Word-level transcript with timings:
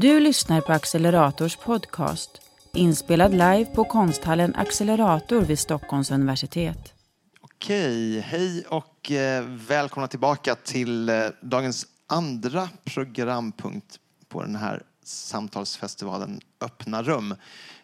Du 0.00 0.20
lyssnar 0.20 0.60
på 0.60 0.72
Accelerators 0.72 1.56
podcast, 1.56 2.30
inspelad 2.72 3.30
live 3.30 3.64
på 3.64 3.84
konsthallen 3.84 4.54
Accelerator 4.54 5.40
vid 5.40 5.58
Stockholms 5.58 6.10
universitet. 6.10 6.94
Okej, 7.40 8.20
hej 8.20 8.64
och 8.68 9.10
eh, 9.10 9.44
välkomna 9.44 10.08
tillbaka 10.08 10.54
till 10.54 11.08
eh, 11.08 11.26
dagens 11.40 11.86
andra 12.06 12.68
programpunkt 12.84 13.98
på 14.28 14.42
den 14.42 14.56
här 14.56 14.82
samtalsfestivalen 15.04 16.40
Öppna 16.60 17.02
rum. 17.02 17.32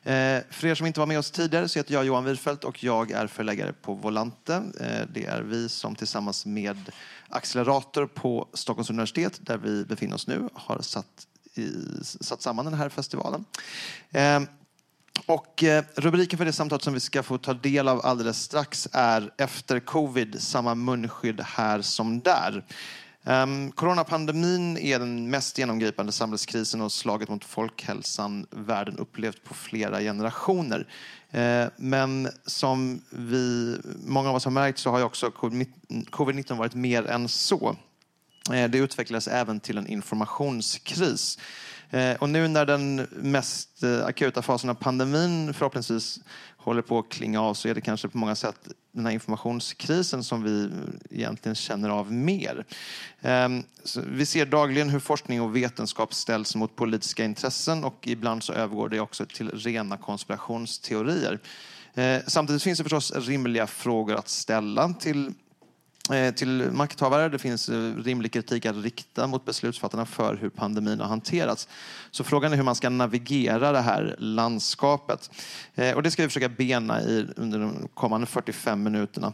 Eh, 0.03 0.39
för 0.51 0.67
er 0.67 0.75
som 0.75 0.87
inte 0.87 1.01
var 1.01 1.07
med 1.07 1.19
oss 1.19 1.31
tidigare 1.31 1.69
så 1.69 1.79
heter 1.79 1.95
jag 1.95 2.05
Johan 2.05 2.25
Wirfelt 2.25 2.65
och 2.65 2.85
jag 2.85 3.11
är 3.11 3.27
förläggare 3.27 3.73
på 3.73 3.95
Volante. 3.95 4.63
Det 5.15 5.27
är 5.27 5.43
vi 5.43 5.69
som 5.69 5.95
tillsammans 5.95 6.47
med 6.47 6.77
Accelerator 7.29 8.07
på 8.07 8.49
Stockholms 8.53 8.91
universitet, 8.91 9.39
där 9.41 9.59
vi 9.59 9.85
befinner 9.85 10.15
oss 10.15 10.27
nu, 10.27 10.49
har 10.55 10.81
satt, 10.81 11.27
satt 12.03 12.43
samman 12.43 12.65
den 12.65 12.75
här 12.75 12.89
festivalen. 12.89 13.45
Ehm, 14.11 14.47
och 15.27 15.65
eh, 15.65 15.85
rubriken 15.95 16.39
för 16.39 16.45
det 16.45 16.53
samtalet 16.53 16.83
som 16.83 16.95
vi 16.95 17.01
ska 17.01 17.23
få 17.23 17.39
ta 17.39 17.55
del 17.55 17.89
av 17.89 18.07
alldeles 18.07 18.43
strax 18.43 18.89
är 18.93 19.31
Efter 19.39 19.81
covid, 19.81 20.43
samma 20.43 20.75
munskydd 20.75 21.41
här 21.41 21.83
som 21.83 22.21
där. 22.21 22.65
Um, 23.25 23.73
coronapandemin 23.73 24.79
är 24.79 24.99
den 24.99 25.31
mest 25.31 25.59
genomgripande 25.59 26.13
samhällskrisen 26.13 26.81
och 26.81 26.93
slaget 26.93 27.29
mot 27.29 27.45
folkhälsan 27.45 28.47
världen 28.51 28.99
upplevt 28.99 29.45
på 29.45 29.55
flera 29.55 30.01
generationer. 30.01 30.87
Uh, 31.35 31.69
men 31.77 32.29
som 32.47 33.03
vi, 33.11 33.77
många 34.07 34.29
av 34.29 34.35
oss 34.35 34.45
har 34.45 34.53
märkt 34.53 34.79
så 34.79 34.91
har 34.91 34.99
ju 34.99 35.05
också 35.05 35.29
covid-19 35.29 36.57
varit 36.57 36.75
mer 36.75 37.07
än 37.07 37.29
så. 37.29 37.77
Eh, 38.51 38.71
det 38.71 38.79
utvecklades 38.79 39.29
även 39.29 39.61
till 39.61 39.79
en 39.79 39.87
informationskris. 39.87 41.39
Eh, 41.91 42.15
och 42.15 42.29
nu 42.29 42.49
när 42.49 42.67
den 42.67 42.97
mest 43.11 43.83
eh, 43.83 44.05
akuta 44.05 44.43
fasen 44.43 44.71
av 44.71 44.75
pandemin 44.75 45.55
förhoppningsvis 45.55 46.21
håller 46.57 46.83
på 46.83 46.99
att 46.99 47.09
klinga 47.09 47.41
av 47.43 47.55
så 47.55 47.69
är 47.69 47.75
det 47.75 47.81
kanske 47.81 48.09
på 48.09 48.19
många 48.19 48.35
sätt 48.35 48.69
den 48.93 49.07
här 49.07 49.13
informationskrisen 49.13 50.25
som 50.25 50.43
vi 50.43 50.71
egentligen 51.11 51.55
känner 51.55 51.89
av 51.89 52.13
mer. 52.13 52.65
Ehm, 53.21 53.63
vi 54.07 54.27
ser 54.27 54.47
dagligen 54.47 54.91
hur 54.91 55.01
forskning 55.01 55.43
och 55.43 55.57
vetenskap 55.57 56.15
ställs 56.15 56.57
mot 56.57 56.77
politiska 56.77 57.25
intressen 57.25 57.85
och 57.85 58.07
ibland 58.07 58.43
så 58.43 58.53
övergår 58.53 58.89
det 58.89 59.01
också 59.01 59.27
till 59.27 59.51
rena 59.51 59.97
konspirationsteorier. 59.97 61.39
Samtidigt 62.27 62.63
finns 62.63 62.79
det 62.79 62.85
förstås 62.85 63.13
rimliga 63.15 63.67
frågor 63.67 64.15
att 64.15 64.29
ställa 64.29 64.95
till 64.95 65.33
Eh, 66.11 66.35
till 66.35 66.71
makthavare. 66.73 67.29
Det 67.29 67.39
finns 67.39 67.69
eh, 67.69 67.95
rimlig 67.97 68.33
kritik 68.33 68.67
att 68.67 68.77
rikta 68.77 69.27
mot 69.27 69.45
beslutsfattarna 69.45 70.07
för 70.07 70.37
hur 70.37 70.49
pandemin 70.49 71.01
har 71.01 71.09
hanterats. 71.09 71.69
Så 72.11 72.25
frågan 72.25 72.53
är 72.53 72.57
hur 72.57 72.65
man 72.65 72.75
ska 72.75 72.89
navigera 72.89 73.73
det 73.73 73.81
här 73.81 74.17
landskapet. 74.19 75.31
Eh, 75.75 75.95
och 75.95 76.03
det 76.03 76.11
ska 76.11 76.23
vi 76.23 76.29
försöka 76.29 76.49
bena 76.49 77.03
i 77.03 77.27
under 77.37 77.59
de 77.59 77.89
kommande 77.95 78.27
45 78.27 78.83
minuterna. 78.83 79.33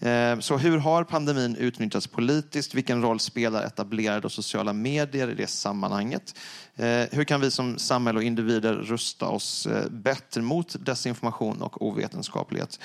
Eh, 0.00 0.38
så 0.38 0.56
hur 0.56 0.78
har 0.78 1.04
pandemin 1.04 1.56
utnyttjats 1.56 2.06
politiskt? 2.06 2.74
Vilken 2.74 3.02
roll 3.02 3.20
spelar 3.20 3.62
etablerade 3.62 4.26
och 4.26 4.32
sociala 4.32 4.72
medier 4.72 5.30
i 5.30 5.34
det 5.34 5.46
sammanhanget? 5.46 6.34
Eh, 6.76 7.04
hur 7.12 7.24
kan 7.24 7.40
vi 7.40 7.50
som 7.50 7.78
samhälle 7.78 8.18
och 8.18 8.22
individer 8.22 8.74
rusta 8.74 9.26
oss 9.26 9.66
eh, 9.66 9.88
bättre 9.90 10.42
mot 10.42 10.76
desinformation 10.86 11.62
och 11.62 11.86
ovetenskaplighet? 11.86 12.80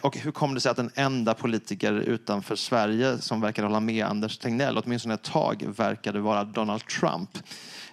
Och 0.00 0.16
hur 0.16 0.30
kommer 0.30 0.54
det 0.54 0.60
sig 0.60 0.70
att 0.70 0.78
en 0.78 0.90
enda 0.94 1.34
politiker 1.34 1.92
utanför 1.92 2.56
Sverige 2.56 3.18
som 3.18 3.40
verkar 3.40 3.62
hålla 3.62 3.80
med 3.80 4.06
Anders 4.06 4.38
Tegnell, 4.38 4.78
åtminstone 4.78 5.14
ett 5.14 5.22
tag, 5.22 5.64
verkade 5.76 6.20
vara 6.20 6.44
Donald 6.44 6.86
Trump. 6.86 7.38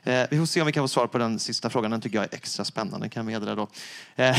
Eh, 0.03 0.27
vi 0.29 0.37
får 0.37 0.45
se 0.45 0.61
om 0.61 0.67
vi 0.67 0.73
kan 0.73 0.83
få 0.83 0.87
svar 0.87 1.07
på 1.07 1.17
den 1.17 1.39
sista 1.39 1.69
frågan. 1.69 1.91
Den 1.91 2.01
tycker 2.01 2.17
jag 2.17 2.33
är 2.33 2.37
extra 2.37 2.65
spännande, 2.65 3.09
kan 3.09 3.25
jag 3.25 3.33
meddela 3.33 3.55
då. 3.55 3.67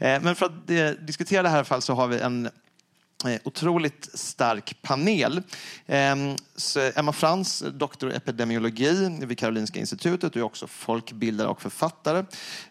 Eh, 0.00 0.22
men 0.22 0.34
för 0.34 0.46
att 0.46 0.70
eh, 0.70 0.90
diskutera 1.06 1.42
det 1.42 1.48
här 1.48 1.64
fall 1.64 1.82
så 1.82 1.94
har 1.94 2.06
vi 2.06 2.20
en 2.20 2.48
Eh, 3.24 3.40
otroligt 3.44 4.08
stark 4.14 4.82
panel. 4.82 5.42
Ehm, 5.86 6.36
Emma 6.94 7.12
Frans, 7.12 7.64
doktor 7.72 8.12
i 8.12 8.14
epidemiologi 8.14 9.18
vid 9.20 9.38
Karolinska 9.38 9.80
institutet, 9.80 10.32
du 10.32 10.40
är 10.40 10.44
också 10.44 10.66
folkbildare 10.66 11.48
och 11.48 11.62
författare 11.62 12.24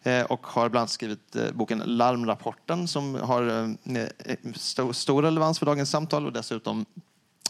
eh, 0.03 0.25
och 0.25 0.47
har 0.47 0.69
bland 0.69 0.81
annat 0.81 0.89
skrivit 0.89 1.35
eh, 1.35 1.51
boken 1.53 1.83
Larmrapporten 1.85 2.87
som 2.87 3.15
har 3.15 4.93
stor 4.93 5.21
relevans 5.21 5.59
för 5.59 5.65
dagens 5.65 5.89
samtal 5.89 6.25
och 6.25 6.33
dessutom 6.33 6.85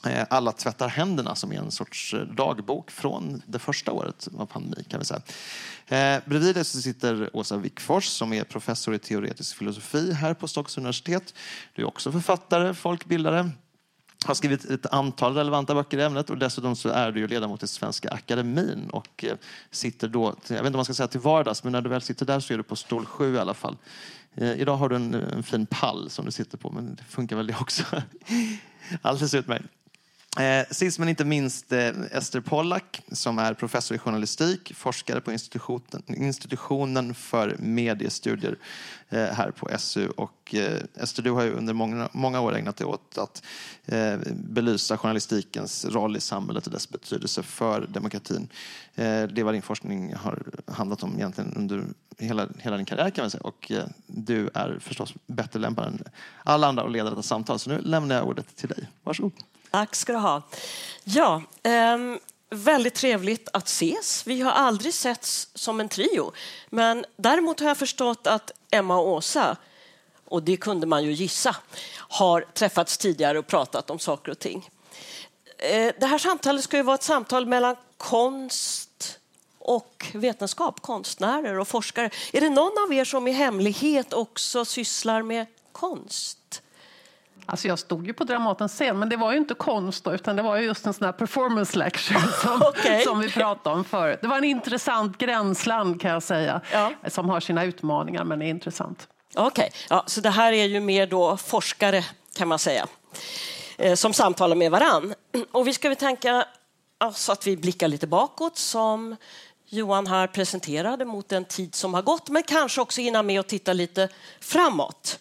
Eh, 0.06 0.26
alla 0.30 0.52
tvättar 0.52 0.88
händerna 0.88 1.36
som 1.36 1.52
är 1.52 1.58
en 1.58 1.72
sorts 1.72 2.14
eh, 2.14 2.20
dagbok 2.20 2.92
från 2.92 3.42
det 3.46 3.60
första 3.60 3.92
året 3.92 4.28
av 4.38 4.46
pandemin 4.46 4.86
kan 4.90 5.00
vi 5.00 5.06
säga. 5.06 5.22
Eh, 5.88 6.24
bredvid 6.26 6.56
det 6.56 6.64
så 6.64 6.82
sitter 6.82 7.30
Åsa 7.34 7.58
Wickfors 7.58 8.06
som 8.06 8.34
är 8.34 8.44
professor 8.44 8.96
i 8.96 9.00
teoretisk 9.00 9.58
filosofi 9.58 10.14
här 10.14 10.34
på 10.34 10.48
Stockholms 10.48 10.78
universitet. 10.78 11.34
Du 11.76 11.82
är 11.82 11.88
också 11.88 12.12
författare, 12.12 12.74
folkbildare, 12.74 13.52
har 14.26 14.34
skrivit 14.34 14.66
ett 14.66 14.86
antal 14.86 15.36
relevanta 15.36 15.76
böcker 15.76 15.98
i 15.98 16.04
ämnet 16.04 16.30
och 16.30 16.38
dessutom 16.38 16.76
så 16.76 16.90
är 16.90 17.12
du 17.12 17.20
ju 17.20 17.28
ledamot 17.28 17.64
i 17.64 17.68
Svenska 17.68 18.10
Akademin 18.10 18.90
och 18.90 19.26
eh, 19.26 19.38
sitter 19.72 20.08
då, 20.08 20.36
jag 20.48 20.56
vet 20.56 20.60
inte 20.60 20.68
om 20.68 20.76
man 20.76 20.86
ska 20.86 20.94
säga 20.94 21.08
till 21.08 21.20
vardags, 21.20 21.64
men 21.64 21.72
när 21.72 21.82
du 21.82 21.90
väl 21.90 22.02
sitter 22.02 22.26
där 22.26 22.40
så 22.40 22.54
är 22.54 22.58
du 22.58 22.64
på 22.64 22.76
stol 22.76 23.06
sju 23.06 23.36
i 23.36 23.40
alla 23.40 23.54
fall. 23.54 23.78
Eh, 24.36 24.52
idag 24.52 24.78
har 24.78 24.90
du 24.90 24.96
en, 24.96 25.14
en 25.14 25.44
fin 25.44 25.66
pall 25.66 26.10
som 26.10 26.26
du 26.26 26.32
sitter 26.32 26.58
på, 26.58 26.72
men 26.72 26.96
det 26.96 27.04
funkar 27.04 27.36
väl 27.36 27.48
det 27.48 27.56
också. 27.62 27.84
Alldeles 29.02 29.34
utmärkt. 29.34 29.66
Eh, 30.40 30.66
sist 30.72 31.00
men 31.00 31.10
inte 31.10 31.26
minst 31.26 31.72
eh, 31.72 31.92
Ester 32.12 32.42
Pollack 32.42 33.02
som 33.12 33.40
är 33.40 33.54
professor 33.54 33.96
i 33.96 34.00
journalistik, 34.00 34.74
forskare 34.76 35.22
på 35.22 35.32
institutionen, 35.32 36.04
institutionen 36.08 37.14
för 37.14 37.56
mediestudier 37.60 38.58
eh, 39.10 39.26
här 39.26 39.52
på 39.52 39.70
SU. 39.78 40.10
Och, 40.10 40.56
eh, 40.56 40.82
Ester, 40.96 41.24
du 41.24 41.32
har 41.32 41.44
ju 41.44 41.54
under 41.54 41.74
många, 41.74 42.10
många 42.12 42.42
år 42.42 42.56
ägnat 42.56 42.78
dig 42.78 42.88
åt 42.88 43.18
att 43.18 43.44
eh, 43.86 44.18
belysa 44.34 44.98
journalistikens 44.98 45.86
roll 45.86 46.18
i 46.18 46.20
samhället 46.20 46.66
och 46.66 46.74
dess 46.74 46.90
betydelse 46.90 47.44
för 47.44 47.88
demokratin. 47.88 48.48
Eh, 48.96 49.24
det 49.24 49.42
är 49.42 49.44
vad 49.44 49.54
din 49.54 49.62
forskning 49.62 50.14
har 50.16 50.44
handlat 50.68 51.04
om 51.04 51.16
egentligen 51.16 51.54
under 51.56 51.84
hela, 52.18 52.48
hela 52.60 52.78
din 52.78 52.86
karriär 52.86 53.10
kan 53.10 53.24
man 53.24 53.32
säga. 53.32 53.42
Och 53.42 53.72
eh, 53.72 53.86
du 54.08 54.50
är 54.54 54.80
förstås 54.80 55.14
bättre 55.28 55.60
lämpad 55.60 55.88
än 55.88 56.04
alla 56.44 56.68
andra 56.68 56.84
att 56.84 56.92
leda 56.92 57.10
detta 57.10 57.24
samtal. 57.24 57.60
Så 57.60 57.70
nu 57.70 57.82
lämnar 57.82 58.16
jag 58.16 58.28
ordet 58.28 58.56
till 58.56 58.70
dig. 58.70 58.88
Varsågod. 59.04 59.34
Tack 59.72 59.96
ska 59.96 60.14
du 60.14 60.20
ha. 60.20 60.42
Ja, 61.04 61.42
um... 61.64 62.20
väldigt 62.50 62.96
trevligt 62.96 63.50
att 63.54 63.68
ses. 63.68 64.28
Vi 64.28 64.42
har 64.42 64.52
aldrig 64.52 64.94
setts 64.94 65.50
som 65.54 65.80
en 65.80 65.90
trio. 65.90 66.32
Men 66.70 67.06
däremot 67.18 67.60
har 67.60 67.68
jag 67.68 67.78
förstått 67.78 68.28
att 68.28 68.52
Emma 68.72 68.98
och 68.98 69.08
Åsa, 69.08 69.58
och 70.26 70.44
det 70.44 70.58
kunde 70.58 70.88
man 70.88 71.04
ju 71.04 71.12
gissa, 71.12 71.56
har 71.98 72.42
träffats 72.54 72.98
tidigare 72.98 73.40
och 73.40 73.48
pratat 73.48 73.90
om 73.90 74.00
saker 74.00 74.32
och 74.32 74.40
ting. 74.40 74.70
Eh, 75.58 75.94
det 76.00 76.06
här 76.06 76.18
samtalet 76.18 76.64
ska 76.64 76.78
ju 76.78 76.84
vara 76.84 76.96
ett 76.96 77.04
samtal 77.04 77.46
mellan 77.46 77.76
konst 77.98 79.20
och 79.60 80.12
vetenskap, 80.14 80.82
konstnärer 80.82 81.60
och 81.60 81.68
forskare. 81.68 82.10
Är 82.34 82.42
det 82.42 82.50
någon 82.50 82.84
av 82.86 82.94
er 82.94 83.06
som 83.06 83.28
i 83.28 83.32
hemlighet 83.32 84.14
också 84.14 84.66
sysslar 84.66 85.22
med 85.22 85.46
konst? 85.72 86.62
Alltså 87.50 87.68
jag 87.68 87.80
stod 87.80 88.08
ju 88.08 88.14
på 88.14 88.24
Dramatens 88.24 88.74
scen, 88.74 89.00
men 89.00 89.10
det 89.10 89.18
var 89.18 89.32
ju 89.32 89.38
inte 89.38 89.54
konst 89.54 90.04
då, 90.04 90.14
utan 90.14 90.36
det 90.36 90.42
var 90.42 90.58
just 90.58 90.86
en 90.86 90.94
sån 90.94 91.06
här 91.06 91.12
performance 91.12 91.78
lecture 91.78 92.20
som, 92.42 92.62
okay. 92.62 93.02
som 93.02 93.20
vi 93.20 93.32
pratade 93.32 93.76
om 93.76 93.84
förut. 93.84 94.20
Det 94.22 94.28
var 94.28 94.38
en 94.38 94.44
intressant 94.44 95.18
gränsland 95.18 96.02
kan 96.02 96.12
jag 96.12 96.24
säga, 96.24 96.62
ja. 96.72 96.92
som 97.08 97.30
har 97.30 97.40
sina 97.40 97.64
utmaningar 97.64 98.24
men 98.24 98.42
är 98.42 98.50
intressant. 98.50 99.08
Okej, 99.36 99.48
okay. 99.48 99.70
ja, 99.90 100.04
så 100.08 100.22
det 100.22 100.30
här 100.30 100.54
är 100.54 100.66
ju 100.66 100.80
mer 100.80 101.08
då 101.08 101.38
forskare 101.38 102.04
kan 102.38 102.48
man 102.48 102.60
säga, 102.60 102.88
eh, 103.78 103.96
som 103.96 104.14
samtalar 104.14 104.56
med 104.56 104.72
varann. 104.72 105.14
Och 105.52 105.68
vi 105.68 105.74
ska 105.74 105.90
väl 105.90 105.98
tänka 105.98 106.46
alltså 106.98 107.32
att 107.32 107.48
vi 107.48 107.58
blickar 107.58 107.88
lite 107.88 108.08
bakåt 108.08 108.58
som 108.58 109.16
Johan 109.70 110.08
här 110.08 110.28
presenterade 110.28 111.06
mot 111.06 111.30
den 111.30 111.46
tid 111.46 111.76
som 111.76 111.94
har 111.94 112.02
gått, 112.02 112.30
men 112.30 112.44
kanske 112.44 112.82
också 112.82 113.02
hinna 113.02 113.24
med 113.24 113.40
att 113.40 113.48
titta 113.48 113.74
lite 113.74 114.10
framåt. 114.42 115.20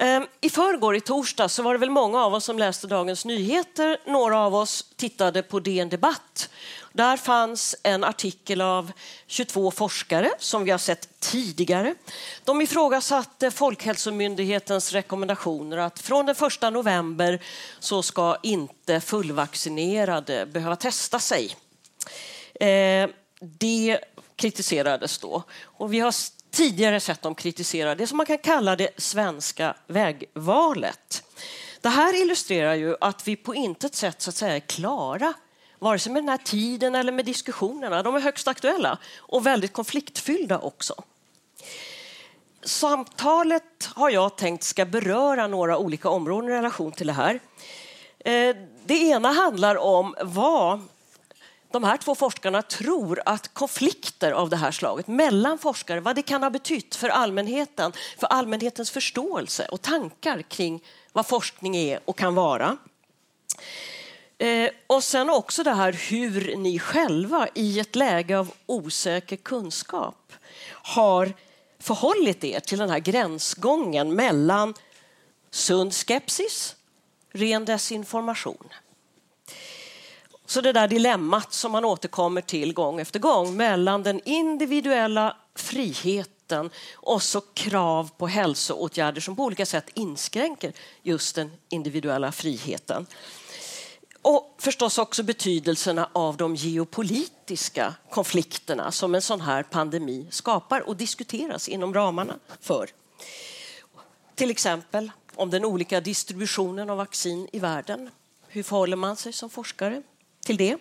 Ehm, 0.00 0.26
I 0.40 0.50
förrgår, 0.50 0.96
i 0.96 1.00
torsdag, 1.00 1.48
så 1.48 1.62
var 1.62 1.72
det 1.72 1.78
väl 1.78 1.90
många 1.90 2.24
av 2.24 2.34
oss 2.34 2.44
som 2.44 2.58
läste 2.58 2.86
Dagens 2.86 3.24
Nyheter. 3.24 3.98
Några 4.06 4.38
av 4.38 4.54
oss 4.54 4.84
tittade 4.96 5.42
på 5.42 5.60
DN 5.60 5.88
Debatt. 5.88 6.50
Där 6.92 7.16
fanns 7.16 7.76
en 7.82 8.04
artikel 8.04 8.60
av 8.60 8.92
22 9.26 9.70
forskare 9.70 10.30
som 10.38 10.64
vi 10.64 10.70
har 10.70 10.78
sett 10.78 11.20
tidigare. 11.20 11.94
De 12.44 12.60
ifrågasatte 12.60 13.50
Folkhälsomyndighetens 13.50 14.92
rekommendationer 14.92 15.76
att 15.76 15.98
från 15.98 16.26
den 16.26 16.36
1 16.62 16.72
november 16.72 17.42
så 17.78 18.02
ska 18.02 18.36
inte 18.42 19.00
fullvaccinerade 19.00 20.46
behöva 20.46 20.76
testa 20.76 21.18
sig. 21.18 21.56
Ehm, 22.60 23.10
det 23.40 23.98
kritiserades 24.36 25.18
då. 25.18 25.42
Och 25.62 25.92
vi 25.92 26.00
har 26.00 26.12
tidigare 26.58 27.00
sett 27.00 27.22
dem 27.22 27.34
kritisera 27.34 27.94
det 27.94 28.06
som 28.06 28.16
man 28.16 28.26
kan 28.26 28.38
kalla 28.38 28.76
det 28.76 29.00
svenska 29.00 29.74
vägvalet. 29.86 31.22
Det 31.80 31.88
här 31.88 32.22
illustrerar 32.22 32.74
ju 32.74 32.96
att 33.00 33.28
vi 33.28 33.36
på 33.36 33.54
intet 33.54 33.94
sätt 33.94 34.22
så 34.22 34.30
att 34.30 34.36
säga 34.36 34.56
är 34.56 34.60
klara 34.60 35.32
vare 35.78 35.98
sig 35.98 36.12
med 36.12 36.22
den 36.22 36.28
här 36.28 36.38
tiden 36.38 36.94
eller 36.94 37.12
med 37.12 37.24
diskussionerna. 37.24 38.02
De 38.02 38.14
är 38.14 38.20
högst 38.20 38.48
aktuella 38.48 38.98
och 39.18 39.46
väldigt 39.46 39.72
konfliktfyllda 39.72 40.58
också. 40.58 40.94
Samtalet 42.62 43.88
har 43.94 44.10
jag 44.10 44.36
tänkt 44.36 44.64
ska 44.64 44.84
beröra 44.84 45.46
några 45.46 45.78
olika 45.78 46.08
områden 46.08 46.50
i 46.50 46.52
relation 46.52 46.92
till 46.92 47.06
det 47.06 47.12
här. 47.12 47.40
Eh, 48.18 48.56
det 48.84 48.94
ena 48.94 49.32
handlar 49.32 49.76
om 49.76 50.14
vad 50.22 50.80
de 51.70 51.84
här 51.84 51.96
två 51.96 52.14
forskarna 52.14 52.62
tror 52.62 53.20
att 53.24 53.54
konflikter 53.54 54.32
av 54.32 54.50
det 54.50 54.56
här 54.56 54.70
slaget 54.70 55.06
mellan 55.06 55.58
forskare, 55.58 56.00
vad 56.00 56.16
det 56.16 56.22
kan 56.22 56.42
ha 56.42 56.50
betytt 56.50 56.94
för 56.94 57.08
allmänheten, 57.08 57.92
för 58.18 58.26
allmänhetens 58.26 58.90
förståelse 58.90 59.66
och 59.68 59.82
tankar 59.82 60.42
kring 60.42 60.84
vad 61.12 61.26
forskning 61.26 61.76
är 61.76 62.00
och 62.04 62.18
kan 62.18 62.34
vara. 62.34 62.76
Eh, 64.38 64.70
och 64.86 65.04
sen 65.04 65.30
också 65.30 65.62
det 65.62 65.72
här 65.72 65.92
hur 65.92 66.56
ni 66.56 66.78
själva 66.78 67.48
i 67.54 67.80
ett 67.80 67.96
läge 67.96 68.38
av 68.38 68.52
osäker 68.66 69.36
kunskap 69.36 70.32
har 70.70 71.32
förhållit 71.78 72.44
er 72.44 72.60
till 72.60 72.78
den 72.78 72.90
här 72.90 72.98
gränsgången 72.98 74.14
mellan 74.14 74.74
sund 75.50 75.94
skepsis, 75.94 76.76
ren 77.32 77.64
desinformation. 77.64 78.68
Så 80.48 80.60
det 80.60 80.72
där 80.72 80.88
dilemmat 80.88 81.52
som 81.52 81.72
man 81.72 81.84
återkommer 81.84 82.40
till 82.40 82.74
gång 82.74 83.00
efter 83.00 83.18
gång 83.18 83.56
mellan 83.56 84.02
den 84.02 84.20
individuella 84.24 85.36
friheten 85.54 86.70
och 86.94 87.22
så 87.22 87.40
krav 87.40 88.10
på 88.18 88.26
hälsoåtgärder 88.26 89.20
som 89.20 89.36
på 89.36 89.44
olika 89.44 89.66
sätt 89.66 89.90
inskränker 89.94 90.72
just 91.02 91.34
den 91.34 91.50
individuella 91.68 92.32
friheten. 92.32 93.06
Och 94.22 94.54
förstås 94.58 94.98
också 94.98 95.22
betydelserna 95.22 96.08
av 96.12 96.36
de 96.36 96.54
geopolitiska 96.54 97.94
konflikterna 98.10 98.92
som 98.92 99.14
en 99.14 99.22
sån 99.22 99.40
här 99.40 99.62
pandemi 99.62 100.26
skapar 100.30 100.88
och 100.88 100.96
diskuteras 100.96 101.68
inom 101.68 101.94
ramarna 101.94 102.38
för. 102.60 102.90
Till 104.34 104.50
exempel 104.50 105.10
om 105.34 105.50
den 105.50 105.64
olika 105.64 106.00
distributionen 106.00 106.90
av 106.90 106.96
vaccin 106.96 107.48
i 107.52 107.58
världen. 107.58 108.10
Hur 108.48 108.62
förhåller 108.62 108.96
man 108.96 109.16
sig 109.16 109.32
som 109.32 109.50
forskare 109.50 110.02
till 110.48 110.56
det? 110.56 110.76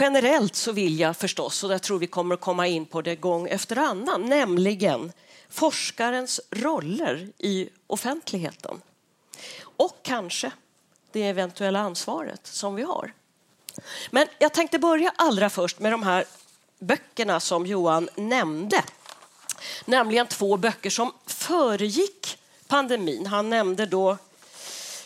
Generellt 0.00 0.56
så 0.56 0.72
vill 0.72 1.00
jag 1.00 1.16
förstås, 1.16 1.64
och 1.64 1.72
jag 1.72 1.82
tror 1.82 1.98
vi 1.98 2.06
kommer 2.06 2.34
att 2.34 2.40
komma 2.40 2.66
in 2.66 2.86
på 2.86 3.02
det 3.02 3.16
gång 3.16 3.48
efter 3.48 3.78
annan, 3.78 4.22
nämligen 4.28 5.12
forskarens 5.48 6.40
roller 6.50 7.28
i 7.38 7.68
offentligheten. 7.86 8.80
Och 9.60 9.98
kanske 10.02 10.50
det 11.12 11.22
eventuella 11.22 11.80
ansvaret 11.80 12.46
som 12.46 12.74
vi 12.74 12.82
har. 12.82 13.12
Men 14.10 14.26
jag 14.38 14.52
tänkte 14.52 14.78
börja 14.78 15.12
allra 15.16 15.50
först 15.50 15.78
med 15.78 15.92
de 15.92 16.02
här 16.02 16.24
böckerna 16.78 17.40
som 17.40 17.66
Johan 17.66 18.08
nämnde. 18.14 18.84
Nämligen 19.84 20.26
två 20.26 20.56
böcker 20.56 20.90
som 20.90 21.12
föregick 21.26 22.38
pandemin. 22.66 23.26
Han 23.26 23.50
nämnde 23.50 23.86
då, 23.86 24.18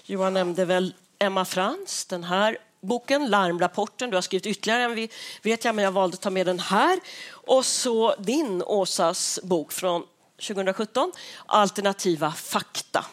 Johan 0.03 0.35
nämnde 0.35 0.65
väl 0.65 0.95
Emma 1.19 1.45
Frans, 1.45 2.05
den 2.05 2.25
här 2.25 2.59
boken, 2.81 3.31
Larmrapporten. 3.31 4.11
Du 4.11 4.17
har 4.17 4.23
skrivit 4.23 4.47
ytterligare 4.47 4.83
en, 4.83 5.09
vet 5.43 5.65
jag, 5.65 5.75
men 5.75 5.85
jag 5.85 5.93
valde 5.93 6.15
att 6.15 6.21
ta 6.21 6.31
med 6.31 6.47
den 6.47 6.61
här. 6.61 7.01
Och 7.31 7.67
så 7.67 8.15
din, 8.15 8.63
Åsas, 8.63 9.41
bok 9.43 9.73
från 9.73 10.03
2017, 10.47 11.13
Alternativa 11.47 12.33
fakta. 12.33 13.07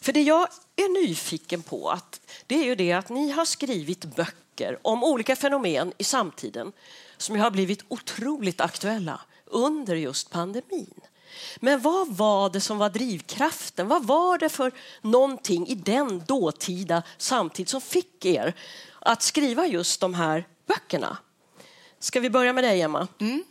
För 0.00 0.12
det 0.12 0.22
jag 0.22 0.48
är 0.76 1.06
nyfiken 1.06 1.62
på 1.62 1.90
att, 1.90 2.20
det 2.46 2.54
är 2.54 2.64
ju 2.64 2.74
det 2.74 2.92
att 2.92 3.08
ni 3.08 3.30
har 3.30 3.44
skrivit 3.44 4.04
böcker 4.04 4.78
om 4.82 5.04
olika 5.04 5.36
fenomen 5.36 5.92
i 5.98 6.04
samtiden 6.04 6.72
som 7.16 7.40
har 7.40 7.50
blivit 7.50 7.84
otroligt 7.88 8.60
aktuella 8.60 9.20
under 9.46 9.96
just 9.96 10.30
pandemin. 10.30 11.00
Men 11.60 11.80
vad 11.80 12.16
var 12.16 12.50
det 12.50 12.60
som 12.60 12.78
var 12.78 12.90
drivkraften? 12.90 13.88
Vad 13.88 14.04
var 14.06 14.38
det 14.38 14.48
för 14.48 14.72
någonting 15.02 15.66
i 15.66 15.74
den 15.74 16.24
dåtida 16.26 17.02
samtid 17.18 17.68
som 17.68 17.80
fick 17.80 18.24
er 18.24 18.54
att 18.98 19.22
skriva 19.22 19.66
just 19.66 20.00
de 20.00 20.14
här 20.14 20.46
böckerna? 20.66 21.16
Ska 21.98 22.20
vi 22.20 22.30
börja 22.30 22.52
med 22.52 22.64
dig, 22.64 22.82
Emma? 22.82 23.08
Mm. 23.20 23.44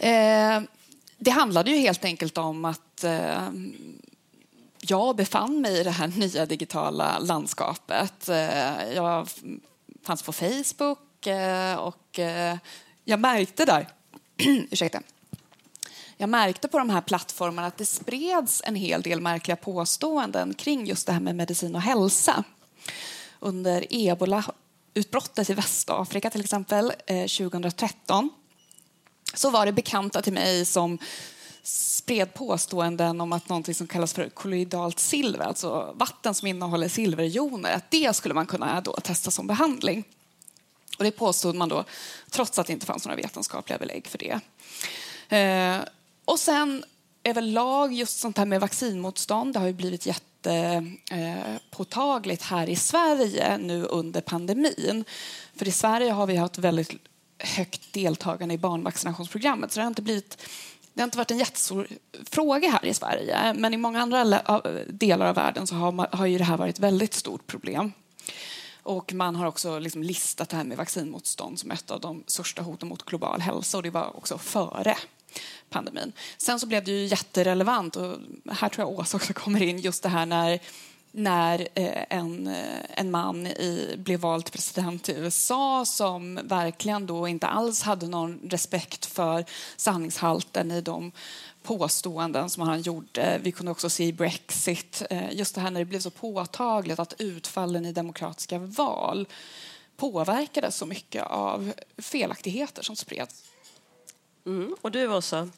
Eh, 0.00 0.68
det 1.18 1.30
handlade 1.30 1.70
ju 1.70 1.76
helt 1.76 2.04
enkelt 2.04 2.38
om 2.38 2.64
att 2.64 3.04
eh, 3.04 3.50
jag 4.80 5.16
befann 5.16 5.60
mig 5.60 5.80
i 5.80 5.82
det 5.82 5.90
här 5.90 6.08
nya 6.08 6.46
digitala 6.46 7.18
landskapet. 7.18 8.28
Eh, 8.28 8.92
jag 8.94 9.28
fanns 10.02 10.22
på 10.22 10.32
Facebook 10.32 11.26
eh, 11.26 11.74
och 11.74 12.18
eh, 12.18 12.56
jag 13.04 13.20
märkte 13.20 13.64
där, 13.64 13.88
ursäkta, 14.70 15.02
jag 16.20 16.28
märkte 16.28 16.68
på 16.68 16.78
de 16.78 16.90
här 16.90 17.00
plattformarna 17.00 17.68
att 17.68 17.76
det 17.76 17.86
spreds 17.86 18.62
en 18.64 18.74
hel 18.74 19.02
del 19.02 19.20
märkliga 19.20 19.56
påståenden 19.56 20.54
kring 20.54 20.86
just 20.86 21.06
det 21.06 21.12
här 21.12 21.20
med 21.20 21.36
medicin 21.36 21.74
och 21.74 21.80
hälsa. 21.80 22.44
Under 23.38 23.86
ebola-utbrottet 23.90 25.50
i 25.50 25.54
Västafrika 25.54 26.30
till 26.30 26.40
exempel 26.40 26.92
eh, 27.06 27.26
2013 27.26 28.30
så 29.34 29.50
var 29.50 29.66
det 29.66 29.72
bekanta 29.72 30.22
till 30.22 30.32
mig 30.32 30.64
som 30.64 30.98
spred 31.62 32.34
påståenden 32.34 33.20
om 33.20 33.32
att 33.32 33.48
något 33.48 33.76
som 33.76 33.86
kallas 33.86 34.12
för 34.12 34.28
kolloidalt 34.28 34.98
silver, 34.98 35.44
alltså 35.44 35.94
vatten 35.96 36.34
som 36.34 36.48
innehåller 36.48 36.88
silverjoner, 36.88 37.72
att 37.72 37.90
det 37.90 38.16
skulle 38.16 38.34
man 38.34 38.46
kunna 38.46 38.80
då 38.80 38.92
testa 38.92 39.30
som 39.30 39.46
behandling. 39.46 40.04
Och 40.98 41.04
det 41.04 41.10
påstod 41.10 41.54
man 41.54 41.68
då, 41.68 41.84
trots 42.30 42.58
att 42.58 42.66
det 42.66 42.72
inte 42.72 42.86
fanns 42.86 43.04
några 43.04 43.16
vetenskapliga 43.16 43.78
belägg 43.78 44.06
för 44.06 44.18
det. 44.18 44.40
Eh, 45.36 45.80
och 46.24 46.38
sen 46.38 46.84
överlag, 47.24 47.92
just 47.92 48.20
sånt 48.20 48.38
här 48.38 48.46
med 48.46 48.60
vaccinmotstånd, 48.60 49.52
det 49.52 49.58
har 49.58 49.66
ju 49.66 49.72
blivit 49.72 50.06
jättepåtagligt 50.06 52.42
eh, 52.42 52.48
här 52.48 52.68
i 52.68 52.76
Sverige 52.76 53.58
nu 53.58 53.84
under 53.84 54.20
pandemin. 54.20 55.04
För 55.56 55.68
i 55.68 55.72
Sverige 55.72 56.12
har 56.12 56.26
vi 56.26 56.36
haft 56.36 56.58
väldigt 56.58 56.92
högt 57.38 57.92
deltagande 57.92 58.54
i 58.54 58.58
barnvaccinationsprogrammet, 58.58 59.72
så 59.72 59.80
det 59.80 59.84
har 59.84 59.88
inte 59.88 60.02
blivit 60.02 60.46
det 60.94 61.00
har 61.00 61.06
inte 61.06 61.18
varit 61.18 61.30
en 61.30 61.38
jättestor 61.38 61.88
fråga 62.30 62.70
här 62.70 62.86
i 62.86 62.94
Sverige, 62.94 63.54
men 63.54 63.74
i 63.74 63.76
många 63.76 64.00
andra 64.00 64.24
delar 64.88 65.26
av 65.26 65.34
världen 65.34 65.66
så 65.66 65.74
har, 65.74 65.92
man, 65.92 66.06
har 66.12 66.26
ju 66.26 66.38
det 66.38 66.44
här 66.44 66.56
varit 66.56 66.74
ett 66.74 66.80
väldigt 66.80 67.14
stort 67.14 67.46
problem. 67.46 67.92
Och 68.82 69.12
man 69.12 69.36
har 69.36 69.46
också 69.46 69.78
liksom 69.78 70.02
listat 70.02 70.48
det 70.48 70.56
här 70.56 70.64
med 70.64 70.76
vaccinmotstånd 70.76 71.58
som 71.58 71.70
ett 71.70 71.90
av 71.90 72.00
de 72.00 72.24
största 72.26 72.62
hoten 72.62 72.88
mot 72.88 73.04
global 73.04 73.40
hälsa 73.40 73.76
och 73.76 73.82
det 73.82 73.90
var 73.90 74.16
också 74.16 74.38
före 74.38 74.96
pandemin. 75.70 76.12
Sen 76.38 76.60
så 76.60 76.66
blev 76.66 76.84
det 76.84 76.90
ju 76.90 77.04
jätterelevant 77.06 77.96
och 77.96 78.16
här 78.50 78.68
tror 78.68 78.88
jag 78.88 78.98
Åsa 78.98 79.16
också 79.16 79.32
kommer 79.32 79.62
in 79.62 79.78
just 79.78 80.02
det 80.02 80.08
här 80.08 80.26
när 80.26 80.60
när 81.12 81.68
eh, 81.74 82.04
en, 82.10 82.46
eh, 82.46 82.80
en 82.88 83.10
man 83.10 83.46
i, 83.46 83.94
blev 83.98 84.20
vald 84.20 84.44
till 84.44 84.52
president 84.52 85.08
i 85.08 85.12
USA 85.12 85.84
som 85.84 86.40
verkligen 86.44 87.06
då 87.06 87.28
inte 87.28 87.46
alls 87.46 87.82
hade 87.82 88.06
någon 88.06 88.40
respekt 88.50 89.06
för 89.06 89.44
sanningshalten 89.76 90.70
i 90.70 90.80
de 90.80 91.12
påståenden 91.62 92.50
som 92.50 92.62
han 92.62 92.82
gjorde. 92.82 93.40
Vi 93.42 93.52
kunde 93.52 93.72
också 93.72 93.90
se 93.90 94.04
i 94.04 94.12
Brexit, 94.12 95.02
eh, 95.10 95.32
just 95.32 95.54
det 95.54 95.60
här 95.60 95.70
när 95.70 95.80
det 95.80 95.84
blev 95.86 96.00
så 96.00 96.10
påtagligt 96.10 96.98
att 96.98 97.14
utfallen 97.18 97.86
i 97.86 97.92
demokratiska 97.92 98.58
val 98.58 99.26
påverkades 99.96 100.76
så 100.76 100.86
mycket 100.86 101.22
av 101.26 101.72
felaktigheter 101.98 102.82
som 102.82 102.96
spreds. 102.96 103.49
Mm. 104.46 104.74
Och 104.80 104.90
du, 104.90 105.08
Åsa? 105.08 105.48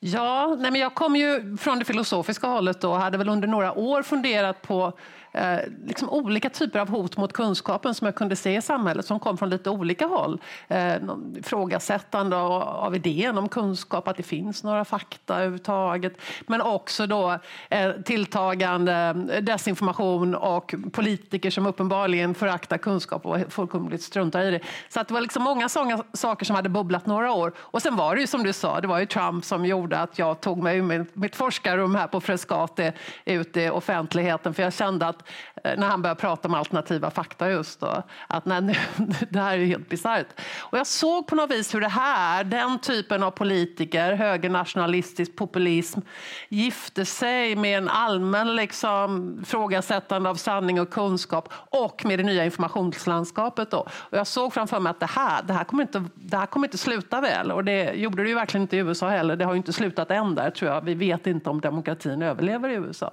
Ja, 0.00 0.56
nej 0.58 0.70
men 0.70 0.80
jag 0.80 0.94
kom 0.94 1.16
ju 1.16 1.56
från 1.56 1.78
det 1.78 1.84
filosofiska 1.84 2.46
hållet 2.46 2.84
och 2.84 2.96
hade 2.96 3.18
väl 3.18 3.28
under 3.28 3.48
några 3.48 3.72
år 3.72 4.02
funderat 4.02 4.62
på 4.62 4.92
eh, 5.34 5.58
liksom 5.86 6.10
olika 6.10 6.50
typer 6.50 6.78
av 6.78 6.88
hot 6.88 7.16
mot 7.16 7.32
kunskapen 7.32 7.94
som 7.94 8.04
jag 8.04 8.14
kunde 8.14 8.36
se 8.36 8.56
i 8.56 8.62
samhället 8.62 9.06
som 9.06 9.20
kom 9.20 9.38
från 9.38 9.50
lite 9.50 9.70
olika 9.70 10.06
håll. 10.06 10.40
Eh, 10.68 10.96
ifrågasättande 11.38 12.36
av, 12.36 12.62
av 12.62 12.96
idén 12.96 13.38
om 13.38 13.48
kunskap, 13.48 14.08
att 14.08 14.16
det 14.16 14.22
finns 14.22 14.64
några 14.64 14.84
fakta 14.84 15.34
överhuvudtaget. 15.34 16.12
Men 16.46 16.60
också 16.60 17.06
då 17.06 17.38
eh, 17.70 17.90
tilltagande 17.92 19.12
desinformation 19.42 20.34
och 20.34 20.74
politiker 20.92 21.50
som 21.50 21.66
uppenbarligen 21.66 22.34
föraktar 22.34 22.78
kunskap 22.78 23.26
och 23.26 23.38
fullkomligt 23.48 24.02
struntar 24.02 24.42
i 24.42 24.50
det. 24.50 24.60
Så 24.88 25.00
att 25.00 25.08
det 25.08 25.14
var 25.14 25.20
liksom 25.20 25.42
många 25.42 25.68
sådana 25.68 26.04
saker 26.12 26.44
som 26.44 26.56
hade 26.56 26.68
bubblat 26.68 27.06
några 27.06 27.32
år. 27.32 27.52
Och 27.58 27.82
sen 27.82 27.96
var 27.96 28.14
det 28.14 28.20
ju 28.20 28.26
som 28.26 28.42
du 28.42 28.52
sa, 28.52 28.80
det 28.80 28.88
var 28.88 28.98
ju 28.98 29.06
Trump 29.06 29.44
som 29.44 29.66
gjorde 29.66 29.84
gjorde 29.84 30.00
att 30.00 30.18
jag 30.18 30.40
tog 30.40 30.62
mig 30.62 30.78
ur 30.78 31.06
mitt 31.12 31.36
forskarrum 31.36 31.94
här 31.94 32.06
på 32.06 32.20
Frescati 32.20 32.92
ut 33.24 33.56
i 33.56 33.68
offentligheten. 33.68 34.54
För 34.54 34.62
jag 34.62 34.72
kände 34.72 35.06
att 35.06 35.23
Eh, 35.64 35.78
när 35.78 35.88
han 35.88 36.02
började 36.02 36.20
prata 36.20 36.48
om 36.48 36.54
alternativa 36.54 37.10
fakta 37.10 37.50
just 37.50 37.80
då, 37.80 38.02
att 38.26 38.44
nej, 38.44 38.60
nu, 38.60 38.74
det 39.30 39.40
här 39.40 39.58
är 39.58 39.64
helt 39.64 39.88
bisarrt. 39.88 40.26
Och 40.58 40.78
jag 40.78 40.86
såg 40.86 41.26
på 41.26 41.34
något 41.36 41.50
vis 41.50 41.74
hur 41.74 41.80
det 41.80 41.88
här, 41.88 42.44
den 42.44 42.78
typen 42.78 43.22
av 43.22 43.30
politiker, 43.30 44.12
högernationalistisk 44.12 45.36
populism, 45.36 46.00
gifte 46.48 47.04
sig 47.04 47.56
med 47.56 47.78
en 47.78 47.88
allmän 47.88 48.56
liksom, 48.56 49.38
frågasättande 49.46 50.30
av 50.30 50.34
sanning 50.34 50.80
och 50.80 50.90
kunskap 50.90 51.52
och 51.52 52.04
med 52.04 52.18
det 52.18 52.22
nya 52.22 52.44
informationslandskapet. 52.44 53.70
Då. 53.70 53.78
Och 53.90 54.18
jag 54.18 54.26
såg 54.26 54.52
framför 54.52 54.80
mig 54.80 54.90
att 54.90 55.00
det 55.00 55.06
här, 55.06 55.42
det 55.42 55.52
här, 55.52 55.64
kommer, 55.64 55.82
inte, 55.82 56.04
det 56.14 56.36
här 56.36 56.46
kommer 56.46 56.66
inte 56.66 56.78
sluta 56.78 57.20
väl. 57.20 57.52
Och 57.52 57.64
det 57.64 57.92
gjorde 57.92 58.22
det 58.22 58.28
ju 58.28 58.34
verkligen 58.34 58.62
inte 58.62 58.76
i 58.76 58.80
USA 58.80 59.08
heller. 59.08 59.36
Det 59.36 59.44
har 59.44 59.52
ju 59.52 59.56
inte 59.56 59.72
slutat 59.72 60.10
än 60.10 60.34
där, 60.34 60.50
tror 60.50 60.70
jag. 60.70 60.80
Vi 60.80 60.94
vet 60.94 61.26
inte 61.26 61.50
om 61.50 61.60
demokratin 61.60 62.22
överlever 62.22 62.68
i 62.68 62.74
USA. 62.74 63.10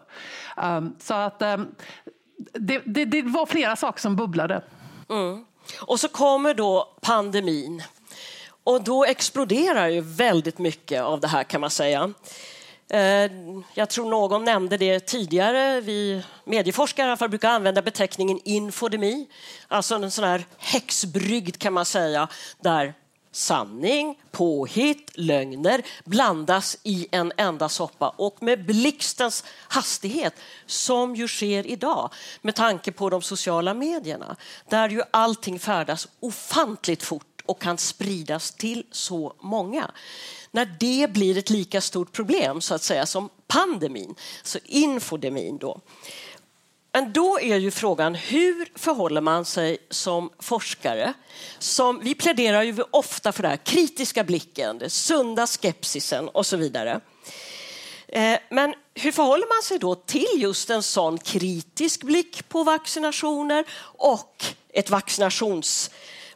Um, 0.57 0.95
så 0.99 1.13
att 1.13 1.41
um, 1.41 1.67
det, 2.53 2.81
det, 2.85 3.05
det, 3.05 3.21
var 3.21 3.45
flera 3.45 3.75
saker 3.75 4.01
som 4.01 4.15
bubblade. 4.15 4.63
Mm. 5.09 5.45
Och 5.79 5.99
så 5.99 6.07
kommer 6.07 6.53
då 6.53 6.97
pandemin. 7.01 7.83
Och 8.63 8.83
då 8.83 9.05
exploderar 9.05 9.87
ju 9.87 10.01
väldigt 10.01 10.57
mycket 10.57 11.01
av 11.01 11.19
det 11.19 11.27
här 11.27 11.43
kan 11.43 11.61
man 11.61 11.69
säga. 11.69 12.13
Eh, 12.89 13.31
jag 13.73 13.89
tror 13.89 14.09
någon 14.09 14.43
nämnde 14.43 14.77
det 14.77 14.99
tidigare. 14.99 15.81
Vi 15.81 16.23
medieforskare 16.45 17.27
brukar 17.27 17.49
använda 17.49 17.81
beteckningen 17.81 18.39
infodemi, 18.43 19.27
alltså 19.67 19.95
en 19.95 20.11
sån 20.11 20.23
här 20.23 20.45
häxbrygd 20.57 21.57
kan 21.57 21.73
man 21.73 21.85
säga, 21.85 22.27
där 22.59 22.93
sanning, 23.31 24.19
påhitt, 24.31 25.11
lögner 25.13 25.83
blandas 26.03 26.77
i 26.83 27.07
en 27.11 27.31
enda 27.37 27.69
soppa 27.69 28.09
och 28.09 28.43
med 28.43 28.65
blixtens 28.65 29.43
hastighet 29.67 30.33
som 30.65 31.15
ju 31.15 31.27
sker 31.27 31.67
idag 31.67 32.13
med 32.41 32.55
tanke 32.55 32.91
på 32.91 33.09
de 33.09 33.21
sociala 33.21 33.73
medierna 33.73 34.35
där 34.69 34.89
ju 34.89 35.01
allting 35.11 35.59
färdas 35.59 36.07
ofantligt 36.19 37.03
fort 37.03 37.41
och 37.45 37.61
kan 37.61 37.77
spridas 37.77 38.51
till 38.51 38.83
så 38.91 39.33
många 39.39 39.91
när 40.51 40.75
det 40.79 41.13
blir 41.13 41.37
ett 41.37 41.49
lika 41.49 41.81
stort 41.81 42.11
problem 42.11 42.61
så 42.61 42.75
att 42.75 42.83
säga 42.83 43.05
som 43.05 43.29
pandemin, 43.47 44.15
så 44.43 44.59
infodemin 44.65 45.57
då. 45.57 45.81
Men 46.93 47.13
då 47.13 47.39
är 47.39 47.57
ju 47.57 47.71
frågan 47.71 48.15
hur 48.15 48.71
förhåller 48.75 49.21
man 49.21 49.45
sig 49.45 49.77
som 49.89 50.29
forskare? 50.39 51.13
Som, 51.59 51.99
vi 52.03 52.15
pläderar 52.15 52.63
ju 52.63 52.75
ofta 52.91 53.31
för 53.31 53.43
den 53.43 53.57
kritiska 53.57 54.23
blicken, 54.23 54.77
den 54.77 54.89
sunda 54.89 55.47
skepsisen 55.47 56.29
och 56.29 56.45
så 56.45 56.57
vidare. 56.57 57.01
Eh, 58.07 58.39
men 58.49 58.73
hur 58.93 59.11
förhåller 59.11 59.55
man 59.55 59.63
sig 59.63 59.79
då 59.79 59.95
till 59.95 60.27
just 60.35 60.69
en 60.69 60.83
sån 60.83 61.17
kritisk 61.17 62.03
blick 62.03 62.49
på 62.49 62.63
vaccinationer 62.63 63.65
och 63.81 64.45
ett 64.73 64.89
vaccinations 64.89 65.91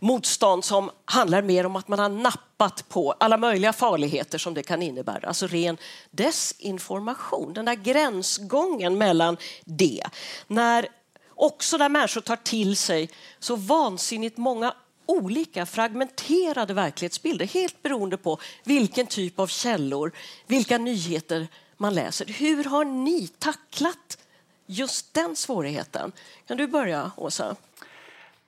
motstånd 0.05 0.65
som 0.65 0.91
handlar 1.05 1.41
mer 1.41 1.65
om 1.65 1.75
att 1.75 1.87
man 1.87 1.99
har 1.99 2.09
nappat 2.09 2.89
på 2.89 3.11
alla 3.11 3.37
möjliga 3.37 3.73
farligheter 3.73 4.37
som 4.37 4.53
det 4.53 4.63
kan 4.63 4.81
innebära. 4.81 5.27
Alltså 5.27 5.47
ren 5.47 5.77
desinformation, 6.11 7.53
den 7.53 7.65
där 7.65 7.75
gränsgången 7.75 8.97
mellan 8.97 9.37
det. 9.65 10.03
När 10.47 10.87
också 11.29 11.77
där 11.77 11.89
människor 11.89 12.21
tar 12.21 12.35
till 12.35 12.77
sig 12.77 13.09
så 13.39 13.55
vansinnigt 13.55 14.37
många 14.37 14.73
olika 15.05 15.65
fragmenterade 15.65 16.73
verklighetsbilder 16.73 17.45
helt 17.45 17.83
beroende 17.83 18.17
på 18.17 18.39
vilken 18.63 19.07
typ 19.07 19.39
av 19.39 19.47
källor, 19.47 20.11
vilka 20.47 20.77
nyheter 20.77 21.47
man 21.77 21.93
läser. 21.93 22.25
Hur 22.25 22.63
har 22.63 22.85
ni 22.85 23.27
tacklat 23.27 24.17
just 24.65 25.13
den 25.13 25.35
svårigheten? 25.35 26.11
Kan 26.47 26.57
du 26.57 26.67
börja, 26.67 27.11
Åsa? 27.17 27.55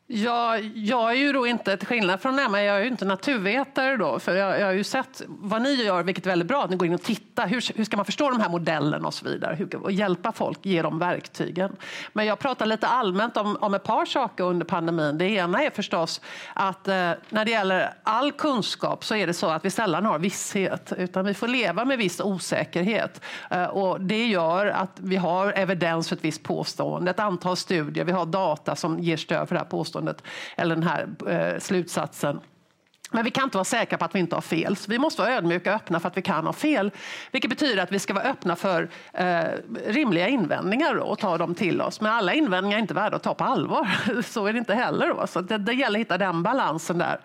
Ja, 0.09 0.57
jag 0.75 1.11
är 1.11 1.15
ju 1.15 1.31
då 1.31 1.47
inte, 1.47 1.77
till 1.77 1.87
skillnad 1.87 2.21
från 2.21 2.39
Emma, 2.39 2.61
jag 2.61 2.77
är 2.77 2.81
ju 2.81 2.87
inte 2.87 3.05
naturvetare 3.05 3.97
då, 3.97 4.19
för 4.19 4.35
jag, 4.35 4.59
jag 4.59 4.65
har 4.65 4.73
ju 4.73 4.83
sett 4.83 5.21
vad 5.27 5.61
ni 5.61 5.73
gör, 5.73 6.03
vilket 6.03 6.25
är 6.25 6.29
väldigt 6.29 6.47
bra, 6.47 6.63
att 6.63 6.69
ni 6.69 6.75
går 6.75 6.87
in 6.87 6.93
och 6.93 7.03
tittar. 7.03 7.47
Hur, 7.47 7.77
hur 7.77 7.83
ska 7.83 7.97
man 7.97 8.05
förstå 8.05 8.29
de 8.29 8.41
här 8.41 8.49
modellerna 8.49 9.07
och 9.07 9.13
så 9.13 9.25
vidare? 9.25 9.55
Hur, 9.55 9.75
och 9.75 9.91
hjälpa 9.91 10.31
folk, 10.31 10.65
ge 10.65 10.81
dem 10.81 10.99
verktygen. 10.99 11.75
Men 12.13 12.25
jag 12.25 12.39
pratar 12.39 12.65
lite 12.65 12.87
allmänt 12.87 13.37
om, 13.37 13.57
om 13.61 13.73
ett 13.73 13.83
par 13.83 14.05
saker 14.05 14.43
under 14.43 14.65
pandemin. 14.65 15.17
Det 15.17 15.25
ena 15.25 15.63
är 15.63 15.69
förstås 15.69 16.21
att 16.53 16.87
eh, 16.87 16.93
när 17.29 17.45
det 17.45 17.51
gäller 17.51 17.93
all 18.03 18.31
kunskap 18.31 19.05
så 19.05 19.15
är 19.15 19.27
det 19.27 19.33
så 19.33 19.47
att 19.47 19.65
vi 19.65 19.69
sällan 19.69 20.05
har 20.05 20.19
visshet, 20.19 20.93
utan 20.97 21.25
vi 21.25 21.33
får 21.33 21.47
leva 21.47 21.85
med 21.85 21.97
viss 21.97 22.19
osäkerhet. 22.19 23.21
Eh, 23.49 23.65
och 23.65 24.01
det 24.01 24.27
gör 24.27 24.65
att 24.65 24.91
vi 24.95 25.15
har 25.15 25.51
evidens 25.51 26.09
för 26.09 26.15
ett 26.15 26.25
visst 26.25 26.43
påstående, 26.43 27.11
ett 27.11 27.19
antal 27.19 27.57
studier, 27.57 28.05
vi 28.05 28.11
har 28.11 28.25
data 28.25 28.75
som 28.75 28.99
ger 28.99 29.17
stöd 29.17 29.47
för 29.47 29.55
det 29.55 29.59
här 29.59 29.65
påståendet 29.65 29.96
påståendet 29.97 30.23
eller 30.57 30.75
den 30.75 30.83
här 30.83 31.09
eh, 31.27 31.59
slutsatsen. 31.59 32.39
Men 33.11 33.25
vi 33.25 33.31
kan 33.31 33.43
inte 33.43 33.57
vara 33.57 33.65
säkra 33.65 33.97
på 33.97 34.05
att 34.05 34.15
vi 34.15 34.19
inte 34.19 34.35
har 34.35 34.41
fel. 34.41 34.75
Så 34.75 34.91
vi 34.91 34.99
måste 34.99 35.21
vara 35.21 35.33
ödmjuka 35.33 35.69
och 35.69 35.75
öppna 35.75 35.99
för 35.99 36.07
att 36.07 36.17
vi 36.17 36.21
kan 36.21 36.45
ha 36.45 36.53
fel. 36.53 36.91
Vilket 37.31 37.49
betyder 37.49 37.83
att 37.83 37.91
vi 37.91 37.99
ska 37.99 38.13
vara 38.13 38.23
öppna 38.23 38.55
för 38.55 38.89
eh, 39.13 39.43
rimliga 39.87 40.27
invändningar 40.27 40.95
och 40.95 41.19
ta 41.19 41.37
dem 41.37 41.55
till 41.55 41.81
oss. 41.81 42.01
Men 42.01 42.11
alla 42.11 42.33
invändningar 42.33 42.77
är 42.77 42.81
inte 42.81 42.93
värda 42.93 43.15
att 43.15 43.23
ta 43.23 43.33
på 43.33 43.43
allvar. 43.43 43.87
Så 44.21 44.45
är 44.45 44.53
det 44.53 44.59
inte 44.59 44.73
heller. 44.73 45.07
Då. 45.07 45.27
Så 45.27 45.41
det, 45.41 45.57
det 45.57 45.73
gäller 45.73 45.99
att 45.99 46.01
hitta 46.01 46.17
den 46.17 46.43
balansen 46.43 46.97
där. 46.97 47.19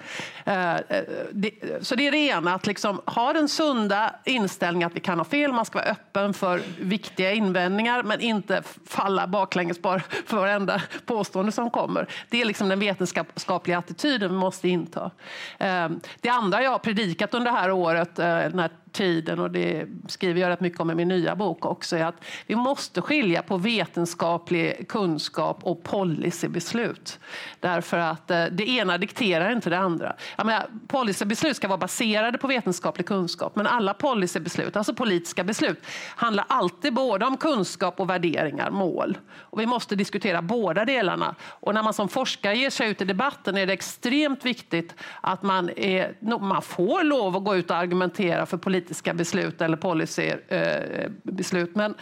Eh, 0.45 0.75
eh, 0.75 1.05
det, 1.33 1.51
så 1.81 1.95
det 1.95 2.07
är 2.07 2.13
det 2.13 2.19
ena, 2.19 2.55
att 2.55 2.67
liksom 2.67 3.01
ha 3.07 3.33
den 3.33 3.49
sunda 3.49 4.15
inställningen 4.25 4.87
att 4.87 4.97
vi 4.97 5.01
kan 5.01 5.19
ha 5.19 5.25
fel. 5.25 5.53
Man 5.53 5.65
ska 5.65 5.79
vara 5.79 5.89
öppen 5.89 6.35
för 6.35 6.63
viktiga 6.81 7.33
invändningar 7.33 8.03
men 8.03 8.21
inte 8.21 8.63
falla 8.87 9.27
baklänges 9.27 9.83
bara 9.83 10.01
för 10.27 10.37
varenda 10.37 10.83
påstående 11.07 11.53
som 11.53 11.71
kommer. 11.71 12.09
Det 12.29 12.41
är 12.41 12.45
liksom 12.45 12.69
den 12.69 12.81
vetenskapliga 12.81 13.79
attityden 13.79 14.31
vi 14.31 14.37
måste 14.37 14.69
inta. 14.69 15.11
Eh, 15.59 15.72
Eh, 15.73 15.91
det 16.21 16.29
andra 16.29 16.63
jag 16.63 16.71
har 16.71 16.79
predikat 16.79 17.35
under 17.35 17.51
det 17.53 17.59
här 17.59 17.71
året, 17.71 18.19
eh, 18.19 18.27
den 18.27 18.59
här 18.59 18.71
tiden 18.93 19.39
och 19.39 19.51
det 19.51 19.87
skriver 20.09 20.41
jag 20.41 20.51
rätt 20.51 20.61
mycket 20.61 20.81
om 20.81 20.91
i 20.91 20.95
min 20.95 21.09
nya 21.09 21.37
bok 21.37 21.67
också, 21.67 21.97
är 21.97 22.05
att 22.05 22.25
vi 22.47 22.55
måste 22.55 23.01
skilja 23.01 23.43
på 23.43 23.57
vetenskaplig 23.57 24.89
kunskap 24.89 25.59
och 25.63 25.83
policybeslut. 25.83 27.19
Därför 27.61 27.99
att 27.99 28.31
eh, 28.31 28.45
det 28.45 28.69
ena 28.69 28.99
dikterar 28.99 29.53
inte 29.53 29.71
det 29.71 29.79
andra. 29.79 30.17
Jag 30.37 30.47
menar, 30.47 30.67
policybeslut 30.89 31.57
ska 31.57 31.69
vara 31.69 31.79
baserade 31.79 32.39
på 32.39 32.47
vetenskaplig 32.47 33.07
kunskap, 33.07 33.57
men 33.57 33.67
alla 33.67 33.95
policybeslut, 33.95 34.77
alltså 34.77 34.95
politiska 34.95 35.45
beslut, 35.45 35.87
handlar 36.17 36.45
alltid 36.49 36.95
både 36.95 37.27
om 37.27 37.37
kunskap 37.37 38.01
och 38.01 38.11
värderingar, 38.11 38.71
mål. 38.71 39.19
Och 39.35 39.61
vi 39.61 39.67
måste 39.67 39.97
diskutera 39.97 40.43
båda 40.43 40.85
delarna. 40.85 41.35
Och 41.43 41.75
när 41.75 41.83
man 41.83 41.95
som 41.95 42.09
forskare 42.09 42.57
ger 42.57 42.71
sig 42.71 42.91
ut 42.91 43.01
i 43.01 43.05
debatten 43.05 43.57
är 43.57 43.67
det 43.67 43.73
extremt 43.73 44.45
viktigt 44.45 44.95
att 45.21 45.43
man, 45.43 45.71
är, 45.77 46.15
man 46.41 46.63
får 46.63 47.05
lov 47.05 47.37
att 47.37 47.45
gå 47.45 47.57
ut 47.57 47.71
och 47.71 47.77
argumentera 47.77 48.47
för 48.47 48.57
politiska 48.57 48.82
politiska 48.83 49.15
beslut 49.15 49.61
eller 49.61 49.77
policybeslut. 49.77 51.71
Eh, 51.71 51.75
men, 51.75 51.95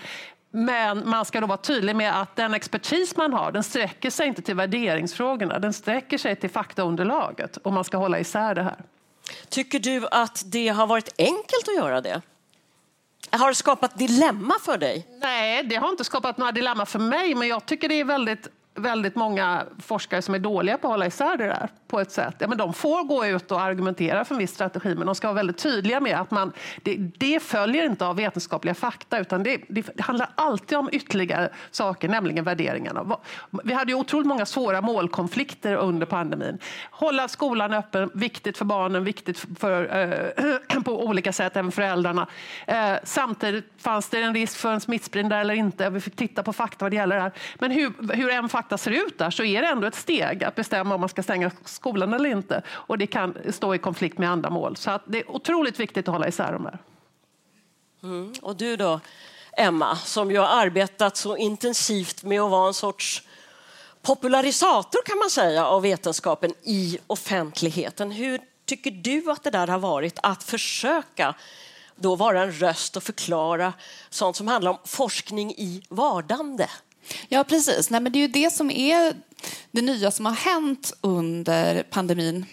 men 0.50 1.08
man 1.08 1.24
ska 1.24 1.40
då 1.40 1.46
vara 1.46 1.58
tydlig 1.58 1.96
med 1.96 2.20
att 2.20 2.36
den 2.36 2.54
expertis 2.54 3.16
man 3.16 3.32
har 3.32 3.52
den 3.52 3.62
sträcker 3.62 4.10
sig 4.10 4.26
inte 4.26 4.42
till 4.42 4.54
värderingsfrågorna, 4.54 5.58
den 5.58 5.72
sträcker 5.72 6.18
sig 6.18 6.36
till 6.36 6.50
faktaunderlaget 6.50 7.56
och 7.56 7.72
man 7.72 7.84
ska 7.84 7.96
hålla 7.96 8.18
isär 8.18 8.54
det 8.54 8.62
här. 8.62 8.76
Tycker 9.48 9.78
du 9.78 10.06
att 10.10 10.42
det 10.46 10.68
har 10.68 10.86
varit 10.86 11.14
enkelt 11.18 11.68
att 11.68 11.76
göra 11.76 12.00
det? 12.00 12.22
Har 13.30 13.48
det 13.48 13.54
skapat 13.54 13.98
dilemma 13.98 14.54
för 14.64 14.78
dig? 14.78 15.06
Nej, 15.20 15.64
det 15.64 15.76
har 15.76 15.88
inte 15.88 16.04
skapat 16.04 16.38
några 16.38 16.52
dilemma 16.52 16.86
för 16.86 16.98
mig, 16.98 17.34
men 17.34 17.48
jag 17.48 17.66
tycker 17.66 17.88
det 17.88 18.00
är 18.00 18.04
väldigt 18.04 18.48
väldigt 18.80 19.16
många 19.16 19.64
forskare 19.78 20.22
som 20.22 20.34
är 20.34 20.38
dåliga 20.38 20.78
på 20.78 20.88
att 20.88 20.92
hålla 20.92 21.06
isär 21.06 21.36
det 21.36 21.46
där 21.46 21.68
på 21.88 22.00
ett 22.00 22.12
sätt. 22.12 22.34
Ja, 22.38 22.48
men 22.48 22.58
de 22.58 22.74
får 22.74 23.04
gå 23.04 23.26
ut 23.26 23.52
och 23.52 23.60
argumentera 23.60 24.24
för 24.24 24.34
en 24.34 24.38
viss 24.38 24.54
strategi 24.54 24.94
men 24.94 25.06
de 25.06 25.14
ska 25.14 25.26
vara 25.26 25.34
väldigt 25.34 25.58
tydliga 25.58 26.00
med 26.00 26.20
att 26.20 26.30
man, 26.30 26.52
det, 26.82 26.96
det 26.96 27.42
följer 27.42 27.86
inte 27.86 28.06
av 28.06 28.16
vetenskapliga 28.16 28.74
fakta 28.74 29.18
utan 29.18 29.42
det, 29.42 29.60
det, 29.68 30.00
handlar 30.00 30.30
alltid 30.34 30.78
om 30.78 30.88
ytterligare 30.92 31.48
saker, 31.70 32.08
nämligen 32.08 32.44
värderingarna. 32.44 33.16
Vi 33.64 33.72
hade 33.72 33.92
ju 33.92 33.98
otroligt 33.98 34.26
många 34.26 34.46
svåra 34.46 34.80
målkonflikter 34.80 35.74
under 35.74 36.06
pandemin. 36.06 36.58
Hålla 36.90 37.28
skolan 37.28 37.74
öppen, 37.74 38.10
viktigt 38.14 38.58
för 38.58 38.64
barnen, 38.64 39.04
viktigt 39.04 39.46
för, 39.58 39.96
eh, 40.76 40.82
på 40.84 41.04
olika 41.04 41.32
sätt, 41.32 41.56
även 41.56 41.72
föräldrarna. 41.72 42.26
Eh, 42.66 42.94
samtidigt 43.04 43.72
fanns 43.78 44.08
det 44.08 44.22
en 44.22 44.34
risk 44.34 44.56
för 44.56 44.72
en 44.72 44.80
smittspridning 44.80 45.30
där 45.30 45.40
eller 45.40 45.54
inte. 45.54 45.90
Vi 45.90 46.00
fick 46.00 46.16
titta 46.16 46.42
på 46.42 46.52
fakta 46.52 46.84
vad 46.84 46.92
det 46.92 46.96
gäller 46.96 47.16
det 47.16 47.22
här. 47.22 47.32
Men 47.58 47.70
hur, 47.70 48.14
hur 48.14 48.30
en 48.30 48.48
fakta 48.70 48.78
ser 48.78 48.90
ut 48.90 49.18
där 49.18 49.30
så 49.30 49.44
är 49.44 49.62
det 49.62 49.68
ändå 49.68 49.86
ett 49.86 49.94
steg 49.94 50.44
att 50.44 50.54
bestämma 50.54 50.94
om 50.94 51.00
man 51.00 51.08
ska 51.08 51.22
stänga 51.22 51.50
skolan 51.64 52.14
eller 52.14 52.30
inte. 52.30 52.62
Och 52.68 52.98
det 52.98 53.06
kan 53.06 53.34
stå 53.52 53.74
i 53.74 53.78
konflikt 53.78 54.18
med 54.18 54.30
andra 54.30 54.50
mål. 54.50 54.76
Så 54.76 54.90
att 54.90 55.02
det 55.06 55.18
är 55.18 55.30
otroligt 55.30 55.80
viktigt 55.80 56.08
att 56.08 56.14
hålla 56.14 56.28
isär 56.28 56.52
de 56.52 56.64
här. 56.64 56.78
Mm. 58.02 58.32
Och 58.42 58.56
du 58.56 58.76
då, 58.76 59.00
Emma, 59.56 59.96
som 59.96 60.30
ju 60.30 60.38
har 60.38 60.46
arbetat 60.46 61.16
så 61.16 61.36
intensivt 61.36 62.22
med 62.24 62.40
att 62.40 62.50
vara 62.50 62.68
en 62.68 62.74
sorts 62.74 63.22
popularisator 64.02 65.02
kan 65.04 65.18
man 65.18 65.30
säga 65.30 65.66
av 65.66 65.82
vetenskapen 65.82 66.52
i 66.62 66.98
offentligheten. 67.06 68.10
Hur 68.10 68.40
tycker 68.66 68.90
du 68.90 69.30
att 69.30 69.42
det 69.42 69.50
där 69.50 69.66
har 69.66 69.78
varit 69.78 70.18
att 70.22 70.42
försöka 70.42 71.34
då 71.96 72.16
vara 72.16 72.42
en 72.42 72.52
röst 72.52 72.96
och 72.96 73.02
förklara 73.02 73.72
sånt 74.10 74.36
som 74.36 74.48
handlar 74.48 74.70
om 74.70 74.78
forskning 74.84 75.50
i 75.50 75.82
vardande. 75.88 76.66
Ja, 77.28 77.44
precis. 77.44 77.90
Nej, 77.90 78.00
men 78.00 78.12
det 78.12 78.18
är 78.18 78.20
ju 78.20 78.28
det 78.28 78.52
som 78.52 78.70
är 78.70 79.14
det 79.70 79.82
nya 79.82 80.10
som 80.10 80.26
har 80.26 80.32
hänt 80.32 80.92
under 81.00 81.82
pandemin 81.82 82.46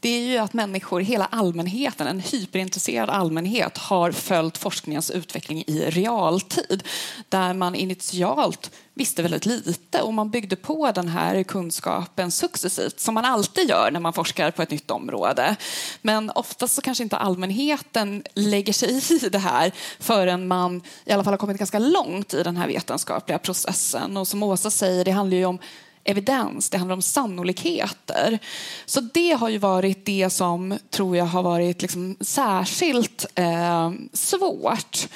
det 0.00 0.08
är 0.08 0.20
ju 0.20 0.38
att 0.38 0.52
människor, 0.52 1.00
hela 1.00 1.24
allmänheten, 1.24 2.06
en 2.06 2.20
hyperintresserad 2.20 3.10
allmänhet 3.10 3.78
har 3.78 4.12
följt 4.12 4.58
forskningens 4.58 5.10
utveckling 5.10 5.64
i 5.66 5.90
realtid 5.90 6.82
där 7.28 7.54
man 7.54 7.74
initialt 7.74 8.70
visste 8.94 9.22
väldigt 9.22 9.46
lite 9.46 10.02
och 10.02 10.14
man 10.14 10.30
byggde 10.30 10.56
på 10.56 10.92
den 10.92 11.08
här 11.08 11.42
kunskapen 11.42 12.30
successivt 12.30 13.00
som 13.00 13.14
man 13.14 13.24
alltid 13.24 13.68
gör 13.68 13.90
när 13.90 14.00
man 14.00 14.12
forskar 14.12 14.50
på 14.50 14.62
ett 14.62 14.70
nytt 14.70 14.90
område. 14.90 15.56
Men 16.02 16.30
oftast 16.30 16.74
så 16.74 16.82
kanske 16.82 17.04
inte 17.04 17.16
allmänheten 17.16 18.22
lägger 18.34 18.72
sig 18.72 19.14
i 19.14 19.28
det 19.28 19.38
här 19.38 19.72
förrän 20.00 20.48
man 20.48 20.82
i 21.04 21.12
alla 21.12 21.24
fall 21.24 21.32
har 21.32 21.38
kommit 21.38 21.58
ganska 21.58 21.78
långt 21.78 22.34
i 22.34 22.42
den 22.42 22.56
här 22.56 22.66
vetenskapliga 22.66 23.38
processen. 23.38 24.16
Och 24.16 24.28
som 24.28 24.42
Åsa 24.42 24.70
säger, 24.70 25.04
det 25.04 25.10
handlar 25.10 25.36
ju 25.36 25.44
om 25.44 25.58
evidens, 26.04 26.70
det 26.70 26.78
handlar 26.78 26.94
om 26.96 27.02
sannolikheter. 27.02 28.38
Så 28.86 29.00
det 29.00 29.32
har 29.32 29.48
ju 29.48 29.58
varit 29.58 30.06
det 30.06 30.30
som 30.30 30.78
tror 30.90 31.16
jag 31.16 31.24
har 31.24 31.42
varit 31.42 31.82
liksom 31.82 32.16
särskilt 32.20 33.26
eh, 33.34 33.90
svårt. 34.12 35.08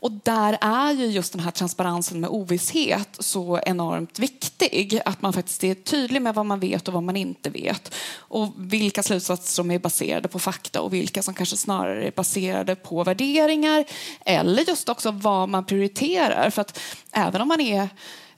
Och 0.00 0.12
där 0.12 0.58
är 0.60 0.92
ju 0.92 1.06
just 1.06 1.32
den 1.32 1.42
här 1.42 1.50
transparensen 1.50 2.20
med 2.20 2.30
ovisshet 2.30 3.16
så 3.18 3.60
enormt 3.66 4.18
viktig. 4.18 5.00
Att 5.04 5.22
man 5.22 5.32
faktiskt 5.32 5.64
är 5.64 5.74
tydlig 5.74 6.22
med 6.22 6.34
vad 6.34 6.46
man 6.46 6.60
vet 6.60 6.88
och 6.88 6.94
vad 6.94 7.02
man 7.02 7.16
inte 7.16 7.50
vet. 7.50 7.94
Och 8.16 8.52
vilka 8.56 9.02
slutsatser 9.02 9.54
som 9.54 9.70
är 9.70 9.78
baserade 9.78 10.28
på 10.28 10.38
fakta 10.38 10.80
och 10.80 10.94
vilka 10.94 11.22
som 11.22 11.34
kanske 11.34 11.56
snarare 11.56 12.06
är 12.06 12.10
baserade 12.10 12.76
på 12.76 13.04
värderingar. 13.04 13.84
Eller 14.24 14.68
just 14.68 14.88
också 14.88 15.10
vad 15.10 15.48
man 15.48 15.64
prioriterar. 15.64 16.50
För 16.50 16.60
att 16.62 16.80
även 17.12 17.40
om 17.40 17.48
man 17.48 17.60
är 17.60 17.88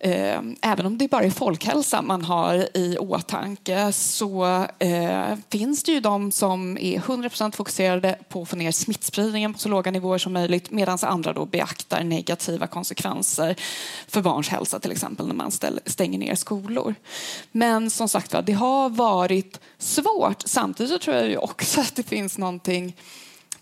Eh, 0.04 0.40
även 0.62 0.86
om 0.86 0.98
det 0.98 1.08
bara 1.08 1.24
är 1.24 1.30
folkhälsa 1.30 2.02
man 2.02 2.24
har 2.24 2.76
i 2.76 2.96
åtanke 2.98 3.92
så 3.92 4.44
eh, 4.78 5.36
finns 5.50 5.82
det 5.82 5.92
ju 5.92 6.00
de 6.00 6.32
som 6.32 6.78
är 6.78 6.98
100% 6.98 7.56
fokuserade 7.56 8.18
på 8.28 8.42
att 8.42 8.48
få 8.48 8.56
ner 8.56 8.70
smittspridningen 8.70 9.52
på 9.52 9.58
så 9.58 9.68
låga 9.68 9.90
nivåer 9.90 10.18
som 10.18 10.32
möjligt 10.32 10.70
medan 10.70 10.98
andra 11.02 11.32
då 11.32 11.46
beaktar 11.46 12.04
negativa 12.04 12.66
konsekvenser 12.66 13.56
för 14.08 14.22
barns 14.22 14.48
hälsa 14.48 14.80
till 14.80 14.92
exempel 14.92 15.26
när 15.26 15.34
man 15.34 15.50
stänger 15.86 16.18
ner 16.18 16.34
skolor. 16.34 16.94
Men 17.52 17.90
som 17.90 18.08
sagt 18.08 18.34
det 18.46 18.52
har 18.52 18.90
varit 18.90 19.60
svårt. 19.78 20.42
Samtidigt 20.44 20.92
så 20.92 20.98
tror 20.98 21.16
jag 21.16 21.28
ju 21.28 21.36
också 21.36 21.80
att 21.80 21.96
det 21.96 22.02
finns 22.02 22.38
någonting 22.38 22.96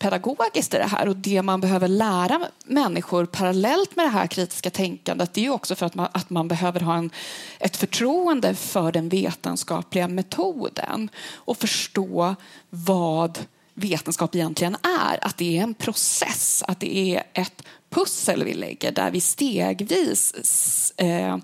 pedagogiskt 0.00 0.74
i 0.74 0.78
det 0.78 0.84
här 0.84 1.08
och 1.08 1.16
det 1.16 1.42
man 1.42 1.60
behöver 1.60 1.88
lära 1.88 2.40
människor 2.64 3.26
parallellt 3.26 3.96
med 3.96 4.06
det 4.06 4.10
här 4.10 4.26
kritiska 4.26 4.70
tänkandet 4.70 5.34
det 5.34 5.40
är 5.40 5.42
ju 5.42 5.50
också 5.50 5.74
för 5.74 5.86
att 5.86 5.94
man, 5.94 6.08
att 6.12 6.30
man 6.30 6.48
behöver 6.48 6.80
ha 6.80 6.96
en, 6.96 7.10
ett 7.58 7.76
förtroende 7.76 8.54
för 8.54 8.92
den 8.92 9.08
vetenskapliga 9.08 10.08
metoden 10.08 11.10
och 11.34 11.56
förstå 11.56 12.34
vad 12.70 13.38
vetenskap 13.74 14.34
egentligen 14.34 14.76
är. 15.00 15.26
Att 15.26 15.36
det 15.36 15.58
är 15.58 15.62
en 15.62 15.74
process, 15.74 16.64
att 16.68 16.80
det 16.80 16.96
är 16.96 17.22
ett 17.32 17.62
pussel 17.90 18.44
vi 18.44 18.54
lägger 18.54 18.92
där 18.92 19.10
vi 19.10 19.20
stegvis 19.20 20.92
eh, 20.96 21.36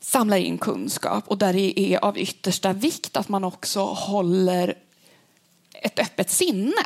samlar 0.00 0.36
in 0.36 0.58
kunskap 0.58 1.28
och 1.28 1.38
där 1.38 1.52
det 1.52 1.80
är 1.80 2.04
av 2.04 2.18
yttersta 2.18 2.72
vikt 2.72 3.16
att 3.16 3.28
man 3.28 3.44
också 3.44 3.80
håller 3.80 4.74
ett 5.82 5.98
öppet 5.98 6.30
sinne 6.30 6.84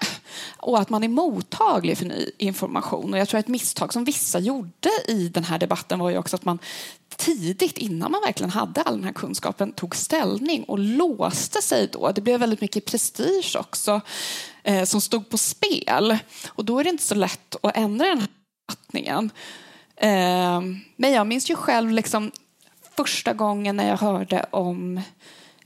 och 0.56 0.80
att 0.80 0.90
man 0.90 1.04
är 1.04 1.08
mottaglig 1.08 1.98
för 1.98 2.04
ny 2.06 2.30
information. 2.38 3.12
Och 3.12 3.18
jag 3.18 3.28
tror 3.28 3.38
att 3.38 3.44
ett 3.44 3.48
misstag 3.48 3.92
som 3.92 4.04
vissa 4.04 4.38
gjorde 4.38 4.90
i 5.08 5.28
den 5.28 5.44
här 5.44 5.58
debatten 5.58 5.98
var 5.98 6.10
ju 6.10 6.18
också 6.18 6.36
att 6.36 6.44
man 6.44 6.58
tidigt, 7.16 7.78
innan 7.78 8.12
man 8.12 8.20
verkligen 8.20 8.50
hade 8.50 8.82
all 8.82 8.94
den 8.94 9.04
här 9.04 9.12
kunskapen, 9.12 9.72
tog 9.72 9.96
ställning 9.96 10.64
och 10.64 10.78
låste 10.78 11.62
sig 11.62 11.88
då. 11.92 12.12
Det 12.12 12.20
blev 12.20 12.40
väldigt 12.40 12.60
mycket 12.60 12.84
prestige 12.84 13.56
också 13.58 14.00
eh, 14.62 14.84
som 14.84 15.00
stod 15.00 15.28
på 15.28 15.38
spel. 15.38 16.18
Och 16.48 16.64
då 16.64 16.78
är 16.78 16.84
det 16.84 16.90
inte 16.90 17.02
så 17.02 17.14
lätt 17.14 17.56
att 17.62 17.76
ändra 17.76 18.06
den 18.06 18.18
här 18.18 18.28
uppfattningen. 18.72 19.30
Eh, 19.96 20.60
men 20.96 21.12
jag 21.12 21.26
minns 21.26 21.50
ju 21.50 21.56
själv 21.56 21.90
liksom 21.90 22.30
första 22.96 23.32
gången 23.32 23.76
när 23.76 23.88
jag 23.88 23.96
hörde 23.96 24.46
om 24.50 25.00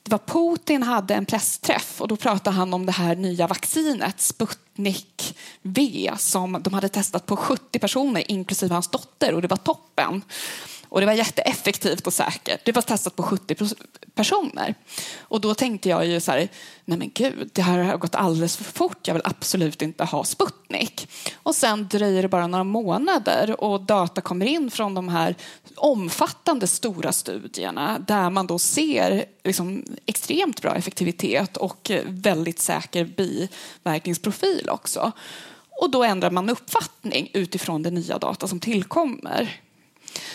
det 0.09 0.13
var 0.13 0.55
Putin 0.57 0.83
hade 0.83 1.15
en 1.15 1.27
pressträff 1.27 2.01
och 2.01 2.09
då 2.09 2.17
pratade 2.17 2.57
han 2.57 2.75
om 2.75 2.87
det 2.87 2.93
här 2.93 3.17
nya 3.17 3.47
vaccinet 3.47 4.21
Sputnik 4.21 5.39
V 5.63 6.13
som 6.19 6.63
de 6.63 6.75
hade 6.75 6.89
testat 6.89 7.27
på 7.27 7.37
70 7.37 7.79
personer 7.79 8.31
inklusive 8.31 8.75
hans 8.75 8.89
dotter 8.89 9.35
och 9.35 9.43
det 9.43 9.49
var 9.49 9.57
toppen. 9.57 10.23
Och 10.89 11.01
det 11.01 11.07
var 11.07 11.13
jätteeffektivt 11.13 12.07
och 12.07 12.13
säkert. 12.13 12.61
Det 12.65 12.73
var 12.73 12.83
testat 12.83 13.17
på 13.17 13.23
70 13.23 13.57
personer. 14.15 14.75
Och 15.21 15.41
då 15.41 15.55
tänkte 15.55 15.89
jag 15.89 16.07
ju 16.07 16.21
så 16.21 16.33
här, 16.33 16.49
nej 16.85 16.99
men 16.99 17.11
gud, 17.15 17.51
det 17.53 17.63
här 17.63 17.79
har 17.79 17.97
gått 17.97 18.15
alldeles 18.15 18.57
för 18.57 18.65
fort. 18.65 19.07
Jag 19.07 19.15
vill 19.15 19.23
absolut 19.25 19.83
inte 19.83 20.05
ha 20.05 20.25
Sputnik. 20.25 21.09
Och 21.43 21.55
sen 21.55 21.89
dröjer 21.89 22.23
det 22.23 22.29
bara 22.29 22.47
några 22.47 22.65
månader 22.65 23.61
och 23.61 23.81
data 23.81 24.21
kommer 24.21 24.47
in 24.47 24.71
från 24.71 24.95
de 24.95 25.09
här 25.09 25.35
omfattande 25.77 26.67
stora 26.67 27.13
studierna 27.13 27.99
där 27.99 28.31
man 28.31 28.47
då 28.47 28.59
ser 28.59 29.25
liksom 29.45 29.85
extremt 30.07 30.63
bra 30.63 30.75
effektivitet 30.75 31.57
och 31.57 31.91
väldigt 32.05 32.59
säker 32.59 33.05
biverkningsprofil 33.05 34.69
också. 34.71 35.13
Och 35.81 35.91
då 35.91 36.05
ändrar 36.05 36.31
man 36.31 36.51
uppfattning 36.51 37.31
utifrån 37.35 37.83
den 37.83 37.95
nya 37.95 38.19
data 38.19 38.49
som 38.49 38.61
tillkommer. 38.61 39.61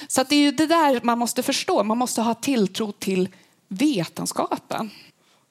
Så 0.07 0.23
det 0.23 0.35
är 0.35 0.39
ju 0.39 0.51
det 0.51 0.67
där 0.67 0.99
man 1.03 1.19
måste 1.19 1.43
förstå. 1.43 1.83
Man 1.83 1.97
måste 1.97 2.21
ha 2.21 2.33
tilltro 2.33 2.91
till 2.91 3.29
vetenskapen. 3.67 4.89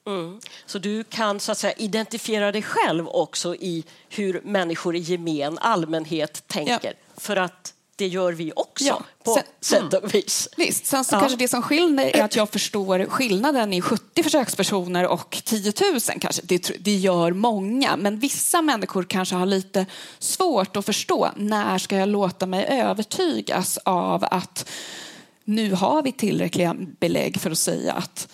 Mm. 0.06 0.40
Så 0.66 0.78
du 0.78 1.04
kan 1.04 1.40
så 1.40 1.52
att 1.52 1.58
säga, 1.58 1.72
identifiera 1.72 2.52
dig 2.52 2.62
själv 2.62 3.08
också 3.08 3.54
i 3.54 3.84
hur 4.08 4.40
människor 4.44 4.96
i 4.96 4.98
gemen, 4.98 5.58
allmänhet, 5.58 6.48
tänker. 6.48 6.78
Ja. 6.82 7.20
För 7.20 7.36
att 7.36 7.74
det 7.96 8.06
gör 8.06 8.32
vi 8.32 8.52
också 8.56 8.84
ja. 8.84 9.02
på 9.24 9.34
sen, 9.34 9.44
sätt 9.90 10.02
och 10.02 10.14
vis. 10.14 10.48
Visst. 10.56 10.86
Sen 10.86 11.04
så 11.04 11.14
ja. 11.14 11.20
kanske 11.20 11.38
det 11.38 11.48
som 11.48 11.62
skiljer 11.62 12.16
är 12.16 12.24
att 12.24 12.36
jag 12.36 12.50
förstår 12.50 13.06
skillnaden 13.06 13.72
i 13.72 13.80
70 13.80 14.22
försökspersoner 14.22 15.06
och 15.06 15.42
10 15.44 15.72
000 15.92 16.00
kanske. 16.20 16.42
Det, 16.44 16.70
det 16.80 16.94
gör 16.94 17.32
många, 17.32 17.96
men 17.96 18.18
vissa 18.18 18.62
människor 18.62 19.04
kanske 19.04 19.34
har 19.34 19.46
lite 19.46 19.86
svårt 20.18 20.76
att 20.76 20.86
förstå 20.86 21.30
när 21.36 21.78
ska 21.78 21.96
jag 21.96 22.08
låta 22.08 22.46
mig 22.46 22.66
övertygas 22.68 23.78
av 23.78 24.24
att 24.30 24.68
nu 25.44 25.72
har 25.72 26.02
vi 26.02 26.12
tillräckliga 26.12 26.76
belägg 27.00 27.40
för 27.40 27.50
att 27.50 27.58
säga 27.58 27.92
att 27.92 28.28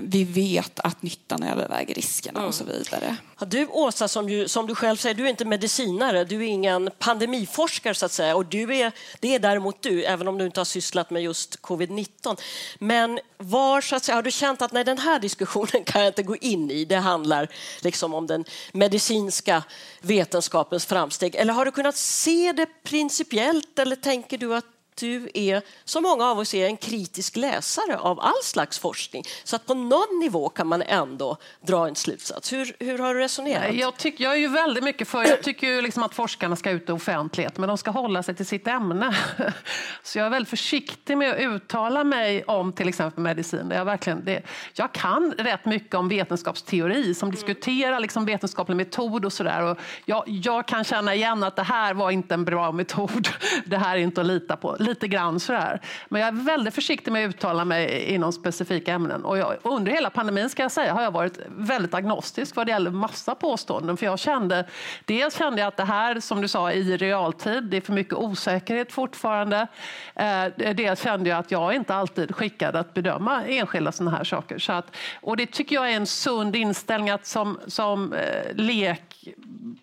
vi 0.00 0.24
vet 0.24 0.80
att 0.80 1.02
nyttan 1.02 1.42
överväger 1.42 1.94
riskerna 1.94 2.38
mm. 2.38 2.48
och 2.48 2.54
så 2.54 2.64
vidare. 2.64 3.16
Du 3.46 3.66
Åsa, 3.66 4.08
som, 4.08 4.28
ju, 4.28 4.48
som 4.48 4.66
du 4.66 4.74
själv 4.74 4.96
säger, 4.96 5.14
du 5.14 5.24
är 5.24 5.30
inte 5.30 5.44
medicinare, 5.44 6.24
du 6.24 6.36
är 6.36 6.48
ingen 6.48 6.90
pandemiforskare 6.98 7.94
så 7.94 8.06
att 8.06 8.12
säga. 8.12 8.36
Och 8.36 8.46
du 8.46 8.76
är, 8.76 8.92
det 9.20 9.34
är 9.34 9.38
däremot 9.38 9.82
du, 9.82 10.04
även 10.04 10.28
om 10.28 10.38
du 10.38 10.46
inte 10.46 10.60
har 10.60 10.64
sysslat 10.64 11.10
med 11.10 11.22
just 11.22 11.60
covid-19. 11.60 12.40
Men 12.78 13.20
var, 13.38 13.80
så 13.80 13.96
att 13.96 14.04
säga, 14.04 14.16
har 14.16 14.22
du 14.22 14.30
känt 14.30 14.62
att 14.62 14.72
nej, 14.72 14.84
den 14.84 14.98
här 14.98 15.18
diskussionen 15.18 15.84
kan 15.84 16.00
jag 16.00 16.10
inte 16.10 16.22
gå 16.22 16.36
in 16.36 16.70
i, 16.70 16.84
det 16.84 16.96
handlar 16.96 17.48
liksom 17.80 18.14
om 18.14 18.26
den 18.26 18.44
medicinska 18.72 19.62
vetenskapens 20.00 20.86
framsteg. 20.86 21.34
Eller 21.34 21.52
har 21.52 21.64
du 21.64 21.70
kunnat 21.70 21.96
se 21.96 22.52
det 22.52 22.66
principiellt 22.84 23.78
eller 23.78 23.96
tänker 23.96 24.38
du 24.38 24.54
att 24.54 24.75
du 24.96 25.28
är, 25.34 25.62
som 25.84 26.02
många 26.02 26.24
av 26.24 26.38
oss 26.38 26.54
är, 26.54 26.66
en 26.66 26.76
kritisk 26.76 27.36
läsare 27.36 27.98
av 27.98 28.20
all 28.20 28.42
slags 28.42 28.78
forskning. 28.78 29.22
Så 29.44 29.56
att 29.56 29.66
på 29.66 29.74
någon 29.74 30.18
nivå 30.20 30.48
kan 30.48 30.66
man 30.66 30.82
ändå 30.82 31.36
dra 31.60 31.88
en 31.88 31.94
slutsats. 31.94 32.52
Hur, 32.52 32.76
hur 32.78 32.98
har 32.98 33.14
du 33.14 33.20
resonerat? 33.20 33.74
Jag, 33.74 33.96
tycker, 33.96 34.24
jag 34.24 34.32
är 34.32 34.38
ju 34.38 34.48
väldigt 34.48 34.84
mycket 34.84 35.08
för, 35.08 35.24
jag 35.24 35.42
tycker 35.42 35.66
ju 35.66 35.82
liksom 35.82 36.02
att 36.02 36.14
forskarna 36.14 36.56
ska 36.56 36.70
ut 36.70 36.88
i 36.88 36.92
offentlighet, 36.92 37.58
men 37.58 37.68
de 37.68 37.78
ska 37.78 37.90
hålla 37.90 38.22
sig 38.22 38.34
till 38.34 38.46
sitt 38.46 38.66
ämne. 38.66 39.16
Så 40.02 40.18
jag 40.18 40.26
är 40.26 40.30
väldigt 40.30 40.50
försiktig 40.50 41.18
med 41.18 41.30
att 41.30 41.40
uttala 41.40 42.04
mig 42.04 42.44
om 42.44 42.72
till 42.72 42.88
exempel 42.88 43.22
medicin. 43.22 43.72
Jag, 43.74 43.84
verkligen, 43.84 44.24
det, 44.24 44.42
jag 44.74 44.92
kan 44.92 45.32
rätt 45.38 45.64
mycket 45.64 45.94
om 45.94 46.08
vetenskapsteori 46.08 47.14
som 47.14 47.28
mm. 47.28 47.34
diskuterar 47.34 48.00
liksom 48.00 48.24
vetenskaplig 48.24 48.76
metod 48.76 49.24
och 49.24 49.32
sådär. 49.32 49.76
Jag, 50.04 50.24
jag 50.26 50.68
kan 50.68 50.84
känna 50.84 51.14
igen 51.14 51.44
att 51.44 51.56
det 51.56 51.62
här 51.62 51.94
var 51.94 52.10
inte 52.10 52.34
en 52.34 52.44
bra 52.44 52.72
metod. 52.72 53.28
Det 53.66 53.76
här 53.76 53.96
är 53.96 54.00
inte 54.00 54.20
att 54.20 54.26
lita 54.26 54.56
på 54.56 54.76
lite 54.86 55.08
grann 55.08 55.40
sådär. 55.40 55.80
Men 56.08 56.20
jag 56.20 56.28
är 56.28 56.32
väldigt 56.32 56.74
försiktig 56.74 57.12
med 57.12 57.28
att 57.28 57.34
uttala 57.34 57.64
mig 57.64 58.04
inom 58.04 58.32
specifika 58.32 58.92
ämnen. 58.92 59.24
Och 59.24 59.38
jag, 59.38 59.56
under 59.62 59.92
hela 59.92 60.10
pandemin 60.10 60.50
ska 60.50 60.62
jag 60.62 60.72
säga 60.72 60.94
har 60.94 61.02
jag 61.02 61.10
varit 61.10 61.38
väldigt 61.48 61.94
agnostisk 61.94 62.56
vad 62.56 62.66
det 62.66 62.70
gäller 62.70 62.90
massa 62.90 63.34
påståenden. 63.34 63.96
För 63.96 64.06
jag 64.06 64.18
kände, 64.18 64.66
dels 65.04 65.38
kände 65.38 65.60
jag 65.60 65.68
att 65.68 65.76
det 65.76 65.84
här, 65.84 66.20
som 66.20 66.40
du 66.40 66.48
sa, 66.48 66.72
i 66.72 66.96
realtid, 66.96 67.64
det 67.64 67.76
är 67.76 67.80
för 67.80 67.92
mycket 67.92 68.14
osäkerhet 68.14 68.92
fortfarande. 68.92 69.66
Eh, 70.14 70.74
dels 70.74 71.02
kände 71.02 71.30
jag 71.30 71.38
att 71.38 71.50
jag 71.50 71.74
inte 71.74 71.94
alltid 71.94 72.34
skickad 72.34 72.76
att 72.76 72.94
bedöma 72.94 73.44
enskilda 73.44 73.92
sådana 73.92 74.16
här 74.16 74.24
saker. 74.24 74.58
Så 74.58 74.72
att, 74.72 74.96
och 75.20 75.36
det 75.36 75.46
tycker 75.46 75.74
jag 75.74 75.92
är 75.92 75.96
en 75.96 76.06
sund 76.06 76.56
inställning 76.56 77.10
att 77.10 77.26
som, 77.26 77.60
som 77.66 78.12
eh, 78.12 78.54
lek 78.54 79.16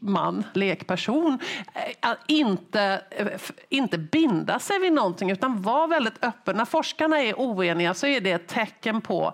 lekman, 0.04 0.44
lekperson, 0.54 1.40
eh, 1.74 2.10
inte, 2.28 3.02
eh, 3.10 3.28
inte 3.70 3.98
binda 3.98 4.60
sig 4.60 4.80
vid 4.80 4.93
någonting 4.94 5.32
utan 5.32 5.62
var 5.62 5.88
väldigt 5.88 6.24
öppen. 6.24 6.58
När 6.58 6.66
forskarna 6.66 7.22
är 7.22 7.34
oeniga 7.34 7.94
så 7.94 8.08
är 8.08 8.22
det 8.22 8.32
ett 8.32 8.48
tecken 8.48 9.02
på 9.02 9.34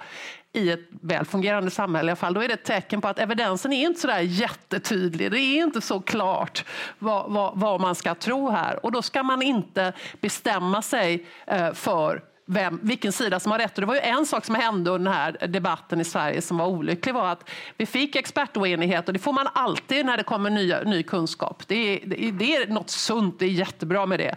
i 0.53 0.71
ett 0.71 0.87
väl 1.01 1.25
fungerande 1.25 1.71
samhälle 1.71 2.09
i 2.09 2.11
alla 2.11 2.15
fall, 2.15 2.33
då 2.33 2.41
är 2.41 2.47
det 2.47 2.53
ett 2.53 2.63
tecken 2.63 3.01
på 3.01 3.07
att 3.07 3.19
evidensen 3.19 3.73
är 3.73 3.85
inte 3.85 3.99
så 3.99 4.07
där 4.07 4.19
jättetydlig. 4.19 5.31
Det 5.31 5.39
är 5.39 5.63
inte 5.63 5.81
så 5.81 5.99
klart 5.99 6.65
vad, 6.99 7.31
vad, 7.31 7.59
vad 7.59 7.81
man 7.81 7.95
ska 7.95 8.15
tro 8.15 8.49
här. 8.49 8.85
Och 8.85 8.91
då 8.91 9.01
ska 9.01 9.23
man 9.23 9.41
inte 9.41 9.93
bestämma 10.21 10.81
sig 10.81 11.25
eh, 11.47 11.73
för 11.73 12.23
vem, 12.51 12.79
vilken 12.83 13.11
sida 13.11 13.39
som 13.39 13.51
har 13.51 13.59
rätt. 13.59 13.75
Och 13.77 13.81
det 13.81 13.87
var 13.87 13.95
ju 13.95 14.01
en 14.01 14.25
sak 14.25 14.45
som 14.45 14.55
hände 14.55 14.91
under 14.91 15.11
den 15.11 15.19
här 15.19 15.47
debatten 15.47 16.01
i 16.01 16.03
Sverige 16.03 16.41
som 16.41 16.57
var 16.57 16.67
olycklig 16.67 17.13
var 17.13 17.27
att 17.27 17.49
vi 17.77 17.85
fick 17.85 18.15
expertoenighet 18.15 19.07
och 19.07 19.13
det 19.13 19.19
får 19.19 19.33
man 19.33 19.47
alltid 19.53 20.05
när 20.05 20.17
det 20.17 20.23
kommer 20.23 20.49
nya, 20.49 20.81
ny 20.81 21.03
kunskap. 21.03 21.63
Det 21.67 21.75
är, 21.75 22.31
det 22.31 22.55
är 22.55 22.67
något 22.67 22.89
sunt, 22.89 23.39
det 23.39 23.45
är 23.45 23.49
jättebra 23.49 24.05
med 24.05 24.19
det. 24.19 24.35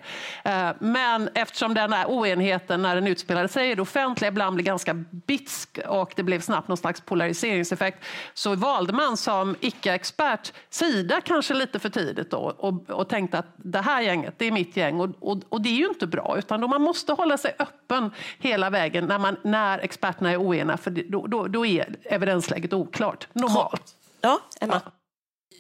Eh, 0.51 0.71
men 0.79 1.29
eftersom 1.35 1.75
den 1.75 1.93
här 1.93 2.07
oenigheten 2.09 2.83
när 2.83 2.95
den 2.95 3.07
utspelade 3.07 3.49
sig 3.49 3.71
i 3.71 3.75
det 3.75 3.83
offentliga 3.83 4.29
ibland 4.29 4.55
blev 4.55 4.67
ganska 4.67 4.95
bitsk 5.11 5.79
och 5.89 6.13
det 6.17 6.23
blev 6.23 6.41
snabbt 6.41 6.69
någon 6.69 6.77
slags 6.77 7.01
polariseringseffekt 7.01 8.05
så 8.35 8.55
valde 8.55 8.93
man 8.93 9.17
som 9.17 9.57
icke-expert 9.61 10.53
sida 10.71 11.21
kanske 11.21 11.55
lite 11.55 11.79
för 11.79 11.89
tidigt 11.89 12.31
då 12.31 12.55
och, 12.59 12.91
och 12.91 13.09
tänkte 13.09 13.39
att 13.39 13.55
det 13.57 13.81
här 13.81 14.03
gänget, 14.03 14.35
det 14.39 14.47
är 14.47 14.53
mitt 14.53 14.77
gäng 14.77 15.01
och, 15.01 15.11
och, 15.21 15.43
och 15.49 15.63
det 15.63 15.69
är 15.69 15.77
ju 15.77 15.87
inte 15.87 16.07
bra 16.07 16.35
utan 16.39 16.61
då 16.61 16.69
man 16.69 16.83
måste 16.83 17.13
hålla 17.13 17.39
sig 17.39 17.55
öppen 17.59 18.02
öppen 18.03 18.19
hela 18.39 18.71
vägen 18.71 19.07
när, 19.07 19.19
man, 19.19 19.37
när 19.43 19.79
experterna 19.79 20.31
är 20.31 20.37
oeniga, 20.37 20.77
för 20.77 20.91
då, 20.91 21.27
då, 21.27 21.47
då 21.47 21.67
är 21.67 21.97
evidensläget 22.03 22.73
oklart, 22.73 23.29
normalt. 23.33 23.97
Ja, 24.21 24.41
Emma? 24.61 24.81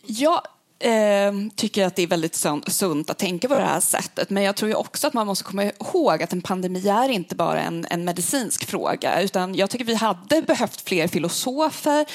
Jag 0.06 0.40
eh, 0.82 1.32
tycker 1.56 1.86
att 1.86 1.96
det 1.96 2.02
är 2.02 2.06
väldigt 2.06 2.44
sunt 2.66 3.10
att 3.10 3.18
tänka 3.18 3.48
på 3.48 3.54
det 3.54 3.64
här 3.64 3.80
sättet. 3.80 4.30
Men 4.30 4.42
jag 4.42 4.56
tror 4.56 4.68
ju 4.68 4.74
också 4.74 5.06
att 5.06 5.14
man 5.14 5.26
måste 5.26 5.44
komma 5.44 5.64
ihåg 5.64 6.22
att 6.22 6.32
en 6.32 6.42
pandemi 6.42 6.88
är 6.88 7.08
inte 7.08 7.34
bara 7.34 7.60
en, 7.60 7.86
en 7.90 8.04
medicinsk 8.04 8.64
fråga. 8.64 9.22
Utan 9.22 9.54
jag 9.54 9.70
tycker 9.70 9.84
vi 9.84 9.94
hade 9.94 10.42
behövt 10.42 10.88
fler 10.88 11.08
filosofer 11.08 12.06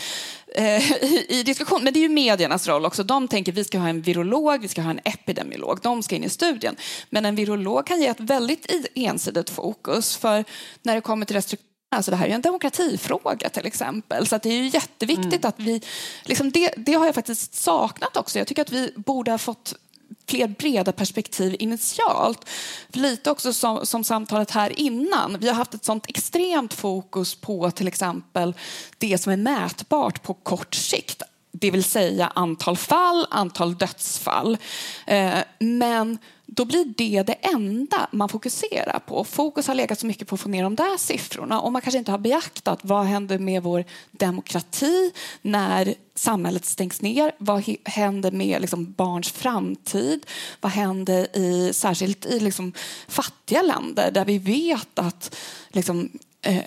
eh, 0.55 0.91
i, 1.03 1.25
i, 1.29 1.43
diskussion. 1.43 1.83
Men 1.83 1.93
det 1.93 1.99
är 1.99 2.01
ju 2.01 2.09
mediernas 2.09 2.67
roll 2.67 2.85
också. 2.85 3.03
De 3.03 3.27
tänker 3.27 3.51
att 3.51 3.57
vi 3.57 3.63
ska 3.63 3.79
ha 3.79 3.89
en 3.89 4.01
virolog, 4.01 4.61
vi 4.61 4.67
ska 4.67 4.81
ha 4.81 4.91
en 4.91 5.01
epidemiolog. 5.03 5.79
De 5.83 6.03
ska 6.03 6.15
in 6.15 6.23
i 6.23 6.29
studien. 6.29 6.75
Men 7.09 7.25
en 7.25 7.35
virolog 7.35 7.87
kan 7.87 8.01
ge 8.01 8.07
ett 8.07 8.19
väldigt 8.19 8.71
ensidigt 8.95 9.49
fokus. 9.49 10.17
För 10.17 10.45
när 10.81 10.95
det 10.95 11.01
kommer 11.01 11.25
till 11.25 11.35
restriktioner 11.35 11.66
Alltså 11.89 12.11
det 12.11 12.17
här 12.17 12.27
är 12.27 12.31
en 12.31 12.41
demokratifråga 12.41 13.49
till 13.49 13.65
exempel. 13.65 14.27
Så 14.27 14.37
det 14.37 14.49
är 14.49 14.53
ju 14.53 14.67
jätteviktigt 14.67 15.45
mm. 15.45 15.49
att 15.49 15.59
vi... 15.59 15.81
Liksom 16.23 16.51
det, 16.51 16.73
det 16.77 16.93
har 16.93 17.05
jag 17.05 17.15
faktiskt 17.15 17.53
saknat 17.53 18.17
också. 18.17 18.37
Jag 18.37 18.47
tycker 18.47 18.61
att 18.61 18.71
vi 18.71 18.93
borde 18.95 19.31
ha 19.31 19.37
fått 19.37 19.75
fler 20.27 20.47
breda 20.47 20.91
perspektiv 20.91 21.55
initialt. 21.59 22.49
Lite 22.87 23.31
också 23.31 23.53
som, 23.53 23.85
som, 23.85 24.03
samtalet 24.03 24.51
här 24.51 24.79
innan. 24.79 25.37
Vi 25.39 25.47
har 25.47 25.55
haft 25.55 25.73
ett 25.73 25.85
sånt 25.85 26.05
extremt 26.07 26.73
fokus 26.73 27.35
på 27.35 27.71
till 27.71 27.87
exempel 27.87 28.53
det 28.97 29.17
som 29.17 29.31
är 29.31 29.37
mätbart 29.37 30.23
på 30.23 30.33
kort 30.33 30.75
sikt. 30.75 31.21
Det 31.51 31.71
vill 31.71 31.83
säga 31.83 32.31
antal 32.35 32.77
fall, 32.77 33.27
antal 33.29 33.77
dödsfall. 33.77 34.57
Eh, 35.05 35.39
men 35.59 36.17
då 36.47 36.65
blir 36.65 36.85
det 36.97 37.23
det 37.23 37.33
enda 37.33 38.09
man 38.11 38.29
fokuserar 38.29 38.99
på. 38.99 39.23
Fokus 39.23 39.67
har 39.67 39.75
legat 39.75 39.99
så 39.99 40.05
mycket 40.05 40.27
på 40.27 40.35
att 40.35 40.41
få 40.41 40.49
ner 40.49 40.63
de 40.63 40.75
där 40.75 40.97
siffrorna 40.97 41.61
och 41.61 41.71
man 41.71 41.81
kanske 41.81 41.97
inte 41.97 42.11
har 42.11 42.17
beaktat 42.17 42.79
vad 42.81 43.05
händer 43.05 43.39
med 43.39 43.63
vår 43.63 43.85
demokrati 44.11 45.11
när 45.41 45.95
samhället 46.15 46.65
stängs 46.65 47.01
ner? 47.01 47.31
Vad 47.37 47.63
händer 47.83 48.31
med 48.31 48.61
liksom 48.61 48.91
barns 48.91 49.31
framtid? 49.31 50.25
Vad 50.61 50.71
händer 50.71 51.37
i, 51.37 51.73
särskilt 51.73 52.25
i 52.25 52.39
liksom 52.39 52.73
fattiga 53.07 53.61
länder 53.61 54.11
där 54.11 54.25
vi 54.25 54.37
vet 54.37 54.99
att 54.99 55.35
liksom, 55.69 56.09
eh, 56.41 56.61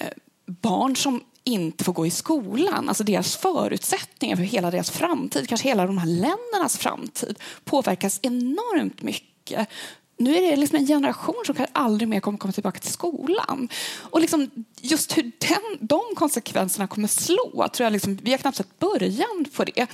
barn 0.46 0.96
som 0.96 1.20
inte 1.44 1.84
får 1.84 1.92
gå 1.92 2.06
i 2.06 2.10
skolan, 2.10 2.88
alltså 2.88 3.04
deras 3.04 3.36
förutsättningar 3.36 4.36
för 4.36 4.42
hela 4.42 4.70
deras 4.70 4.90
framtid, 4.90 5.48
kanske 5.48 5.68
hela 5.68 5.86
de 5.86 5.98
här 5.98 6.06
ländernas 6.06 6.78
framtid, 6.78 7.38
påverkas 7.64 8.20
enormt 8.22 9.02
mycket 9.02 9.29
mycket. 9.40 9.68
Nu 10.16 10.36
är 10.36 10.50
det 10.50 10.56
liksom 10.56 10.78
en 10.78 10.86
generation 10.86 11.42
som 11.46 11.66
aldrig 11.72 12.08
mer 12.08 12.20
kommer 12.20 12.38
komma 12.38 12.52
tillbaka 12.52 12.80
till 12.80 12.92
skolan. 12.92 13.68
Och 14.00 14.20
liksom 14.20 14.50
just 14.80 15.18
hur 15.18 15.22
den, 15.22 15.88
de 15.88 16.00
konsekvenserna 16.16 16.86
kommer 16.86 17.08
slå, 17.08 17.68
tror 17.72 17.84
jag 17.84 17.92
liksom, 17.92 18.18
vi 18.22 18.30
har 18.30 18.38
knappt 18.38 18.56
sett 18.56 18.78
början 18.78 19.44
på 19.56 19.64
det. 19.64 19.86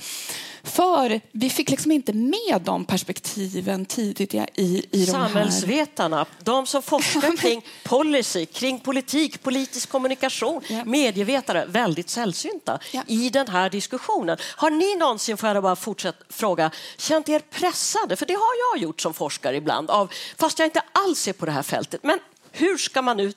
För 0.67 1.21
vi 1.31 1.49
fick 1.49 1.69
liksom 1.69 1.91
inte 1.91 2.13
med 2.13 2.61
de 2.61 2.85
perspektiven 2.85 3.85
tidigt 3.85 4.33
i, 4.33 4.85
i 4.91 5.05
Samhällsvetarna, 5.05 6.25
de 6.43 6.67
som 6.67 6.81
forskar 6.81 7.37
kring 7.41 7.65
policy, 7.83 8.45
kring 8.45 8.79
politik, 8.79 9.43
politisk 9.43 9.89
kommunikation, 9.89 10.61
ja. 10.67 10.85
medievetare, 10.85 11.65
väldigt 11.65 12.09
sällsynta 12.09 12.79
ja. 12.91 13.03
i 13.07 13.29
den 13.29 13.47
här 13.47 13.69
diskussionen. 13.69 14.37
Har 14.41 14.69
ni 14.69 14.95
någonsin, 14.95 15.37
får 15.37 15.49
jag 15.49 15.63
bara 15.63 15.75
fortsätta 15.75 16.25
fråga, 16.29 16.71
känt 16.97 17.29
er 17.29 17.39
pressade? 17.39 18.15
För 18.15 18.25
det 18.25 18.33
har 18.33 18.73
jag 18.73 18.83
gjort 18.83 19.01
som 19.01 19.13
forskare 19.13 19.55
ibland, 19.55 19.89
av, 19.89 20.11
fast 20.37 20.59
jag 20.59 20.65
inte 20.65 20.81
alls 20.91 21.27
är 21.27 21.33
på 21.33 21.45
det 21.45 21.51
här 21.51 21.63
fältet. 21.63 22.03
Men 22.03 22.19
hur 22.51 22.77
ska 22.77 23.01
man 23.01 23.17
nu 23.17 23.33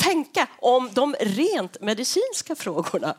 tänka 0.00 0.46
om 0.56 0.90
de 0.92 1.14
rent 1.20 1.80
medicinska 1.80 2.54
frågorna. 2.54 3.14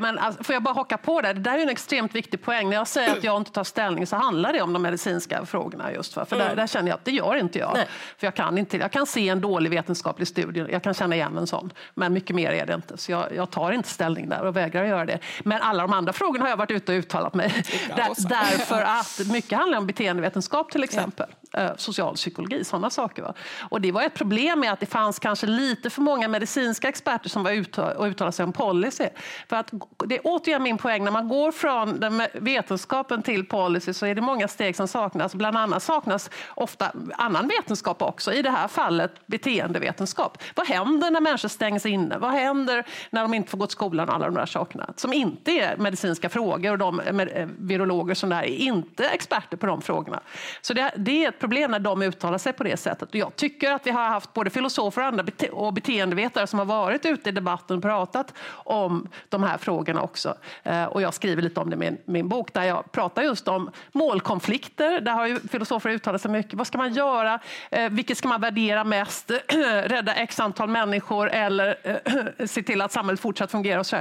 Men, 0.00 0.18
alltså, 0.18 0.44
får 0.44 0.52
jag 0.52 0.62
bara 0.62 0.74
haka 0.74 0.98
på 0.98 1.20
det? 1.20 1.32
Det 1.32 1.40
där 1.40 1.58
är 1.58 1.62
en 1.62 1.68
extremt 1.68 2.14
viktig 2.14 2.42
poäng. 2.42 2.70
När 2.70 2.76
jag 2.76 2.88
säger 2.88 3.12
att 3.12 3.24
jag 3.24 3.36
inte 3.36 3.50
tar 3.50 3.64
ställning 3.64 4.06
så 4.06 4.16
handlar 4.16 4.52
det 4.52 4.62
om 4.62 4.72
de 4.72 4.82
medicinska 4.82 5.46
frågorna. 5.46 5.92
just 5.92 6.14
För, 6.14 6.24
för 6.24 6.36
mm. 6.36 6.48
där, 6.48 6.56
där, 6.56 6.66
känner 6.66 6.88
jag 6.88 6.96
att 6.96 7.04
det 7.04 7.10
gör 7.10 7.36
inte 7.36 7.58
jag. 7.58 7.70
Nej. 7.74 7.86
För 8.18 8.26
jag 8.26 8.34
kan, 8.34 8.58
inte, 8.58 8.76
jag 8.76 8.92
kan 8.92 9.06
se 9.06 9.28
en 9.28 9.40
dålig 9.40 9.70
vetenskaplig 9.70 10.28
studie, 10.28 10.66
jag 10.70 10.82
kan 10.82 10.94
känna 10.94 11.14
igen 11.14 11.38
en 11.38 11.46
sån. 11.46 11.72
Men 11.94 12.12
mycket 12.12 12.36
mer 12.36 12.50
är 12.50 12.66
det 12.66 12.74
inte. 12.74 12.96
Så 12.96 13.12
jag, 13.12 13.36
jag 13.36 13.50
tar 13.50 13.72
inte 13.72 13.88
ställning 13.88 14.28
där 14.28 14.42
och 14.42 14.56
vägrar 14.56 14.84
göra 14.84 15.04
det. 15.04 15.18
Men 15.44 15.62
alla 15.62 15.82
de 15.82 15.92
andra 15.92 16.12
frågorna 16.12 16.44
har 16.44 16.50
jag 16.50 16.56
varit 16.56 16.70
ute 16.70 16.92
och 16.92 16.98
uttalat 16.98 17.34
mig. 17.34 17.64
Där, 17.96 18.28
därför 18.28 18.82
att 18.82 19.32
mycket 19.32 19.58
handlar 19.58 19.78
om 19.78 19.86
beteendevetenskap 19.86 20.72
till 20.72 20.84
exempel. 20.84 21.26
Ja. 21.40 21.41
Eh, 21.52 21.70
Socialpsykologi, 21.76 22.64
sådana 22.64 22.90
saker. 22.90 23.22
Va? 23.22 23.34
Och 23.68 23.80
det 23.80 23.92
var 23.92 24.02
ett 24.02 24.14
problem 24.14 24.60
med 24.60 24.72
att 24.72 24.80
det 24.80 24.86
fanns 24.86 25.18
kanske 25.18 25.46
lite 25.46 25.90
för 25.90 26.02
många 26.02 26.28
medicinska 26.28 26.88
experter 26.88 27.28
som 27.28 27.42
var 27.42 27.50
ute 27.50 27.82
och 27.82 28.06
uttalade 28.06 28.32
sig 28.32 28.44
om 28.44 28.52
policy. 28.52 29.08
För 29.48 29.56
att, 29.56 29.70
det 30.06 30.16
är 30.16 30.20
återigen 30.24 30.62
min 30.62 30.78
poäng, 30.78 31.04
när 31.04 31.10
man 31.10 31.28
går 31.28 31.52
från 31.52 32.00
den 32.00 32.22
vetenskapen 32.34 33.22
till 33.22 33.46
policy 33.46 33.92
så 33.92 34.06
är 34.06 34.14
det 34.14 34.20
många 34.20 34.48
steg 34.48 34.76
som 34.76 34.88
saknas. 34.88 35.34
Bland 35.34 35.56
annat 35.56 35.82
saknas 35.82 36.30
ofta 36.48 36.92
annan 37.14 37.48
vetenskap 37.48 38.02
också, 38.02 38.32
i 38.32 38.42
det 38.42 38.50
här 38.50 38.68
fallet 38.68 39.26
beteendevetenskap. 39.26 40.42
Vad 40.54 40.66
händer 40.66 41.10
när 41.10 41.20
människor 41.20 41.48
stängs 41.48 41.86
inne? 41.86 42.18
Vad 42.18 42.30
händer 42.30 42.86
när 43.10 43.22
de 43.22 43.34
inte 43.34 43.50
får 43.50 43.58
gå 43.58 43.66
till 43.66 43.72
skolan? 43.72 44.10
Alla 44.10 44.24
de 44.24 44.34
där 44.34 44.46
sakerna 44.46 44.92
som 44.96 45.12
inte 45.12 45.50
är 45.50 45.76
medicinska 45.76 46.28
frågor 46.28 46.72
och 46.72 46.78
de 46.78 47.00
eh, 47.00 47.20
eh, 47.20 47.48
virologer 47.58 48.14
som 48.14 48.32
är 48.32 48.44
inte 48.44 49.08
experter 49.08 49.56
på 49.56 49.66
de 49.66 49.82
frågorna. 49.82 50.20
Så 50.60 50.74
det, 50.74 50.92
det 50.96 51.24
är 51.24 51.28
ett 51.28 51.41
problem 51.42 51.70
när 51.70 51.78
de 51.78 52.02
uttalar 52.02 52.38
sig 52.38 52.52
på 52.52 52.64
det 52.64 52.76
sättet. 52.76 53.08
Och 53.08 53.14
jag 53.14 53.36
tycker 53.36 53.72
att 53.72 53.86
vi 53.86 53.90
har 53.90 54.08
haft 54.08 54.32
både 54.32 54.50
filosofer 54.50 55.02
och 55.02 55.08
andra 55.08 55.22
bete 55.22 55.48
och 55.48 55.72
beteendevetare 55.72 56.46
som 56.46 56.58
har 56.58 56.66
varit 56.66 57.06
ute 57.06 57.28
i 57.28 57.32
debatten 57.32 57.76
och 57.76 57.82
pratat 57.82 58.34
om 58.52 59.08
de 59.28 59.42
här 59.42 59.58
frågorna 59.58 60.02
också. 60.02 60.34
Eh, 60.62 60.84
och 60.84 61.02
jag 61.02 61.14
skriver 61.14 61.42
lite 61.42 61.60
om 61.60 61.70
det 61.70 61.74
i 61.74 61.78
min, 61.78 61.98
min 62.04 62.28
bok 62.28 62.52
där 62.52 62.62
jag 62.62 62.92
pratar 62.92 63.22
just 63.22 63.48
om 63.48 63.70
målkonflikter. 63.92 65.00
Där 65.00 65.12
har 65.12 65.26
ju 65.26 65.40
filosofer 65.40 65.90
uttalat 65.90 66.20
sig 66.20 66.30
mycket. 66.30 66.54
Vad 66.54 66.66
ska 66.66 66.78
man 66.78 66.94
göra? 66.94 67.38
Eh, 67.70 67.90
vilket 67.90 68.18
ska 68.18 68.28
man 68.28 68.40
värdera 68.40 68.84
mest? 68.84 69.30
Rädda 69.84 70.14
x 70.14 70.40
antal 70.40 70.68
människor 70.68 71.30
eller 71.30 71.76
eh, 71.82 72.46
se 72.46 72.62
till 72.62 72.80
att 72.80 72.92
samhället 72.92 73.20
fortsatt 73.20 73.50
fungerar? 73.50 73.78
Och 73.78 73.86
så 73.86 73.96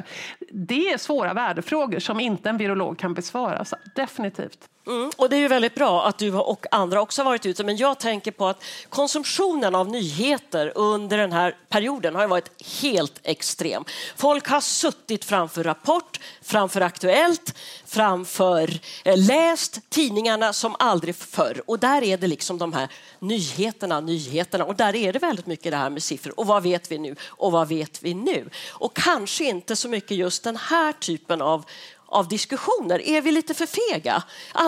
Det 0.51 0.89
är 0.89 0.97
svåra 0.97 1.33
värdefrågor 1.33 1.99
som 1.99 2.19
inte 2.19 2.49
en 2.49 2.57
virolog 2.57 2.97
kan 2.97 3.13
besvara. 3.13 3.65
Så 3.65 3.75
definitivt. 3.95 4.67
Mm, 4.87 5.11
och 5.17 5.29
det 5.29 5.35
är 5.35 5.39
ju 5.39 5.47
väldigt 5.47 5.75
bra 5.75 6.07
att 6.07 6.17
du 6.17 6.33
och 6.33 6.65
andra 6.71 7.01
också 7.01 7.21
har 7.21 7.25
varit 7.25 7.45
ute, 7.45 7.63
men 7.63 7.77
jag 7.77 7.99
tänker 7.99 8.31
på 8.31 8.47
att 8.47 8.63
konsumtionen 8.89 9.75
av 9.75 9.89
nyheter 9.89 10.71
under 10.75 11.17
den 11.17 11.31
här 11.31 11.55
perioden 11.69 12.15
har 12.15 12.27
varit 12.27 12.63
helt 12.81 13.19
extrem. 13.23 13.85
Folk 14.15 14.47
har 14.47 14.61
suttit 14.61 15.25
framför 15.25 15.63
Rapport, 15.63 16.19
framför 16.41 16.81
Aktuellt, 16.81 17.57
framför 17.85 18.79
eh, 19.03 19.17
läst 19.17 19.89
tidningarna 19.89 20.53
som 20.53 20.75
aldrig 20.79 21.15
förr. 21.15 21.61
Och 21.65 21.79
där 21.79 22.03
är 22.03 22.17
det 22.17 22.27
liksom 22.27 22.57
de 22.57 22.73
här 22.73 22.89
nyheterna, 23.19 23.99
nyheterna. 23.99 24.65
Och 24.65 24.75
där 24.75 24.95
är 24.95 25.13
det 25.13 25.19
väldigt 25.19 25.45
mycket 25.45 25.71
det 25.71 25.77
här 25.77 25.89
med 25.89 26.03
siffror. 26.03 26.39
Och 26.39 26.47
vad 26.47 26.63
vet 26.63 26.91
vi 26.91 26.97
nu? 26.97 27.15
Och 27.25 27.51
vad 27.51 27.67
vet 27.67 28.03
vi 28.03 28.13
nu? 28.13 28.49
Och 28.69 28.95
kanske 28.95 29.43
inte 29.43 29.75
så 29.75 29.89
mycket 29.89 30.17
just 30.17 30.43
den 30.43 30.57
här 30.57 30.93
typen 30.93 31.41
av 31.41 31.65
av 32.11 32.27
diskussioner. 32.27 33.07
Är 33.07 33.21
vi 33.21 33.31
lite 33.31 33.53
för 33.53 33.65
fega? 33.65 34.23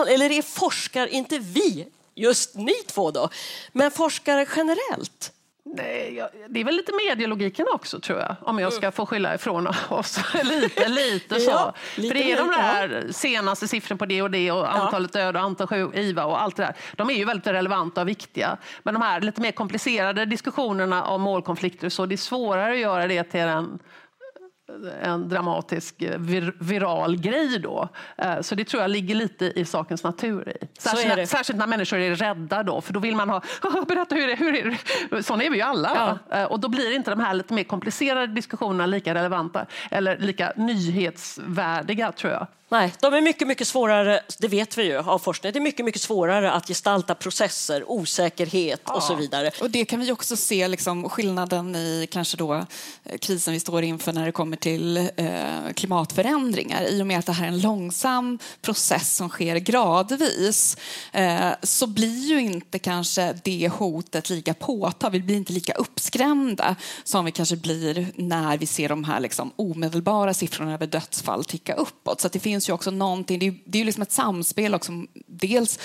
Eller 0.08 0.32
är 0.32 0.42
forskare, 0.42 1.10
inte 1.10 1.38
vi, 1.38 1.86
just 2.14 2.54
ni 2.54 2.74
två 2.86 3.10
då, 3.10 3.28
men 3.72 3.90
forskare 3.90 4.46
generellt, 4.56 5.32
Nej, 5.66 6.28
det 6.48 6.60
är 6.60 6.64
väl 6.64 6.76
lite 6.76 6.92
medielogiken 7.08 7.66
också 7.72 8.00
tror 8.00 8.18
jag, 8.18 8.36
om 8.40 8.58
jag 8.58 8.72
ska 8.72 8.90
få 8.92 9.06
skylla 9.06 9.34
ifrån 9.34 9.68
oss. 9.88 10.18
lite, 10.44 10.88
lite 10.88 11.40
så. 11.40 11.50
Ja, 11.50 11.74
lite 11.96 12.14
För 12.14 12.22
det 12.22 12.32
är 12.32 12.36
de 12.36 12.48
där 12.48 13.12
senaste 13.12 13.68
siffrorna 13.68 13.98
på 13.98 14.06
det 14.06 14.22
och 14.22 14.30
det 14.30 14.50
och 14.52 14.74
antalet 14.74 15.12
döda 15.12 15.38
och 15.38 15.44
antalet 15.44 15.96
IVA 15.96 16.24
och 16.24 16.42
allt 16.42 16.56
det 16.56 16.62
där. 16.62 16.76
De 16.96 17.10
är 17.10 17.14
ju 17.14 17.24
väldigt 17.24 17.46
relevanta 17.46 18.00
och 18.00 18.08
viktiga. 18.08 18.56
Men 18.82 18.94
de 18.94 19.02
här 19.02 19.20
lite 19.20 19.40
mer 19.40 19.52
komplicerade 19.52 20.24
diskussionerna 20.24 21.04
om 21.04 21.22
målkonflikter 21.22 21.88
så 21.88 22.06
det 22.06 22.14
är 22.14 22.16
svårare 22.16 22.72
att 22.72 22.78
göra 22.78 23.06
det 23.06 23.24
till 23.24 23.40
en 23.40 23.78
en 25.02 25.28
dramatisk 25.28 26.02
eh, 26.02 26.18
vir, 26.18 26.54
viral 26.60 27.16
grej 27.16 27.58
då. 27.58 27.88
Eh, 28.16 28.40
så 28.40 28.54
det 28.54 28.64
tror 28.64 28.82
jag 28.82 28.90
ligger 28.90 29.14
lite 29.14 29.44
i 29.44 29.64
sakens 29.64 30.04
natur. 30.04 30.48
I. 30.48 30.66
Särskilt, 30.78 31.16
när, 31.16 31.26
särskilt 31.26 31.58
när 31.58 31.66
människor 31.66 31.98
är 31.98 32.14
rädda 32.14 32.62
då, 32.62 32.80
för 32.80 32.92
då 32.92 33.00
vill 33.00 33.16
man 33.16 33.30
ha, 33.30 33.42
berätta 33.88 34.14
hur 34.14 34.22
är 34.22 34.28
det, 34.28 34.36
hur 34.36 34.54
är 34.54 34.78
det? 35.10 35.22
Sådana 35.22 35.44
är 35.44 35.50
vi 35.50 35.56
ju 35.56 35.62
alla. 35.62 36.18
Ja. 36.30 36.38
Eh, 36.38 36.44
och 36.44 36.60
då 36.60 36.68
blir 36.68 36.94
inte 36.94 37.10
de 37.10 37.20
här 37.20 37.34
lite 37.34 37.54
mer 37.54 37.64
komplicerade 37.64 38.26
diskussionerna 38.26 38.86
lika 38.86 39.14
relevanta 39.14 39.66
eller 39.90 40.18
lika 40.18 40.52
nyhetsvärdiga 40.56 42.12
tror 42.12 42.32
jag. 42.32 42.46
Nej, 42.68 42.92
de 43.00 43.14
är 43.14 43.20
mycket, 43.20 43.48
mycket 43.48 43.68
svårare, 43.68 44.20
det 44.38 44.48
vet 44.48 44.78
vi 44.78 44.84
ju 44.84 44.98
av 44.98 45.18
forskning, 45.18 45.52
det 45.52 45.58
är 45.58 45.60
mycket, 45.60 45.84
mycket 45.84 46.02
svårare 46.02 46.52
att 46.52 46.68
gestalta 46.68 47.14
processer, 47.14 47.90
osäkerhet 47.90 48.80
ja. 48.84 48.94
och 48.94 49.02
så 49.02 49.14
vidare. 49.14 49.50
Och 49.60 49.70
det 49.70 49.84
kan 49.84 50.00
vi 50.00 50.12
också 50.12 50.36
se 50.36 50.68
liksom, 50.68 51.08
skillnaden 51.08 51.76
i 51.76 52.08
kanske 52.10 52.36
då 52.36 52.54
eh, 52.54 53.18
krisen 53.20 53.54
vi 53.54 53.60
står 53.60 53.82
inför 53.82 54.12
när 54.12 54.26
det 54.26 54.32
kommer 54.32 54.56
till 54.56 54.96
eh, 54.96 55.34
klimatförändringar. 55.74 56.82
I 56.82 57.02
och 57.02 57.06
med 57.06 57.18
att 57.18 57.26
det 57.26 57.32
här 57.32 57.44
är 57.44 57.48
en 57.48 57.60
långsam 57.60 58.38
process 58.62 59.16
som 59.16 59.28
sker 59.28 59.56
gradvis 59.56 60.76
eh, 61.12 61.50
så 61.62 61.86
blir 61.86 62.28
ju 62.28 62.40
inte 62.40 62.78
kanske 62.78 63.38
det 63.44 63.68
hotet 63.68 64.30
lika 64.30 64.54
påtagligt, 64.54 65.22
vi 65.22 65.26
blir 65.26 65.36
inte 65.36 65.52
lika 65.52 65.72
uppskrämda 65.72 66.76
som 67.04 67.24
vi 67.24 67.32
kanske 67.32 67.56
blir 67.56 68.12
när 68.14 68.58
vi 68.58 68.66
ser 68.66 68.88
de 68.88 69.04
här 69.04 69.20
liksom, 69.20 69.52
omedelbara 69.56 70.34
siffrorna 70.34 70.74
över 70.74 70.86
dödsfall 70.86 71.44
ticka 71.44 71.74
uppåt. 71.74 72.20
Så 72.20 72.28
det 72.28 72.38
finns 72.38 72.53
finns 72.54 72.68
ju 72.68 72.72
också 72.72 72.90
någonting, 72.90 73.38
det 73.38 73.46
är, 73.46 73.54
det 73.64 73.80
är 73.80 73.84
liksom 73.84 74.02
ett 74.02 74.12
samspel 74.12 74.74
också, 74.74 74.92
dels 75.26 75.78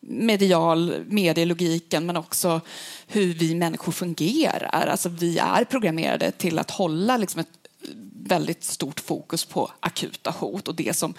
medial, 0.00 1.04
medielogiken 1.06 2.06
men 2.06 2.16
också 2.16 2.60
hur 3.06 3.34
vi 3.34 3.54
människor 3.54 3.92
fungerar. 3.92 4.86
Alltså 4.86 5.08
vi 5.08 5.38
är 5.38 5.64
programmerade 5.64 6.30
till 6.30 6.58
att 6.58 6.70
hålla 6.70 7.16
liksom 7.16 7.40
ett 7.40 7.48
väldigt 8.28 8.64
stort 8.64 9.00
fokus 9.00 9.44
på 9.44 9.70
akuta 9.80 10.30
hot 10.30 10.68
och 10.68 10.74
det 10.74 10.96
som 10.96 11.14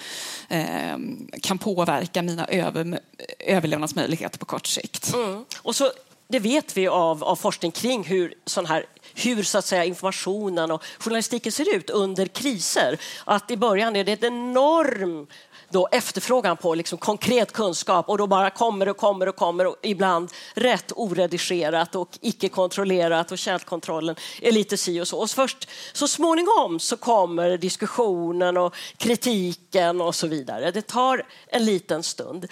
eh, 0.50 0.98
kan 1.42 1.58
påverka 1.58 2.22
mina 2.22 2.46
över, 2.46 3.00
överlevnadsmöjligheter 3.40 4.40
på 4.40 4.46
kort 4.46 4.68
sikt. 4.68 5.14
Mm. 5.14 5.46
Och 5.62 5.76
så, 5.76 5.92
det 6.28 6.40
vet 6.40 6.78
vi 6.78 6.88
av, 6.88 7.24
av 7.24 7.36
forskning 7.36 7.72
kring 7.72 8.04
hur 8.04 8.34
sån 8.46 8.66
här 8.66 8.86
hur 9.18 9.44
så 9.44 9.58
att 9.58 9.66
säga, 9.66 9.86
informationen 9.86 10.72
och 10.72 10.84
journalistiken 11.00 11.52
ser 11.52 11.76
ut 11.76 11.90
under 11.90 12.26
kriser. 12.26 13.00
Att 13.26 13.52
i 13.52 13.58
början 13.58 13.96
är 13.96 14.04
det 14.04 14.24
en 14.24 14.34
enorm 14.34 15.28
då 15.70 15.88
efterfrågan 15.92 16.58
på 16.58 16.76
liksom 16.76 16.98
konkret 16.98 17.52
kunskap 17.52 18.10
och 18.10 18.18
då 18.18 18.28
bara 18.28 18.50
kommer 18.50 18.90
och 18.90 18.98
kommer 18.98 19.30
och 19.30 19.36
kommer 19.36 19.68
och 19.68 19.76
ibland 19.84 20.32
rätt 20.54 20.92
oredigerat 20.96 21.96
och 21.96 22.18
icke 22.22 22.50
kontrollerat 22.50 23.32
och 23.32 23.38
källkontrollen 23.38 24.16
är 24.42 24.52
lite 24.52 24.78
si 24.78 25.02
och 25.02 25.08
så. 25.08 25.20
Och 25.20 25.30
först 25.30 25.70
så 25.94 26.08
småningom 26.08 26.80
så 26.80 26.98
kommer 26.98 27.58
diskussionen 27.58 28.58
och 28.58 28.76
kritiken 28.98 30.02
och 30.02 30.16
så 30.16 30.28
vidare. 30.28 30.72
Det 30.72 30.88
tar 30.88 31.24
en 31.48 31.66
liten 31.66 32.04
stund. 32.04 32.48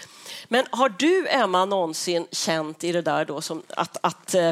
Men 0.48 0.66
har 0.70 0.90
du, 0.90 1.28
Emma, 1.28 1.66
någonsin 1.66 2.28
känt 2.32 2.84
i 2.84 2.92
det 2.92 3.02
där 3.02 3.26
då 3.26 3.42
som 3.42 3.62
att, 3.70 3.98
att 4.02 4.34
eh, 4.34 4.52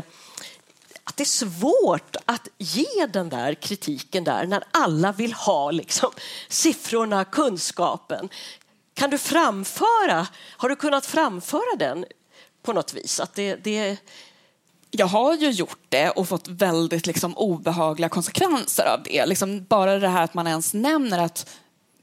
att 1.13 1.17
det 1.17 1.23
är 1.23 1.25
svårt 1.25 2.15
att 2.25 2.47
ge 2.57 3.05
den 3.05 3.29
där 3.29 3.53
kritiken 3.53 4.23
där 4.23 4.45
när 4.45 4.63
alla 4.71 5.11
vill 5.11 5.33
ha 5.33 5.71
liksom, 5.71 6.11
siffrorna, 6.49 7.25
kunskapen. 7.25 8.29
Kan 8.93 9.09
du 9.09 9.17
framföra, 9.17 10.27
har 10.57 10.69
du 10.69 10.75
kunnat 10.75 11.05
framföra 11.05 11.75
den 11.79 12.05
på 12.63 12.73
något 12.73 12.93
vis? 12.93 13.19
Att 13.19 13.33
det, 13.33 13.55
det... 13.55 13.97
Jag 14.91 15.07
har 15.07 15.35
ju 15.35 15.49
gjort 15.49 15.85
det 15.89 16.09
och 16.09 16.27
fått 16.27 16.47
väldigt 16.47 17.07
liksom, 17.07 17.37
obehagliga 17.37 18.09
konsekvenser 18.09 18.85
av 18.85 19.03
det. 19.03 19.25
Liksom, 19.25 19.65
bara 19.65 19.99
det 19.99 20.07
här 20.07 20.23
att 20.23 20.33
man 20.33 20.47
ens 20.47 20.73
nämner 20.73 21.19
att 21.19 21.49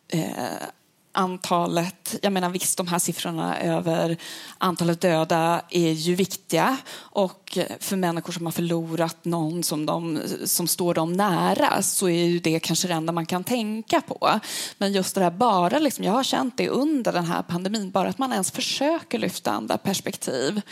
eh, 0.09 0.63
antalet, 1.13 2.17
jag 2.23 2.33
menar 2.33 2.51
visst 2.51 2.77
de 2.77 2.89
här 2.89 2.99
siffrorna 2.99 3.61
över 3.61 4.17
antalet 4.59 5.01
döda 5.01 5.63
är 5.71 5.93
ju 5.93 6.15
viktiga 6.15 6.77
och 6.97 7.59
för 7.81 7.97
människor 7.97 8.33
som 8.33 8.47
har 8.47 8.53
förlorat 8.53 9.25
någon 9.25 9.63
som, 9.63 9.87
de, 9.87 10.21
som 10.45 10.67
står 10.67 10.95
dem 10.95 11.13
nära 11.13 11.83
så 11.83 12.09
är 12.09 12.25
ju 12.25 12.39
det 12.39 12.61
kanske 12.61 12.89
det 12.89 12.95
enda 12.95 13.13
man 13.13 13.27
kan 13.27 13.45
tänka 13.45 14.01
på. 14.01 14.41
Men 14.79 14.93
just 14.93 15.15
det 15.15 15.21
här 15.21 15.31
bara, 15.31 15.79
liksom, 15.79 16.05
jag 16.05 16.13
har 16.13 16.25
känt 16.25 16.57
det 16.57 16.69
under 16.69 17.13
den 17.13 17.25
här 17.25 17.43
pandemin, 17.43 17.91
bara 17.91 18.09
att 18.09 18.19
man 18.19 18.33
ens 18.33 18.51
försöker 18.51 19.19
lyfta 19.19 19.51
andra 19.51 19.79
perspektiv 19.79 20.63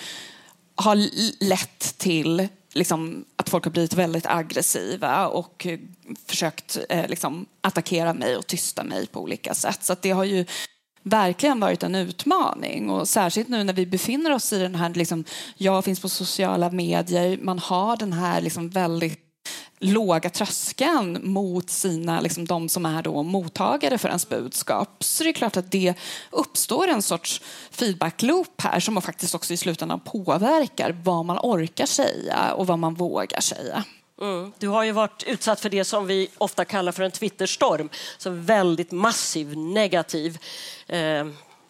har 0.75 0.97
lett 1.45 1.99
till 1.99 2.49
liksom, 2.79 3.25
att 3.37 3.49
folk 3.49 3.65
har 3.65 3.71
blivit 3.71 3.95
väldigt 3.95 4.27
aggressiva 4.27 5.27
och 5.29 5.67
eh, 5.67 5.79
försökt 6.27 6.79
eh, 6.89 7.09
liksom, 7.09 7.47
attackera 7.61 8.15
mig 8.15 8.37
och 8.37 8.47
tysta 8.47 8.85
mig 8.85 9.07
på 9.07 9.21
olika 9.21 9.55
sätt. 9.55 9.85
Så 9.85 9.97
det 10.01 10.11
har 10.11 10.25
ju 10.25 10.45
verkligen 11.03 11.61
varit 11.61 11.83
en 11.83 11.95
utmaning. 11.95 12.91
Och 12.91 13.09
särskilt 13.09 13.49
nu 13.49 13.65
när 13.65 13.73
vi 13.73 13.87
befinner 13.87 14.33
oss 14.33 14.53
i 14.53 14.59
den 14.59 14.75
här, 14.75 14.91
liksom, 14.95 15.25
jag 15.57 15.85
finns 15.85 16.01
på 16.01 16.09
sociala 16.09 16.71
medier, 16.71 17.39
man 17.43 17.59
har 17.59 17.97
den 17.97 18.13
här 18.13 18.41
liksom, 18.41 18.69
väldigt 18.69 19.28
låga 19.79 20.31
tröskeln 20.31 21.19
mot 21.23 21.71
sina, 21.71 22.21
liksom 22.21 22.45
de 22.45 22.69
som 22.69 22.87
är 22.87 23.03
då 23.03 23.23
mottagare 23.23 23.99
för 23.99 24.09
ens 24.09 24.29
budskap 24.29 25.05
så 25.05 25.25
det 25.25 25.31
är 25.31 25.33
klart 25.33 25.57
att 25.57 25.71
det 25.71 25.95
uppstår 26.31 26.89
en 26.89 27.03
sorts 27.03 27.43
feedback-loop 27.71 28.61
här 28.63 28.81
som 28.81 29.03
faktiskt 29.03 29.35
också 29.35 29.53
i 29.53 29.57
slutändan 29.57 30.01
påverkar 30.01 30.97
vad 31.05 31.25
man 31.25 31.39
orkar 31.43 31.87
säga 31.87 32.55
och 32.55 32.67
vad 32.67 32.79
man 32.79 32.95
vågar 32.95 33.41
säga. 33.41 33.85
Mm. 34.21 34.53
Du 34.59 34.69
har 34.69 34.85
ju 34.85 34.93
varit 34.93 35.23
utsatt 35.27 35.61
för 35.61 35.71
det 35.71 35.85
som 35.85 36.07
vi 36.07 36.29
ofta 36.39 36.65
kallar 36.65 36.93
för 36.93 37.03
en 37.03 37.11
Twitterstorm, 37.11 37.89
så 38.19 38.31
väldigt 38.31 38.93
massiv, 38.93 39.59
negativ 39.59 40.39
eh, 40.87 41.27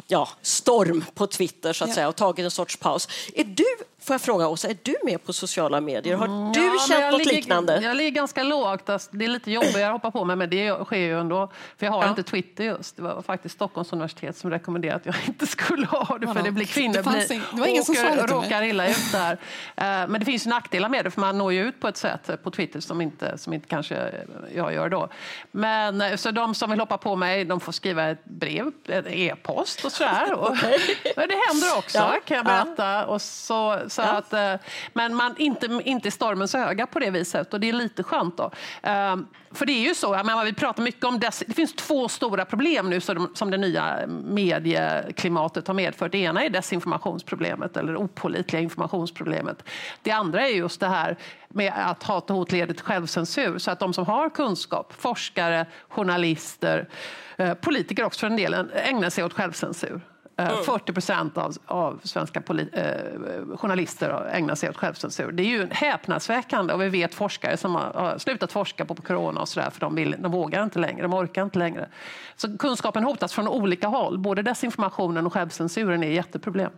ja, 0.06 0.28
storm 0.42 1.04
på 1.14 1.26
Twitter 1.26 1.72
så 1.72 1.84
att 1.84 1.88
ja. 1.88 1.94
säga 1.94 2.08
och 2.08 2.16
tagit 2.16 2.44
en 2.44 2.50
sorts 2.50 2.76
paus. 2.76 3.08
Är 3.34 3.44
du 3.44 3.64
Får 4.08 4.14
jag 4.14 4.20
fråga 4.20 4.48
Åsa, 4.48 4.68
är 4.68 4.76
du 4.82 4.94
med 5.04 5.24
på 5.24 5.32
sociala 5.32 5.80
medier? 5.80 6.16
Har 6.16 6.26
mm, 6.26 6.52
du 6.52 6.60
ja, 6.60 6.78
känt 6.88 7.12
något 7.12 7.18
ligger, 7.18 7.32
liknande? 7.32 7.80
Jag 7.82 7.96
ligger 7.96 8.10
ganska 8.10 8.42
lågt. 8.42 8.88
Alltså, 8.88 9.10
det 9.12 9.24
är 9.24 9.28
lite 9.28 9.50
jobbigt 9.50 9.76
att 9.76 9.92
hoppa 9.92 10.10
på 10.10 10.24
mig, 10.24 10.36
men 10.36 10.50
det 10.50 10.84
sker 10.84 10.96
ju 10.96 11.20
ändå. 11.20 11.50
För 11.76 11.86
jag 11.86 11.92
har 11.92 12.02
ja. 12.02 12.08
inte 12.08 12.22
Twitter 12.22 12.64
just. 12.64 12.96
Det 12.96 13.02
var 13.02 13.22
faktiskt 13.22 13.54
Stockholms 13.54 13.92
universitet 13.92 14.36
som 14.36 14.50
rekommenderade 14.50 14.96
att 14.96 15.06
jag 15.06 15.14
inte 15.26 15.46
skulle 15.46 15.86
ha 15.86 16.18
det, 16.18 16.26
för 16.26 16.42
det 16.42 16.50
blir 16.50 16.66
kvinnor 16.66 16.94
det 16.94 17.02
blir, 17.02 17.42
det 17.54 17.60
var 17.60 17.66
ingen 17.66 17.82
åker, 17.82 18.16
som 18.16 18.26
råkar 18.26 18.62
illa 18.62 18.88
ut 18.88 19.12
där. 19.12 19.32
Eh, 19.76 20.08
men 20.08 20.12
det 20.12 20.24
finns 20.24 20.46
ju 20.46 20.50
nackdelar 20.50 20.88
med 20.88 21.04
det, 21.04 21.10
för 21.10 21.20
man 21.20 21.38
når 21.38 21.52
ju 21.52 21.68
ut 21.68 21.80
på 21.80 21.88
ett 21.88 21.96
sätt 21.96 22.42
på 22.42 22.50
Twitter 22.50 22.80
som 22.80 23.00
inte, 23.00 23.38
som 23.38 23.52
inte 23.52 23.66
kanske 23.68 24.12
jag 24.54 24.74
gör 24.74 24.88
då. 24.88 25.08
Men 25.50 26.00
eh, 26.00 26.16
så 26.16 26.30
de 26.30 26.54
som 26.54 26.70
vill 26.70 26.80
hoppa 26.80 26.98
på 26.98 27.16
mig, 27.16 27.44
de 27.44 27.60
får 27.60 27.72
skriva 27.72 28.04
ett 28.04 28.24
brev, 28.24 28.72
en 28.86 29.06
e-post 29.06 29.84
och 29.84 29.92
sådär. 29.92 30.34
Och, 30.34 30.56
det 31.16 31.38
händer 31.48 31.78
också, 31.78 31.98
ja. 31.98 32.16
kan 32.24 32.36
jag 32.36 32.46
berätta. 32.46 33.06
Och 33.06 33.22
så, 33.22 33.80
så 33.98 34.02
ja. 34.02 34.18
att, 34.18 34.32
eh, 34.32 34.66
men 34.92 35.14
man 35.14 35.34
inte, 35.36 35.80
inte 35.84 36.10
stormens 36.10 36.54
öga 36.54 36.86
på 36.86 36.98
det 36.98 37.10
viset 37.10 37.54
och 37.54 37.60
det 37.60 37.68
är 37.68 37.72
lite 37.72 38.02
skönt. 38.02 38.36
Då. 38.36 38.50
Ehm, 38.82 39.26
för 39.50 39.66
det 39.66 39.72
är 39.72 39.88
ju 39.88 39.94
så, 39.94 40.10
menar, 40.10 40.44
vi 40.44 40.52
pratar 40.52 40.82
mycket 40.82 41.04
om 41.04 41.20
des, 41.20 41.42
det 41.46 41.52
finns 41.52 41.74
två 41.74 42.08
stora 42.08 42.44
problem 42.44 42.90
nu 42.90 43.00
som, 43.00 43.30
som 43.34 43.50
det 43.50 43.56
nya 43.56 44.06
medieklimatet 44.24 45.66
har 45.66 45.74
medfört. 45.74 46.12
Det 46.12 46.18
ena 46.18 46.44
är 46.44 46.50
desinformationsproblemet 46.50 47.76
eller 47.76 47.96
opolitliga 47.96 48.62
informationsproblemet. 48.62 49.62
Det 50.02 50.10
andra 50.10 50.48
är 50.48 50.52
just 50.52 50.80
det 50.80 50.88
här 50.88 51.16
med 51.48 51.72
att 51.76 52.02
hat 52.02 52.30
och 52.30 52.36
hot 52.36 52.52
leder 52.52 52.74
till 52.74 52.84
självcensur. 52.84 53.58
Så 53.58 53.70
att 53.70 53.78
de 53.78 53.94
som 53.94 54.06
har 54.06 54.30
kunskap, 54.30 54.92
forskare, 54.98 55.66
journalister, 55.88 56.88
eh, 57.36 57.54
politiker 57.54 58.04
också 58.04 58.20
för 58.20 58.28
den 58.28 58.36
delen, 58.36 58.70
ägnar 58.74 59.10
sig 59.10 59.24
åt 59.24 59.32
självcensur. 59.32 60.00
Mm. 60.38 60.52
Eh, 60.52 60.60
40 60.62 60.92
procent 60.92 61.38
av, 61.38 61.56
av 61.66 62.00
svenska 62.02 62.42
eh, 62.72 63.56
journalister 63.56 64.30
ägnar 64.32 64.54
sig 64.54 64.70
åt 64.70 64.76
självcensur. 64.76 65.32
Det 65.32 65.42
är 65.42 65.46
ju 65.46 65.68
häpnadsväckande 65.70 66.74
och 66.74 66.82
vi 66.82 66.88
vet 66.88 67.14
forskare 67.14 67.56
som 67.56 67.74
har, 67.74 67.92
har 67.92 68.18
slutat 68.18 68.52
forska 68.52 68.84
på, 68.84 68.94
corona 68.94 69.40
och 69.40 69.48
sådär 69.48 69.70
för 69.70 69.80
de, 69.80 69.94
vill, 69.94 70.16
de 70.18 70.32
vågar 70.32 70.64
inte 70.64 70.78
längre, 70.78 71.02
de 71.02 71.14
orkar 71.14 71.42
inte 71.42 71.58
längre. 71.58 71.88
Så 72.36 72.58
kunskapen 72.58 73.04
hotas 73.04 73.32
från 73.32 73.48
olika 73.48 73.88
håll. 73.88 74.18
Både 74.18 74.42
desinformationen 74.42 75.26
och 75.26 75.32
självcensuren 75.32 76.02
är 76.02 76.08
ett 76.08 76.14
jätteproblem. 76.14 76.70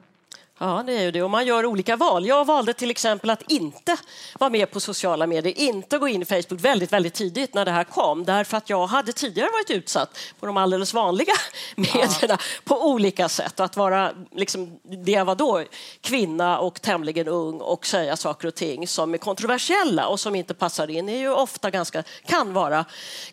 Ja, 0.62 0.82
det 0.86 0.92
är 0.92 1.02
ju 1.02 1.10
det. 1.10 1.22
Och 1.22 1.30
man 1.30 1.46
gör 1.46 1.66
olika 1.66 1.96
val. 1.96 2.26
Jag 2.26 2.44
valde 2.44 2.72
till 2.72 2.90
exempel 2.90 3.30
att 3.30 3.50
inte 3.50 3.96
vara 4.38 4.50
med 4.50 4.70
på 4.70 4.80
sociala 4.80 5.26
medier, 5.26 5.58
inte 5.58 5.98
gå 5.98 6.08
in 6.08 6.22
i 6.22 6.24
Facebook 6.24 6.60
väldigt, 6.60 6.92
väldigt 6.92 7.14
tidigt 7.14 7.54
när 7.54 7.64
det 7.64 7.70
här 7.70 7.84
kom, 7.84 8.24
därför 8.24 8.56
att 8.56 8.70
jag 8.70 8.86
hade 8.86 9.12
tidigare 9.12 9.50
varit 9.50 9.70
utsatt 9.70 10.18
på 10.40 10.46
de 10.46 10.56
alldeles 10.56 10.94
vanliga 10.94 11.32
medierna 11.76 12.08
ja. 12.28 12.38
på 12.64 12.88
olika 12.88 13.28
sätt. 13.28 13.60
Att 13.60 13.76
vara 13.76 14.12
liksom, 14.32 14.80
det 14.82 15.12
jag 15.12 15.24
var 15.24 15.34
då, 15.34 15.64
kvinna 16.00 16.58
och 16.58 16.82
tämligen 16.82 17.28
ung 17.28 17.60
och 17.60 17.86
säga 17.86 18.16
saker 18.16 18.48
och 18.48 18.54
ting 18.54 18.88
som 18.88 19.14
är 19.14 19.18
kontroversiella 19.18 20.06
och 20.06 20.20
som 20.20 20.34
inte 20.34 20.54
passar 20.54 20.90
in 20.90 21.08
är 21.08 21.18
ju 21.18 21.30
ofta 21.30 21.70
ganska, 21.70 22.02
kan 22.26 22.52
vara 22.52 22.84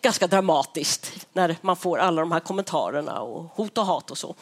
ganska 0.01 0.27
dramatiskt 0.27 1.27
när 1.33 1.55
man 1.61 1.75
får 1.75 1.97
alla 1.97 2.21
de 2.21 2.31
här 2.31 2.39
kommentarerna 2.39 3.21
och 3.21 3.43
hot 3.55 3.77
och 3.77 3.85
hat 3.85 4.11
och 4.11 4.17
så. 4.17 4.35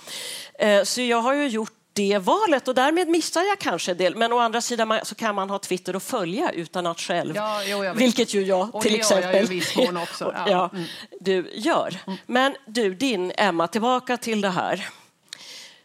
Eh, 0.60 0.84
så 0.84 1.02
jag 1.02 1.22
har 1.22 1.34
ju 1.34 1.48
gjort 1.48 1.74
det 1.96 2.18
valet 2.18 2.68
och 2.68 2.76
därmed 2.76 3.08
missar 3.08 3.42
jag 3.42 3.60
kanske 3.60 3.92
en 3.92 3.98
del. 3.98 4.16
Men 4.16 4.34
å 4.34 4.40
andra 4.40 4.62
sidan 4.62 5.00
så 5.04 5.16
kan 5.16 5.36
man 5.36 5.50
ha 5.50 5.60
Twitter 5.60 5.96
och 5.96 6.04
följa 6.04 6.52
utan 6.52 6.88
att 6.88 7.00
själv, 7.00 7.36
ja, 7.36 7.64
jo, 7.66 7.94
vilket 7.96 8.34
ju 8.34 8.44
jag 8.44 8.76
och 8.76 8.82
till 8.82 8.96
exempel 8.96 9.62
jag 9.76 10.04
också. 10.04 10.34
Ja. 10.36 10.50
ja 10.50 10.70
mm. 10.74 10.86
du 11.20 11.52
gör. 11.54 12.00
Mm. 12.08 12.20
Men 12.26 12.56
du, 12.66 12.94
din 12.94 13.32
Emma, 13.38 13.68
tillbaka 13.68 14.18
till 14.18 14.42
det 14.42 14.50
här. 14.50 14.90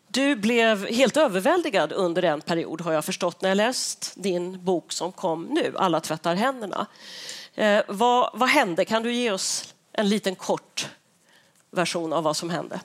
Du 0.08 0.36
blev 0.36 0.86
helt 0.86 1.16
överväldigad 1.16 1.92
under 1.92 2.22
en 2.22 2.40
period 2.40 2.80
har 2.80 2.92
jag 2.92 3.04
förstått 3.04 3.42
när 3.42 3.48
jag 3.48 3.56
läst 3.56 4.12
din 4.16 4.64
bok 4.64 4.92
som 4.92 5.12
kom 5.12 5.44
nu, 5.44 5.74
Alla 5.78 6.00
tvättar 6.00 6.34
händerna. 6.34 6.86
Eh, 7.54 7.82
vad, 7.88 8.30
vad 8.34 8.48
hände? 8.48 8.84
Kan 8.84 9.02
du 9.02 9.12
ge 9.12 9.30
oss 9.30 9.74
en 9.92 10.08
liten 10.08 10.34
kort 10.34 10.88
version 11.70 12.12
av 12.12 12.24
vad 12.24 12.36
som 12.36 12.50
hände? 12.50 12.80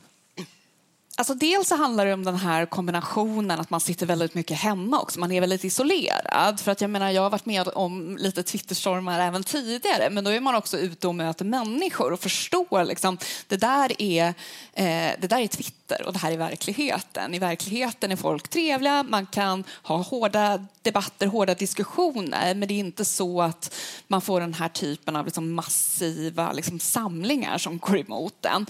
Alltså 1.17 1.33
dels 1.33 1.67
så 1.67 1.75
handlar 1.75 2.05
det 2.05 2.13
om 2.13 2.23
den 2.23 2.35
här 2.35 2.65
kombinationen 2.65 3.59
att 3.59 3.69
man 3.69 3.79
sitter 3.79 4.05
väldigt 4.05 4.33
mycket 4.33 4.57
hemma 4.57 4.99
också. 4.99 5.19
Man 5.19 5.31
är 5.31 5.41
väldigt 5.41 5.63
isolerad. 5.63 6.59
För 6.59 6.71
att 6.71 6.81
jag 6.81 6.89
menar, 6.89 7.11
jag 7.11 7.21
har 7.21 7.29
varit 7.29 7.45
med 7.45 7.67
om 7.67 8.17
lite 8.17 8.43
Twitterstormar 8.43 9.19
även 9.19 9.43
tidigare. 9.43 10.09
Men 10.09 10.23
då 10.23 10.31
är 10.31 10.39
man 10.39 10.55
också 10.55 10.77
ute 10.77 11.07
och 11.07 11.15
möter 11.15 11.45
människor 11.45 12.13
och 12.13 12.19
förstår 12.19 12.83
liksom, 12.83 13.17
det 13.47 13.57
där 13.57 14.01
är, 14.01 14.27
eh, 14.73 15.11
det 15.19 15.27
där 15.27 15.39
är 15.39 15.47
Twitter 15.47 15.84
och 15.91 16.13
det 16.13 16.19
här 16.19 16.31
är 16.31 16.37
verkligheten. 16.37 17.33
I 17.33 17.39
verkligheten 17.39 18.11
är 18.11 18.15
folk 18.15 18.47
trevliga, 18.47 19.03
man 19.03 19.25
kan 19.25 19.63
ha 19.83 19.97
hårda 19.97 20.65
debatter, 20.81 21.27
hårda 21.27 21.53
diskussioner. 21.53 22.55
Men 22.55 22.67
det 22.67 22.73
är 22.73 22.79
inte 22.79 23.05
så 23.05 23.41
att 23.41 23.75
man 24.07 24.21
får 24.21 24.39
den 24.39 24.53
här 24.53 24.69
typen 24.69 25.15
av 25.15 25.25
liksom 25.25 25.53
massiva 25.53 26.51
liksom 26.51 26.79
samlingar 26.79 27.57
som 27.57 27.77
går 27.77 27.97
emot 27.97 28.45
en. 28.45 28.65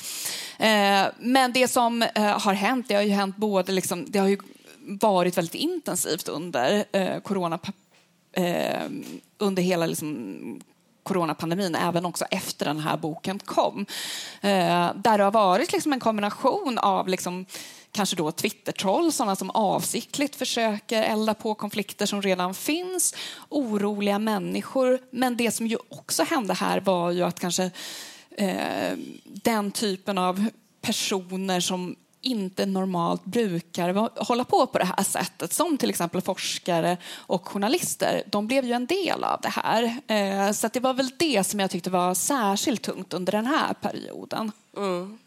Eh, 0.60 1.08
men 1.20 1.54
det 1.54 1.68
som 1.68 2.02
eh, 2.02 2.40
har 2.40 2.54
hänt, 2.54 2.88
det 2.88 2.96
har 2.96 3.02
ju 3.02 3.12
hänt 3.12 3.38
både 3.38 3.72
liksom, 3.72 4.06
det 4.08 4.20
har 4.20 4.28
ju 4.28 4.38
varit 4.78 5.38
väldigt 5.38 5.56
intensivt 5.56 6.28
under 6.28 6.86
eh, 6.92 7.20
corona, 7.20 7.60
eh, 8.34 8.84
under 9.38 9.64
hela 9.64 9.86
liksom, 9.86 10.62
coronapandemin, 11.06 11.76
även 11.76 12.06
också 12.06 12.26
efter 12.32 12.66
den 12.66 12.80
här 12.80 12.98
boken 12.98 13.40
kom. 13.40 13.86
Eh, 14.42 14.92
där 14.96 15.18
det 15.18 15.24
har 15.24 15.32
varit 15.32 15.74
liksom 15.74 15.94
en 15.94 16.00
kombination 16.00 16.78
av 16.78 17.08
liksom, 17.08 17.46
kanske 17.92 18.16
då 18.16 18.32
Twitter-troll, 18.32 19.12
sådana 19.12 19.36
som 19.36 19.50
avsiktligt 19.50 20.36
försöker 20.36 21.04
elda 21.04 21.34
på 21.34 21.56
konflikter 21.56 22.06
som 22.06 22.22
redan 22.22 22.54
finns, 22.54 23.16
oroliga 23.50 24.20
människor. 24.20 25.00
Men 25.12 25.38
det 25.38 25.52
som 25.52 25.68
ju 25.68 25.78
också 25.90 26.24
hände 26.24 26.54
här 26.54 26.80
var 26.80 27.12
ju 27.12 27.24
att 27.24 27.40
kanske 27.40 27.72
eh, 28.38 28.94
den 29.24 29.72
typen 29.72 30.18
av 30.18 30.46
personer 30.82 31.60
som 31.60 31.96
inte 32.26 32.66
normalt 32.66 33.26
brukar 33.26 34.24
hålla 34.26 34.44
på 34.44 34.68
på 34.68 34.78
det 34.78 34.86
här 34.86 35.04
sättet, 35.04 35.54
som 35.54 35.78
till 35.78 35.90
exempel 35.90 36.22
forskare 36.22 36.98
och 37.16 37.48
journalister, 37.48 38.24
de 38.28 38.48
blev 38.48 38.66
ju 38.66 38.74
en 38.74 38.86
del 38.86 39.24
av 39.24 39.40
det 39.42 39.50
här. 39.50 39.84
Eh, 40.08 40.52
så 40.52 40.70
det 40.74 40.80
var 40.80 40.94
väl 40.94 41.10
det 41.18 41.44
som 41.44 41.60
jag 41.60 41.72
tyckte 41.72 41.90
var 41.90 42.14
särskilt 42.14 42.82
tungt 42.82 43.14
under 43.14 43.32
den 43.32 43.46
här 43.46 43.74
perioden. 43.74 44.52
Mm. 44.78 45.18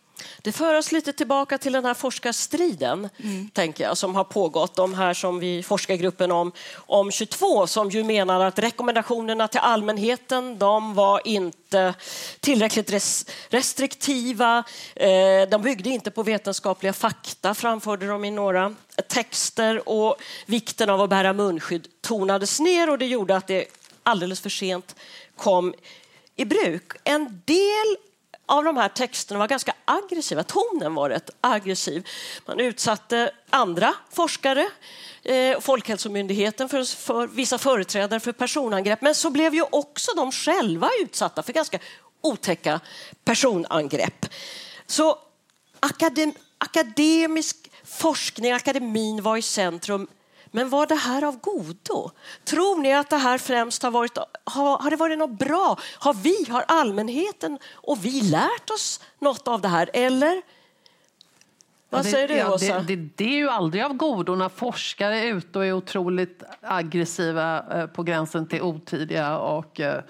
Det 0.42 0.52
för 0.52 0.74
oss 0.74 0.92
lite 0.92 1.12
tillbaka 1.12 1.58
till 1.58 1.72
den 1.72 1.84
här 1.84 1.94
forskarstriden 1.94 3.08
mm. 3.24 3.50
tänker 3.50 3.84
jag, 3.84 3.96
som 3.96 4.14
har 4.14 4.24
pågått. 4.24 4.74
De 4.74 4.94
här 4.94 5.14
som 5.14 5.38
vi 5.38 5.62
forskargruppen 5.62 6.32
om, 6.32 6.52
om 6.74 7.10
22 7.10 7.66
som 7.66 7.90
ju 7.90 8.04
menar 8.04 8.40
att 8.40 8.58
rekommendationerna 8.58 9.48
till 9.48 9.60
allmänheten 9.60 10.58
de 10.58 10.94
var 10.94 11.20
inte 11.24 11.94
tillräckligt 12.40 12.92
res 12.92 13.26
restriktiva. 13.48 14.64
Eh, 14.96 15.48
de 15.50 15.62
byggde 15.62 15.90
inte 15.90 16.10
på 16.10 16.22
vetenskapliga 16.22 16.92
fakta, 16.92 17.54
framförde 17.54 18.06
de 18.06 18.24
i 18.24 18.30
några 18.30 18.74
texter 19.08 19.88
och 19.88 20.16
vikten 20.46 20.90
av 20.90 21.00
att 21.00 21.10
bära 21.10 21.32
munskydd 21.32 21.88
tonades 22.00 22.60
ner 22.60 22.90
och 22.90 22.98
det 22.98 23.06
gjorde 23.06 23.36
att 23.36 23.46
det 23.46 23.64
alldeles 24.02 24.40
för 24.40 24.50
sent 24.50 24.96
kom 25.36 25.74
i 26.36 26.44
bruk. 26.44 26.92
En 27.04 27.42
del 27.44 27.96
av 28.48 28.64
de 28.64 28.76
här 28.76 28.88
texterna 28.88 29.38
var 29.38 29.48
ganska 29.48 29.74
aggressiva. 29.84 30.42
Tonen 30.42 30.94
var 30.94 31.10
rätt 31.10 31.30
aggressiv. 31.40 32.08
Man 32.46 32.60
utsatte 32.60 33.30
andra 33.50 33.94
forskare, 34.10 34.68
eh, 35.22 35.60
Folkhälsomyndigheten 35.60 36.68
för, 36.68 36.84
för 36.84 37.26
vissa 37.26 37.58
företrädare 37.58 38.20
för 38.20 38.32
personangrepp. 38.32 39.00
Men 39.02 39.14
så 39.14 39.30
blev 39.30 39.54
ju 39.54 39.62
också 39.62 40.10
de 40.16 40.32
själva 40.32 40.90
utsatta 41.02 41.42
för 41.42 41.52
ganska 41.52 41.78
otäcka 42.20 42.80
personangrepp. 43.24 44.26
Så 44.86 45.18
akadem, 45.80 46.32
akademisk 46.58 47.70
forskning, 47.84 48.52
akademin 48.52 49.22
var 49.22 49.36
i 49.36 49.42
centrum 49.42 50.08
men 50.50 50.68
var 50.68 50.86
det 50.86 50.94
här 50.94 51.24
av 51.24 51.40
godo? 51.40 52.10
Tror 52.44 52.82
ni 52.82 52.94
att 52.94 53.10
det 53.10 53.16
här 53.16 53.38
främst 53.38 53.82
har 53.82 53.90
varit, 53.90 54.18
har, 54.44 54.78
har 54.78 54.90
det 54.90 54.96
varit 54.96 55.18
något 55.18 55.38
bra? 55.38 55.78
Har 55.98 56.14
vi, 56.14 56.46
har 56.50 56.64
allmänheten 56.68 57.58
och 57.74 58.04
vi 58.04 58.20
lärt 58.20 58.70
oss 58.70 59.00
något 59.18 59.48
av 59.48 59.60
det 59.60 59.68
här? 59.68 59.90
Eller? 59.92 60.42
Vad 61.90 62.04
det, 62.04 62.10
säger 62.10 62.28
du, 62.28 62.34
ja, 62.34 62.54
Åsa? 62.54 62.78
Det, 62.78 62.96
det, 62.96 63.08
det, 63.16 63.24
är 63.24 63.36
ju 63.36 63.48
aldrig 63.48 63.82
av 63.84 63.92
godo 63.92 64.34
när 64.34 64.48
forskare 64.48 65.18
är 65.18 65.34
ute 65.34 65.58
och 65.58 65.66
är 65.66 65.72
otroligt 65.72 66.42
aggressiva 66.60 67.64
eh, 67.72 67.86
på 67.86 68.02
gränsen 68.02 68.48
till 68.48 68.62
otidiga. 68.62 69.38
Och, 69.38 69.80
eh, 69.80 70.02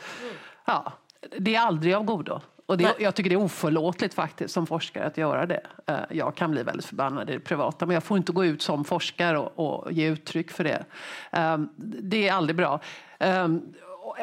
ja, 0.64 0.92
det 1.38 1.54
är 1.54 1.60
aldrig 1.60 1.94
av 1.94 2.04
godo. 2.04 2.40
Och 2.68 2.78
det, 2.78 2.94
jag 2.98 3.14
tycker 3.14 3.30
det 3.30 3.36
är 3.36 3.42
oförlåtligt 3.42 4.14
faktiskt 4.14 4.54
som 4.54 4.66
forskare 4.66 5.06
att 5.06 5.16
göra 5.16 5.46
det. 5.46 5.60
Eh, 5.86 5.96
jag 6.10 6.34
kan 6.34 6.50
bli 6.50 6.62
väldigt 6.62 6.86
förbannad 6.86 7.30
i 7.30 7.32
det 7.32 7.40
privata 7.40 7.86
men 7.86 7.94
jag 7.94 8.04
får 8.04 8.16
inte 8.16 8.32
gå 8.32 8.44
ut 8.44 8.62
som 8.62 8.84
forskare 8.84 9.38
och, 9.38 9.82
och 9.84 9.92
ge 9.92 10.08
uttryck 10.08 10.50
för 10.50 10.64
det. 10.64 10.84
Ehm, 11.30 11.68
det 11.76 12.28
är 12.28 12.32
aldrig 12.32 12.56
bra. 12.56 12.80
Ehm, 13.18 13.62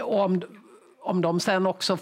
om, 0.04 0.42
om 1.06 1.22
de 1.22 1.40
sen 1.40 1.66
också 1.66 1.98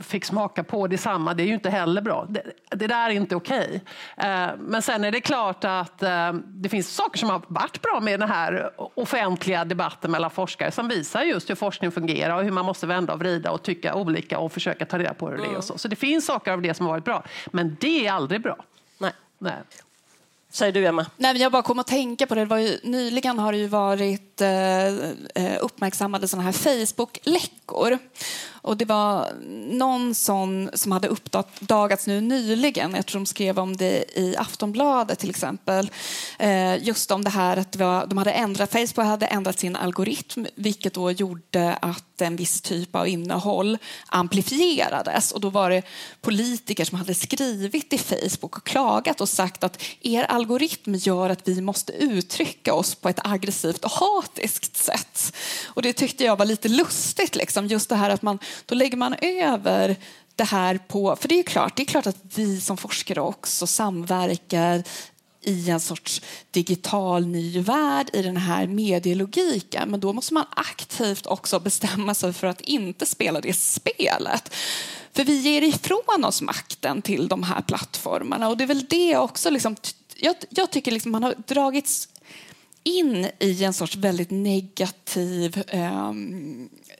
fick 0.00 0.24
smaka 0.24 0.64
på 0.64 0.86
detsamma, 0.86 1.34
det 1.34 1.42
är 1.42 1.46
ju 1.46 1.54
inte 1.54 1.70
heller 1.70 2.02
bra. 2.02 2.26
Det, 2.28 2.42
det 2.70 2.86
där 2.86 3.10
är 3.10 3.10
inte 3.10 3.36
okej. 3.36 3.82
Okay. 4.16 4.30
Eh, 4.30 4.50
men 4.58 4.82
sen 4.82 5.04
är 5.04 5.12
det 5.12 5.20
klart 5.20 5.64
att 5.64 6.02
eh, 6.02 6.32
det 6.32 6.68
finns 6.68 6.94
saker 6.94 7.18
som 7.18 7.30
har 7.30 7.42
varit 7.48 7.82
bra 7.82 8.00
med 8.00 8.20
den 8.20 8.28
här 8.28 8.70
offentliga 8.76 9.64
debatten 9.64 10.10
mellan 10.10 10.30
forskare 10.30 10.70
som 10.70 10.88
visar 10.88 11.22
just 11.22 11.50
hur 11.50 11.54
forskning 11.54 11.92
fungerar 11.92 12.36
och 12.36 12.44
hur 12.44 12.50
man 12.50 12.64
måste 12.64 12.86
vända 12.86 13.12
och 13.12 13.18
vrida 13.18 13.50
och 13.50 13.62
tycka 13.62 13.94
olika 13.94 14.38
och 14.38 14.52
försöka 14.52 14.86
ta 14.86 14.98
reda 14.98 15.14
på 15.14 15.28
hur 15.28 15.36
det 15.36 15.44
är. 15.44 15.56
Och 15.56 15.64
så. 15.64 15.78
så 15.78 15.88
det 15.88 15.96
finns 15.96 16.26
saker 16.26 16.52
av 16.52 16.62
det 16.62 16.74
som 16.74 16.86
har 16.86 16.92
varit 16.92 17.04
bra, 17.04 17.24
men 17.46 17.76
det 17.80 18.06
är 18.06 18.12
aldrig 18.12 18.42
bra. 18.42 18.56
Nej. 18.98 19.12
Nej. 19.38 19.54
Säger 20.56 20.72
du, 20.72 20.86
Emma? 20.86 21.06
Nej, 21.16 21.36
jag 21.36 21.52
bara 21.52 21.62
kom 21.62 21.78
att 21.78 21.86
tänka 21.86 22.26
på 22.26 22.34
det. 22.34 22.40
det 22.40 22.46
var 22.46 22.58
ju, 22.58 22.78
nyligen 22.82 23.38
har 23.38 23.52
det 23.52 23.58
ju 23.58 23.66
varit 23.66 24.40
eh, 24.40 24.86
eh, 24.86 25.58
uppmärksammade 25.60 26.28
såna 26.28 26.42
här 26.42 26.52
Facebook-läckor. 26.52 27.98
Och 28.66 28.76
det 28.76 28.84
var 28.84 29.28
någon 29.70 30.14
sån 30.14 30.70
som 30.74 30.92
hade 30.92 31.08
uppdagats 31.08 32.06
nu 32.06 32.20
nyligen, 32.20 32.94
jag 32.94 33.06
tror 33.06 33.20
de 33.20 33.26
skrev 33.26 33.58
om 33.58 33.76
det 33.76 34.18
i 34.18 34.36
Aftonbladet 34.38 35.18
till 35.18 35.30
exempel, 35.30 35.90
eh, 36.38 36.84
just 36.84 37.10
om 37.10 37.24
det 37.24 37.30
här 37.30 37.56
att 37.56 37.76
var, 37.76 38.06
de 38.06 38.18
hade 38.18 38.32
ändrat, 38.32 38.72
Facebook 38.72 39.06
hade 39.06 39.26
ändrat 39.26 39.58
sin 39.58 39.76
algoritm 39.76 40.46
vilket 40.54 40.94
då 40.94 41.10
gjorde 41.10 41.74
att 41.74 42.20
en 42.20 42.36
viss 42.36 42.60
typ 42.60 42.96
av 42.96 43.08
innehåll 43.08 43.78
amplifierades 44.06 45.32
och 45.32 45.40
då 45.40 45.50
var 45.50 45.70
det 45.70 45.82
politiker 46.20 46.84
som 46.84 46.98
hade 46.98 47.14
skrivit 47.14 47.92
i 47.92 47.98
Facebook 47.98 48.56
och 48.56 48.66
klagat 48.66 49.20
och 49.20 49.28
sagt 49.28 49.64
att 49.64 49.82
er 50.00 50.24
algoritm 50.24 50.45
gör 50.84 51.30
att 51.30 51.48
vi 51.48 51.60
måste 51.60 51.92
uttrycka 51.92 52.74
oss 52.74 52.94
på 52.94 53.08
ett 53.08 53.20
aggressivt 53.24 53.84
och 53.84 53.90
hatiskt 53.90 54.76
sätt. 54.76 55.34
Och 55.66 55.82
det 55.82 55.92
tyckte 55.92 56.24
jag 56.24 56.36
var 56.36 56.46
lite 56.46 56.68
lustigt, 56.68 57.36
liksom. 57.36 57.66
just 57.66 57.88
det 57.88 57.96
här 57.96 58.10
att 58.10 58.22
man 58.22 58.38
då 58.66 58.74
lägger 58.74 58.96
man 58.96 59.14
över 59.22 59.96
det 60.36 60.44
här 60.44 60.78
på... 60.78 61.16
För 61.16 61.28
det 61.28 61.38
är 61.38 61.42
klart, 61.42 61.76
det 61.76 61.82
är 61.82 61.86
klart 61.86 62.06
att 62.06 62.16
vi 62.34 62.60
som 62.60 62.76
forskare 62.76 63.20
också 63.20 63.66
samverkar 63.66 64.84
i 65.46 65.70
en 65.70 65.80
sorts 65.80 66.22
digital 66.50 67.26
ny 67.26 67.60
värld 67.60 68.10
i 68.12 68.22
den 68.22 68.36
här 68.36 68.66
medielogiken. 68.66 69.90
Men 69.90 70.00
då 70.00 70.12
måste 70.12 70.34
man 70.34 70.46
aktivt 70.50 71.26
också 71.26 71.60
bestämma 71.60 72.14
sig 72.14 72.32
för 72.32 72.46
att 72.46 72.60
inte 72.60 73.06
spela 73.06 73.40
det 73.40 73.56
spelet. 73.56 74.54
För 75.12 75.24
vi 75.24 75.36
ger 75.36 75.62
ifrån 75.62 76.24
oss 76.24 76.42
makten 76.42 77.02
till 77.02 77.28
de 77.28 77.42
här 77.42 77.62
plattformarna 77.62 78.48
och 78.48 78.56
det 78.56 78.64
är 78.64 78.68
väl 78.68 78.86
det 78.90 79.16
också 79.16 79.50
liksom, 79.50 79.76
jag, 80.20 80.36
jag 80.50 80.70
tycker 80.70 80.92
liksom 80.92 81.12
man 81.12 81.22
har 81.22 81.34
dragits 81.46 82.08
in 82.82 83.26
i 83.38 83.64
en 83.64 83.72
sorts 83.72 83.96
väldigt 83.96 84.30
negativ 84.30 85.62
eh, 85.68 86.12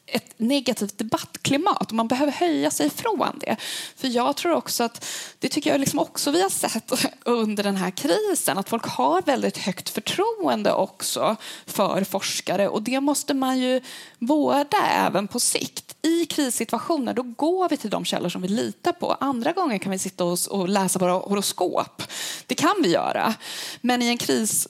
ett 0.07 0.35
negativt 0.37 0.99
debattklimat 0.99 1.89
och 1.89 1.93
man 1.93 2.09
behöver 2.09 2.33
höja 2.33 2.71
sig 2.71 2.91
från 2.91 3.39
det. 3.41 3.57
För 3.97 4.09
jag 4.09 4.37
tror 4.37 4.53
också 4.53 4.85
att, 4.85 5.07
det 5.39 5.49
tycker 5.49 5.71
jag 5.71 5.81
liksom 5.81 5.99
också 5.99 6.31
vi 6.31 6.43
har 6.43 6.51
sett 6.51 6.93
under 7.25 7.65
den 7.65 7.77
här 7.77 7.91
krisen, 7.91 8.59
att 8.59 8.69
folk 8.69 8.87
har 8.87 9.23
väldigt 9.23 9.59
högt 9.59 9.89
förtroende 9.89 10.73
också 10.73 11.37
för 11.67 12.05
forskare 12.05 12.69
och 12.69 12.83
det 12.83 13.01
måste 13.01 13.35
man 13.35 13.59
ju 13.59 13.81
vårda 14.19 14.87
även 14.87 15.29
på 15.29 15.41
sikt. 15.41 15.97
I 16.03 16.27
krissituationer 16.27 17.15
då 17.15 17.23
går 17.23 17.69
vi 17.69 17.77
till 17.77 17.91
de 17.91 18.05
källor 18.05 18.29
som 18.29 18.43
vi 18.43 18.49
litar 18.49 18.93
på. 18.93 19.13
Andra 19.21 19.53
gånger 19.53 19.79
kan 19.79 19.93
vi 19.93 19.99
sitta 19.99 20.25
och 20.25 20.69
läsa 20.69 20.99
våra 20.99 21.13
horoskop. 21.13 22.03
Det 22.47 22.55
kan 22.55 22.75
vi 22.83 22.89
göra. 22.89 23.35
Men 23.81 24.03
i 24.03 24.07
en 24.07 24.19
kris 24.19 24.69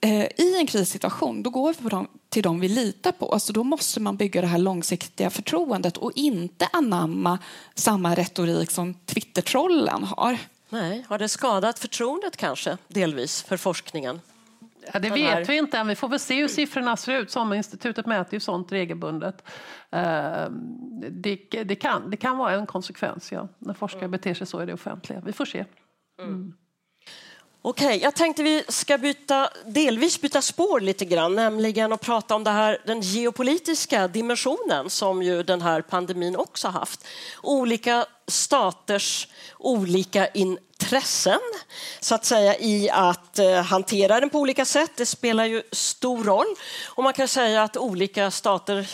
eh, 0.00 0.24
i 0.36 0.56
en 0.58 0.66
krissituation 0.66 1.42
då 1.42 1.50
går 1.50 1.74
vi 1.74 1.82
på 1.82 1.88
de 1.88 2.08
till 2.30 2.42
dem 2.42 2.60
vi 2.60 2.68
litar 2.68 3.12
på. 3.12 3.32
Alltså 3.32 3.52
då 3.52 3.64
måste 3.64 4.00
man 4.00 4.16
bygga 4.16 4.40
det 4.40 4.46
här 4.46 4.58
långsiktiga 4.58 5.30
förtroendet 5.30 5.96
och 5.96 6.12
inte 6.14 6.68
anamma 6.72 7.38
samma 7.74 8.14
retorik 8.14 8.70
som 8.70 8.94
Twittertrollen 8.94 10.04
har. 10.04 10.38
Nej, 10.68 11.04
har 11.08 11.18
det 11.18 11.28
skadat 11.28 11.78
förtroendet 11.78 12.36
kanske 12.36 12.76
delvis 12.88 13.42
för 13.42 13.56
forskningen? 13.56 14.20
Ja, 14.92 14.98
det 14.98 15.10
vet 15.10 15.48
vi 15.48 15.56
inte 15.56 15.78
än. 15.78 15.88
Vi 15.88 15.94
får 15.94 16.08
väl 16.08 16.18
se 16.18 16.40
hur 16.40 16.48
siffrorna 16.48 16.96
ser 16.96 17.20
ut. 17.20 17.30
Sommarinstitutet 17.30 18.06
mäter 18.06 18.34
ju 18.34 18.40
sånt 18.40 18.72
regelbundet. 18.72 19.44
Ehm, 19.90 20.52
det, 21.10 21.36
det, 21.64 21.74
kan, 21.74 22.10
det 22.10 22.16
kan 22.16 22.38
vara 22.38 22.52
en 22.52 22.66
konsekvens 22.66 23.32
ja, 23.32 23.48
när 23.58 23.74
forskare 23.74 24.08
beter 24.08 24.34
sig 24.34 24.46
så 24.46 24.62
i 24.62 24.66
det 24.66 24.74
offentliga. 24.74 25.22
Vi 25.26 25.32
får 25.32 25.44
se. 25.44 25.64
Mm. 26.22 26.54
Okej, 27.62 27.86
okay, 27.86 27.98
jag 27.98 28.14
tänkte 28.14 28.42
vi 28.42 28.64
ska 28.68 28.98
byta, 28.98 29.50
delvis 29.66 30.20
byta 30.20 30.42
spår 30.42 30.80
lite 30.80 31.04
grann, 31.04 31.34
nämligen 31.34 31.92
att 31.92 32.00
prata 32.00 32.34
om 32.34 32.44
det 32.44 32.50
här, 32.50 32.82
den 32.86 33.00
geopolitiska 33.00 34.08
dimensionen 34.08 34.90
som 34.90 35.22
ju 35.22 35.42
den 35.42 35.62
här 35.62 35.82
pandemin 35.82 36.36
också 36.36 36.68
haft. 36.68 37.06
Olika 37.42 38.06
staters 38.26 39.28
olika 39.58 40.28
intressen 40.28 41.40
så 42.00 42.14
att 42.14 42.24
säga 42.24 42.58
i 42.58 42.90
att 42.90 43.38
eh, 43.38 43.62
hantera 43.62 44.20
den 44.20 44.30
på 44.30 44.38
olika 44.38 44.64
sätt. 44.64 44.90
Det 44.96 45.06
spelar 45.06 45.44
ju 45.44 45.62
stor 45.72 46.24
roll 46.24 46.54
och 46.86 47.04
man 47.04 47.12
kan 47.12 47.28
säga 47.28 47.62
att 47.62 47.76
olika 47.76 48.30
stater 48.30 48.88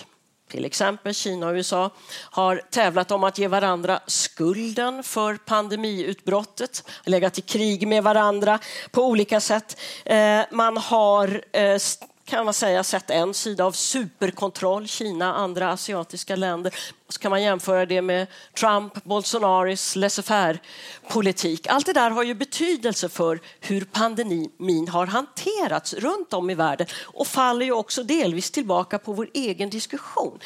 till 0.49 0.64
exempel 0.64 1.14
Kina 1.14 1.47
och 1.47 1.55
USA, 1.55 1.90
har 2.30 2.62
tävlat 2.70 3.11
om 3.11 3.24
att 3.24 3.38
ge 3.38 3.49
varandra 3.49 4.01
skulden 4.07 5.03
för 5.03 5.34
pandemiutbrottet, 5.34 6.84
legat 7.05 7.38
i 7.38 7.40
krig 7.40 7.88
med 7.88 8.03
varandra 8.03 8.59
på 8.90 9.05
olika 9.07 9.40
sätt. 9.40 9.80
Eh, 10.05 10.40
man 10.51 10.76
har 10.76 11.42
eh, 11.53 11.78
kan 12.27 12.45
man 12.45 12.55
säga 12.55 12.85
sett 12.85 13.11
en 13.11 13.35
sida 13.35 13.64
av 13.64 13.72
superkontroll, 13.72 14.89
Kina, 14.89 15.35
andra 15.35 15.72
asiatiska 15.72 16.37
länder. 16.37 16.74
Så 17.09 17.18
kan 17.18 17.31
man 17.31 17.43
jämföra 17.43 17.87
det 17.87 18.03
med 18.03 18.27
Trump, 18.59 19.05
Bolsonaris 19.05 19.97
laissez-faire-politik. 19.97 21.66
Allt 21.66 21.87
det 21.87 21.93
där 21.93 22.11
har 22.11 22.22
ju 22.22 22.35
betydelse 22.35 23.09
för 23.09 23.41
hur 23.61 23.85
pandemin 23.85 24.89
har 24.89 25.07
hanterats 25.07 25.95
runt 25.95 26.33
om 26.33 26.51
i 26.51 26.55
världen 26.55 26.87
och 27.03 27.27
faller 27.27 27.66
ju 27.66 27.72
också 27.72 28.03
delvis 28.03 28.51
tillbaka 28.51 28.99
på 28.99 29.12
vår 29.12 29.31
egen 29.35 29.70
diskussion. 29.70 30.39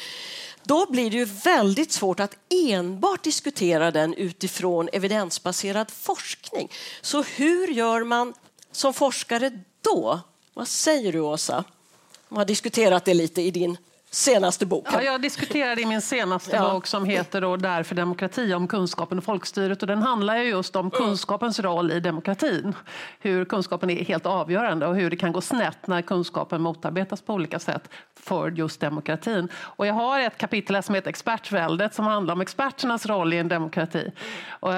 Då 0.63 0.91
blir 0.91 1.11
det 1.11 1.17
ju 1.17 1.25
väldigt 1.25 1.91
svårt 1.91 2.19
att 2.19 2.37
enbart 2.69 3.23
diskutera 3.23 3.91
den 3.91 4.13
utifrån 4.13 4.89
evidensbaserad 4.93 5.91
forskning. 5.91 6.71
Så 7.01 7.23
hur 7.23 7.67
gör 7.67 8.03
man 8.03 8.33
som 8.71 8.93
forskare 8.93 9.51
då? 9.81 10.19
Vad 10.61 10.67
säger 10.67 11.11
du, 11.11 11.19
Åsa? 11.19 11.63
Man 12.29 12.37
har 12.37 12.45
diskuterat 12.45 13.05
det 13.05 13.13
lite 13.13 13.41
i 13.41 13.51
din 13.51 13.77
senaste 14.13 14.65
bok. 14.65 14.87
Ja, 14.93 15.01
jag 15.01 15.21
diskuterade 15.21 15.81
i 15.81 15.85
min 15.85 16.01
senaste 16.01 16.55
ja. 16.55 16.73
bok 16.73 16.87
som 16.87 17.05
heter 17.05 17.41
då 17.41 17.57
Därför 17.57 17.95
demokrati, 17.95 18.53
om 18.53 18.67
kunskapen 18.67 19.17
och 19.17 19.23
folkstyret. 19.23 19.81
Och 19.81 19.87
den 19.87 20.01
handlar 20.01 20.37
ju 20.37 20.49
just 20.49 20.75
om 20.75 20.91
kunskapens 20.91 21.59
roll 21.59 21.91
i 21.91 21.99
demokratin. 21.99 22.75
Hur 23.19 23.45
kunskapen 23.45 23.89
är 23.89 24.05
helt 24.05 24.25
avgörande 24.25 24.87
och 24.87 24.95
hur 24.95 25.09
det 25.09 25.15
kan 25.15 25.31
gå 25.31 25.41
snett 25.41 25.87
när 25.87 26.01
kunskapen 26.01 26.61
motarbetas 26.61 27.21
på 27.21 27.33
olika 27.33 27.59
sätt 27.59 27.89
för 28.19 28.51
just 28.51 28.81
demokratin. 28.81 29.49
Och 29.55 29.87
jag 29.87 29.93
har 29.93 30.19
ett 30.19 30.37
kapitel 30.37 30.83
som 30.83 30.95
heter 30.95 31.09
Expertväldet 31.09 31.93
som 31.93 32.05
handlar 32.05 32.33
om 32.33 32.41
experternas 32.41 33.05
roll 33.05 33.33
i 33.33 33.37
en 33.37 33.47
demokrati. 33.47 34.11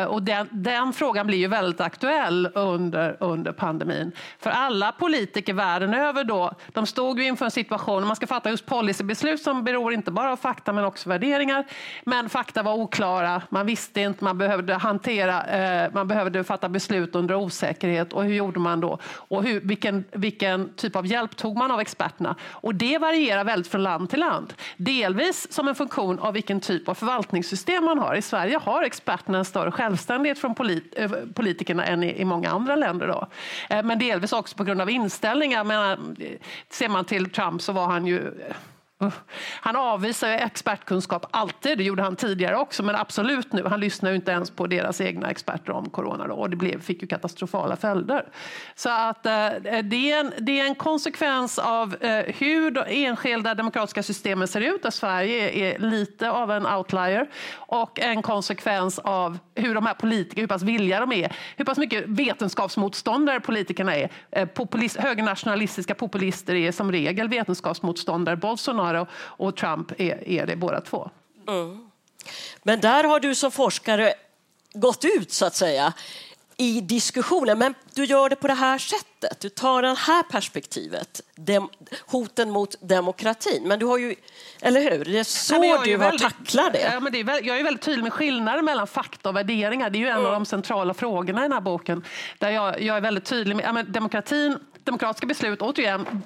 Och 0.07 0.23
den, 0.23 0.47
den 0.51 0.93
frågan 0.93 1.27
blir 1.27 1.37
ju 1.37 1.47
väldigt 1.47 1.81
aktuell 1.81 2.49
under, 2.55 3.17
under 3.19 3.51
pandemin. 3.51 4.11
För 4.39 4.49
alla 4.49 4.91
politiker 4.91 5.53
världen 5.53 5.93
över 5.93 6.23
då, 6.23 6.53
de 6.73 6.85
stod 6.85 7.19
ju 7.19 7.25
inför 7.25 7.45
en 7.45 7.51
situation, 7.51 8.07
man 8.07 8.15
ska 8.15 8.27
fatta 8.27 8.49
just 8.49 8.65
policybeslut 8.65 9.22
som 9.37 9.63
beror 9.63 9.93
inte 9.93 10.11
bara 10.11 10.31
av 10.31 10.37
fakta 10.37 10.73
men 10.73 10.83
också 10.83 11.09
värderingar. 11.09 11.65
Men 12.03 12.29
fakta 12.29 12.63
var 12.63 12.73
oklara, 12.73 13.41
man 13.49 13.65
visste 13.65 14.01
inte, 14.01 14.23
man 14.23 14.37
behövde 14.37 14.73
hantera, 14.73 15.45
eh, 15.45 15.91
man 15.93 16.07
behövde 16.07 16.43
fatta 16.43 16.69
beslut 16.69 17.15
under 17.15 17.35
osäkerhet. 17.35 18.13
Och 18.13 18.23
hur 18.23 18.33
gjorde 18.33 18.59
man 18.59 18.79
då? 18.79 18.97
Och 19.05 19.43
hur, 19.43 19.61
vilken, 19.61 20.05
vilken 20.11 20.73
typ 20.75 20.95
av 20.95 21.05
hjälp 21.05 21.35
tog 21.35 21.57
man 21.57 21.71
av 21.71 21.79
experterna? 21.79 22.35
Och 22.41 22.75
det 22.75 22.97
varierar 22.97 23.33
varierar 23.33 23.43
väldigt 23.43 23.71
från 23.71 23.83
land 23.83 24.09
till 24.09 24.19
land. 24.19 24.53
Delvis 24.77 25.51
som 25.51 25.67
en 25.67 25.75
funktion 25.75 26.19
av 26.19 26.33
vilken 26.33 26.59
typ 26.59 26.89
av 26.89 26.93
förvaltningssystem 26.93 27.85
man 27.85 27.99
har. 27.99 28.15
I 28.15 28.21
Sverige 28.21 28.57
har 28.57 28.83
experterna 28.83 29.37
en 29.37 29.45
större 29.45 29.71
självständighet 29.71 30.39
från 30.39 30.55
polit 30.55 30.93
eh, 30.97 31.11
politikerna 31.33 31.85
än 31.85 32.03
i, 32.03 32.21
i 32.21 32.25
många 32.25 32.49
andra 32.49 32.75
länder. 32.75 33.07
Då. 33.07 33.27
Eh, 33.69 33.83
men 33.83 33.99
delvis 33.99 34.33
också 34.33 34.55
på 34.55 34.63
grund 34.63 34.81
av 34.81 34.89
inställningar. 34.89 35.63
Men, 35.63 36.15
eh, 36.19 36.27
ser 36.69 36.89
man 36.89 37.05
till 37.05 37.29
Trump 37.29 37.61
så 37.61 37.73
var 37.73 37.87
han 37.87 38.07
ju 38.07 38.19
eh, 38.19 38.55
han 39.61 39.75
avvisar 39.75 40.29
expertkunskap 40.29 41.25
alltid, 41.31 41.77
det 41.77 41.83
gjorde 41.83 42.03
han 42.03 42.15
tidigare 42.15 42.57
också, 42.57 42.83
men 42.83 42.95
absolut 42.95 43.53
nu. 43.53 43.65
Han 43.65 43.79
lyssnar 43.79 44.09
ju 44.09 44.15
inte 44.15 44.31
ens 44.31 44.51
på 44.51 44.67
deras 44.67 45.01
egna 45.01 45.29
experter 45.29 45.71
om 45.71 45.89
corona 45.89 46.27
då, 46.27 46.33
och 46.33 46.49
det 46.49 46.55
blev, 46.55 46.81
fick 46.81 47.01
ju 47.01 47.07
katastrofala 47.07 47.75
följder. 47.75 48.25
Så 48.75 48.89
att 48.89 49.25
eh, 49.25 49.49
det, 49.83 50.11
är 50.11 50.19
en, 50.19 50.33
det 50.37 50.59
är 50.59 50.65
en 50.65 50.75
konsekvens 50.75 51.59
av 51.59 51.95
eh, 52.03 52.35
hur 52.37 52.71
de 52.71 52.83
enskilda 52.87 53.53
demokratiska 53.55 54.03
systemen 54.03 54.47
ser 54.47 54.61
ut, 54.61 54.83
där 54.83 54.91
Sverige 54.91 55.49
är 55.49 55.79
lite 55.79 56.31
av 56.31 56.51
en 56.51 56.67
outlier, 56.67 57.29
och 57.55 57.99
en 57.99 58.21
konsekvens 58.21 58.99
av 58.99 59.37
hur 59.55 59.75
de 59.75 59.85
här 59.85 59.93
politikerna, 59.93 60.41
hur 60.41 60.47
pass 60.47 60.61
villiga 60.61 60.99
de 60.99 61.11
är, 61.11 61.35
hur 61.57 61.65
pass 61.65 61.77
mycket 61.77 62.03
vetenskapsmotståndare 62.07 63.39
politikerna 63.39 63.95
är. 63.95 64.09
Eh, 64.31 64.45
populist, 64.45 64.97
högernationalistiska 64.97 65.95
populister 65.95 66.55
är 66.55 66.71
som 66.71 66.91
regel 66.91 67.29
vetenskapsmotståndare. 67.29 68.35
Bolsonaro 68.35 68.92
Bolsonaro 68.93 69.07
och 69.15 69.55
Trump 69.55 69.91
är, 69.97 70.29
är 70.29 70.45
det 70.45 70.55
båda 70.55 70.81
två. 70.81 71.09
Mm. 71.47 71.89
Men 72.63 72.79
där 72.79 73.03
har 73.03 73.19
du 73.19 73.35
som 73.35 73.51
forskare 73.51 74.13
gått 74.73 75.05
ut 75.05 75.31
så 75.31 75.45
att 75.45 75.55
säga 75.55 75.93
i 76.57 76.81
diskussionen, 76.81 77.59
men 77.59 77.73
du 77.93 78.05
gör 78.05 78.29
det 78.29 78.35
på 78.35 78.47
det 78.47 78.53
här 78.53 78.77
sättet. 78.77 79.39
Du 79.39 79.49
tar 79.49 79.81
det 79.81 79.95
här 79.97 80.23
perspektivet, 80.23 81.21
dem, 81.35 81.69
hoten 82.05 82.51
mot 82.51 82.75
demokratin. 82.81 83.63
Men 83.67 83.79
du 83.79 83.85
har 83.85 83.97
ju, 83.97 84.15
eller 84.61 84.81
hur? 84.81 85.05
Det 85.05 85.19
är 85.19 85.23
så 85.23 85.59
Nej, 85.59 85.79
du 85.85 85.97
har 85.97 86.17
tacklat 86.17 86.73
det. 86.73 86.79
Ja, 86.93 86.99
men 86.99 87.11
det 87.11 87.19
är, 87.19 87.47
jag 87.47 87.59
är 87.59 87.63
väldigt 87.63 87.81
tydlig 87.81 88.03
med 88.03 88.13
skillnaden 88.13 88.65
mellan 88.65 88.87
fakta 88.87 89.29
och 89.29 89.35
värderingar. 89.35 89.89
Det 89.89 89.97
är 89.97 89.99
ju 89.99 90.07
en 90.07 90.13
mm. 90.13 90.25
av 90.25 90.31
de 90.31 90.45
centrala 90.45 90.93
frågorna 90.93 91.41
i 91.41 91.43
den 91.43 91.51
här 91.51 91.61
boken. 91.61 92.03
Där 92.37 92.49
jag, 92.49 92.81
jag 92.81 92.97
är 92.97 93.01
väldigt 93.01 93.25
tydlig 93.25 93.55
med 93.55 93.65
ja, 93.65 93.83
demokratin 93.83 94.59
demokratiska 94.83 95.27
beslut, 95.27 95.61
återigen, 95.61 96.23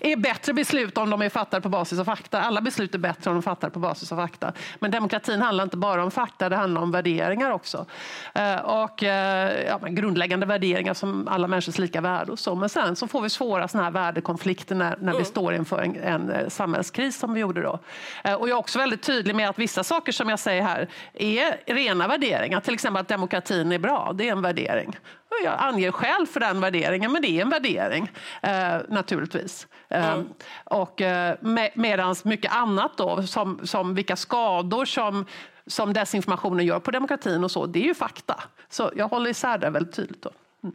är 0.00 0.16
bättre 0.16 0.52
beslut 0.52 0.98
om 0.98 1.10
de 1.10 1.22
är 1.22 1.28
fattade 1.28 1.60
på 1.60 1.68
basis 1.68 1.98
av 1.98 2.04
fakta. 2.04 2.40
Alla 2.40 2.60
beslut 2.60 2.94
är 2.94 2.98
bättre 2.98 3.30
om 3.30 3.36
de 3.36 3.38
är 3.38 3.42
fattade 3.42 3.70
på 3.70 3.78
basis 3.78 4.12
av 4.12 4.16
fakta. 4.16 4.52
Men 4.78 4.90
demokratin 4.90 5.40
handlar 5.40 5.64
inte 5.64 5.76
bara 5.76 6.04
om 6.04 6.10
fakta, 6.10 6.48
det 6.48 6.56
handlar 6.56 6.82
om 6.82 6.90
värderingar 6.90 7.50
också. 7.50 7.86
Eh, 8.34 8.56
och 8.56 9.02
eh, 9.02 9.66
ja, 9.66 9.78
grundläggande 9.78 10.46
värderingar 10.46 10.94
som 10.94 11.28
alla 11.28 11.48
människors 11.48 11.78
lika 11.78 12.00
värde 12.00 12.32
och 12.32 12.38
så. 12.38 12.54
Men 12.54 12.68
sen 12.68 12.96
så 12.96 13.08
får 13.08 13.22
vi 13.22 13.30
svåra 13.30 13.68
såna 13.68 13.84
här 13.84 13.90
värdekonflikter 13.90 14.74
när, 14.74 14.96
när 14.96 15.12
vi 15.12 15.18
mm. 15.18 15.24
står 15.24 15.54
inför 15.54 15.82
en, 15.82 15.96
en 15.96 16.30
eh, 16.30 16.48
samhällskris 16.48 17.18
som 17.18 17.34
vi 17.34 17.40
gjorde 17.40 17.62
då. 17.62 17.78
Och 18.24 18.48
jag 18.48 18.50
är 18.50 18.54
också 18.54 18.78
väldigt 18.78 19.02
tydlig 19.02 19.36
med 19.36 19.48
att 19.48 19.58
vissa 19.58 19.84
saker 19.84 20.12
som 20.12 20.28
jag 20.28 20.38
säger 20.38 20.62
här 20.62 20.88
är 21.14 21.74
rena 21.74 22.08
värderingar. 22.08 22.60
Till 22.60 22.74
exempel 22.74 23.00
att 23.00 23.08
demokratin 23.08 23.72
är 23.72 23.78
bra, 23.78 24.12
det 24.14 24.28
är 24.28 24.32
en 24.32 24.42
värdering. 24.42 24.96
Jag 25.44 25.54
anger 25.58 25.92
själv 25.92 26.26
för 26.26 26.40
den 26.40 26.60
värderingen, 26.60 27.12
men 27.12 27.22
det 27.22 27.28
är 27.28 27.42
en 27.42 27.50
värdering 27.50 28.10
eh, 28.42 28.76
naturligtvis. 28.88 29.66
Eh, 29.88 30.12
mm. 30.12 30.28
och 30.64 31.00
eh, 31.00 31.36
med, 31.40 31.70
medans 31.74 32.24
mycket 32.24 32.52
annat 32.52 32.96
då, 32.96 33.22
som, 33.22 33.60
som 33.64 33.94
vilka 33.94 34.16
skador 34.16 34.84
som 34.84 35.26
som 35.66 35.92
desinformationen 35.92 36.66
gör 36.66 36.80
på 36.80 36.90
demokratin 36.90 37.44
och 37.44 37.50
så, 37.50 37.66
det 37.66 37.78
är 37.78 37.84
ju 37.84 37.94
fakta. 37.94 38.42
Så 38.70 38.92
jag 38.96 39.08
håller 39.08 39.30
isär 39.30 39.58
det 39.58 39.70
väldigt 39.70 39.94
tydligt. 39.94 40.22
Då. 40.22 40.30
Mm. 40.62 40.74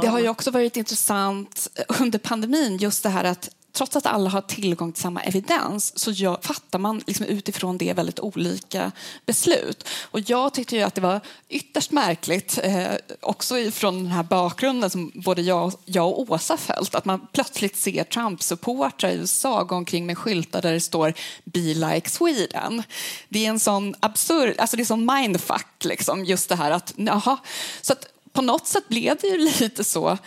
Det 0.00 0.06
har 0.06 0.18
ju 0.18 0.28
också 0.28 0.50
varit 0.50 0.76
intressant 0.76 1.68
under 2.00 2.18
pandemin, 2.18 2.76
just 2.76 3.02
det 3.02 3.08
här 3.08 3.24
att 3.24 3.48
trots 3.72 3.96
att 3.96 4.06
alla 4.06 4.30
har 4.30 4.40
tillgång 4.40 4.92
till 4.92 5.02
samma 5.02 5.22
evidens 5.22 5.98
så 5.98 6.10
gör, 6.10 6.38
fattar 6.42 6.78
man 6.78 7.02
liksom 7.06 7.26
utifrån 7.26 7.78
det 7.78 7.92
väldigt 7.92 8.20
olika 8.20 8.92
beslut. 9.26 9.88
Och 10.10 10.20
jag 10.20 10.54
tyckte 10.54 10.76
ju 10.76 10.82
att 10.82 10.94
det 10.94 11.00
var 11.00 11.20
ytterst 11.48 11.90
märkligt, 11.90 12.58
eh, 12.62 12.92
också 13.20 13.70
från 13.70 13.94
den 13.94 14.12
här 14.12 14.22
bakgrunden 14.22 14.90
som 14.90 15.12
både 15.14 15.42
jag, 15.42 15.72
jag 15.84 16.08
och 16.08 16.30
Åsa 16.30 16.56
följt, 16.56 16.94
att 16.94 17.04
man 17.04 17.26
plötsligt 17.32 17.76
ser 17.76 18.04
Trump-supportrar 18.04 19.10
i 19.10 19.14
USA 19.14 19.62
gå 19.62 19.74
omkring 19.74 20.06
med 20.06 20.18
skyltar 20.18 20.62
där 20.62 20.72
det 20.72 20.80
står 20.80 21.14
“Be 21.44 21.60
like 21.74 22.10
Sweden”. 22.10 22.82
Det 23.28 23.46
är 23.46 23.48
en 23.48 23.60
sån 23.60 23.94
absurd, 24.00 24.54
alltså 24.58 24.76
det 24.76 24.82
är 24.82 24.84
sån 24.84 25.06
mindfuck, 25.14 25.84
liksom, 25.84 26.24
just 26.24 26.48
det 26.48 26.56
här 26.56 26.70
att, 26.70 26.94
jaha. 26.96 27.38
Så 27.82 27.92
att 27.92 28.06
på 28.32 28.42
något 28.42 28.66
sätt 28.66 28.88
blev 28.88 29.16
det 29.20 29.26
ju 29.26 29.38
lite 29.38 29.84
så 29.84 30.18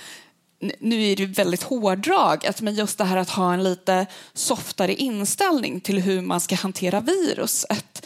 nu 0.79 1.11
är 1.11 1.15
det 1.15 1.25
väldigt 1.25 1.63
hårdraget, 1.63 2.47
alltså, 2.47 2.63
men 2.63 2.75
just 2.75 2.97
det 2.97 3.03
här 3.03 3.17
att 3.17 3.29
ha 3.29 3.53
en 3.53 3.63
lite 3.63 4.05
softare 4.33 4.93
inställning 4.93 5.81
till 5.81 6.01
hur 6.01 6.21
man 6.21 6.39
ska 6.39 6.55
hantera 6.55 6.99
viruset. 6.99 8.05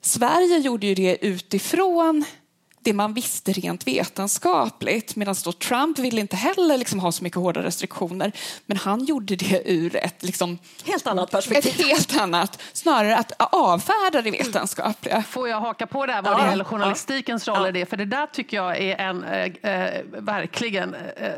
Sverige 0.00 0.58
gjorde 0.58 0.86
ju 0.86 0.94
det 0.94 1.18
utifrån 1.20 2.24
det 2.82 2.92
man 2.92 3.14
visste 3.14 3.52
rent 3.52 3.86
vetenskapligt. 3.86 5.16
Medan 5.16 5.34
då 5.44 5.52
Trump 5.52 5.98
ville 5.98 6.20
inte 6.20 6.36
heller 6.36 6.78
liksom 6.78 7.00
ha 7.00 7.12
så 7.12 7.24
mycket 7.24 7.38
hårda 7.38 7.62
restriktioner. 7.62 8.32
Men 8.66 8.76
han 8.76 9.04
gjorde 9.04 9.36
det 9.36 9.62
ur 9.64 9.96
ett 9.96 10.22
liksom, 10.22 10.58
helt 10.84 11.06
annat 11.06 11.30
perspektiv. 11.30 11.72
Ett 11.80 11.86
helt 11.86 12.20
annat, 12.20 12.62
snarare 12.72 13.16
att 13.16 13.32
avfärda 13.38 14.22
det 14.22 14.30
vetenskapliga. 14.30 15.22
Får 15.22 15.48
jag 15.48 15.60
haka 15.60 15.86
på 15.86 16.06
där 16.06 16.22
vad 16.22 16.32
ja. 16.32 16.38
det 16.38 16.50
gäller 16.50 16.64
journalistikens 16.64 17.48
roll 17.48 17.62
ja. 17.62 17.68
i 17.68 17.72
det? 17.72 17.86
För 17.86 17.96
det 17.96 18.04
där 18.04 18.26
tycker 18.26 18.56
jag 18.56 18.78
är 18.78 18.96
en, 18.96 19.24
äh, 19.24 19.72
äh, 19.72 20.02
verkligen 20.04 20.94
äh, 20.94 21.32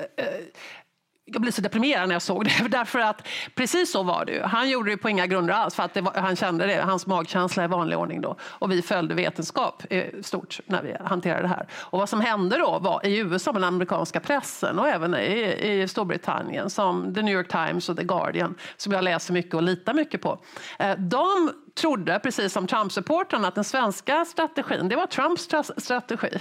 jag 1.32 1.42
blev 1.42 1.52
så 1.52 1.62
deprimerad 1.62 2.08
när 2.08 2.14
jag 2.14 2.22
såg 2.22 2.44
det. 2.44 2.68
Därför 2.68 2.98
att 2.98 3.28
precis 3.54 3.92
så 3.92 4.02
var 4.02 4.24
det 4.24 4.32
ju. 4.32 4.42
Han 4.42 4.70
gjorde 4.70 4.90
det 4.90 4.96
på 4.96 5.08
inga 5.08 5.26
grunder 5.26 5.54
alls, 5.54 5.74
för 5.74 5.82
att 5.82 5.96
var, 5.96 6.12
han 6.20 6.36
kände 6.36 6.66
det. 6.66 6.82
Hans 6.82 7.06
magkänsla 7.06 7.64
i 7.64 7.66
vanlig 7.66 7.98
ordning 7.98 8.20
då. 8.20 8.36
Och 8.42 8.72
vi 8.72 8.82
följde 8.82 9.14
vetenskap 9.14 9.82
eh, 9.90 10.04
stort 10.22 10.60
när 10.66 10.82
vi 10.82 10.96
hanterade 11.04 11.42
det 11.42 11.48
här. 11.48 11.66
Och 11.72 11.98
vad 11.98 12.08
som 12.08 12.20
hände 12.20 12.58
då 12.58 12.78
var 12.78 13.06
i 13.06 13.18
USA 13.18 13.52
med 13.52 13.62
den 13.62 13.68
amerikanska 13.68 14.20
pressen 14.20 14.78
och 14.78 14.88
även 14.88 15.14
i, 15.14 15.82
i 15.82 15.88
Storbritannien 15.88 16.70
som 16.70 17.14
The 17.14 17.22
New 17.22 17.34
York 17.34 17.48
Times 17.48 17.88
och 17.88 17.96
The 17.96 18.04
Guardian 18.04 18.54
som 18.76 18.92
jag 18.92 19.04
läser 19.04 19.32
mycket 19.32 19.54
och 19.54 19.62
litar 19.62 19.94
mycket 19.94 20.22
på. 20.22 20.38
Eh, 20.78 20.96
de 20.98 21.52
trodde, 21.80 22.18
precis 22.18 22.52
som 22.52 22.66
Trump-supportrarna, 22.66 23.48
att 23.48 23.54
den 23.54 23.64
svenska 23.64 24.24
strategin, 24.24 24.88
det 24.88 24.96
var 24.96 25.06
Trumps 25.06 25.48
strategi. 25.76 26.38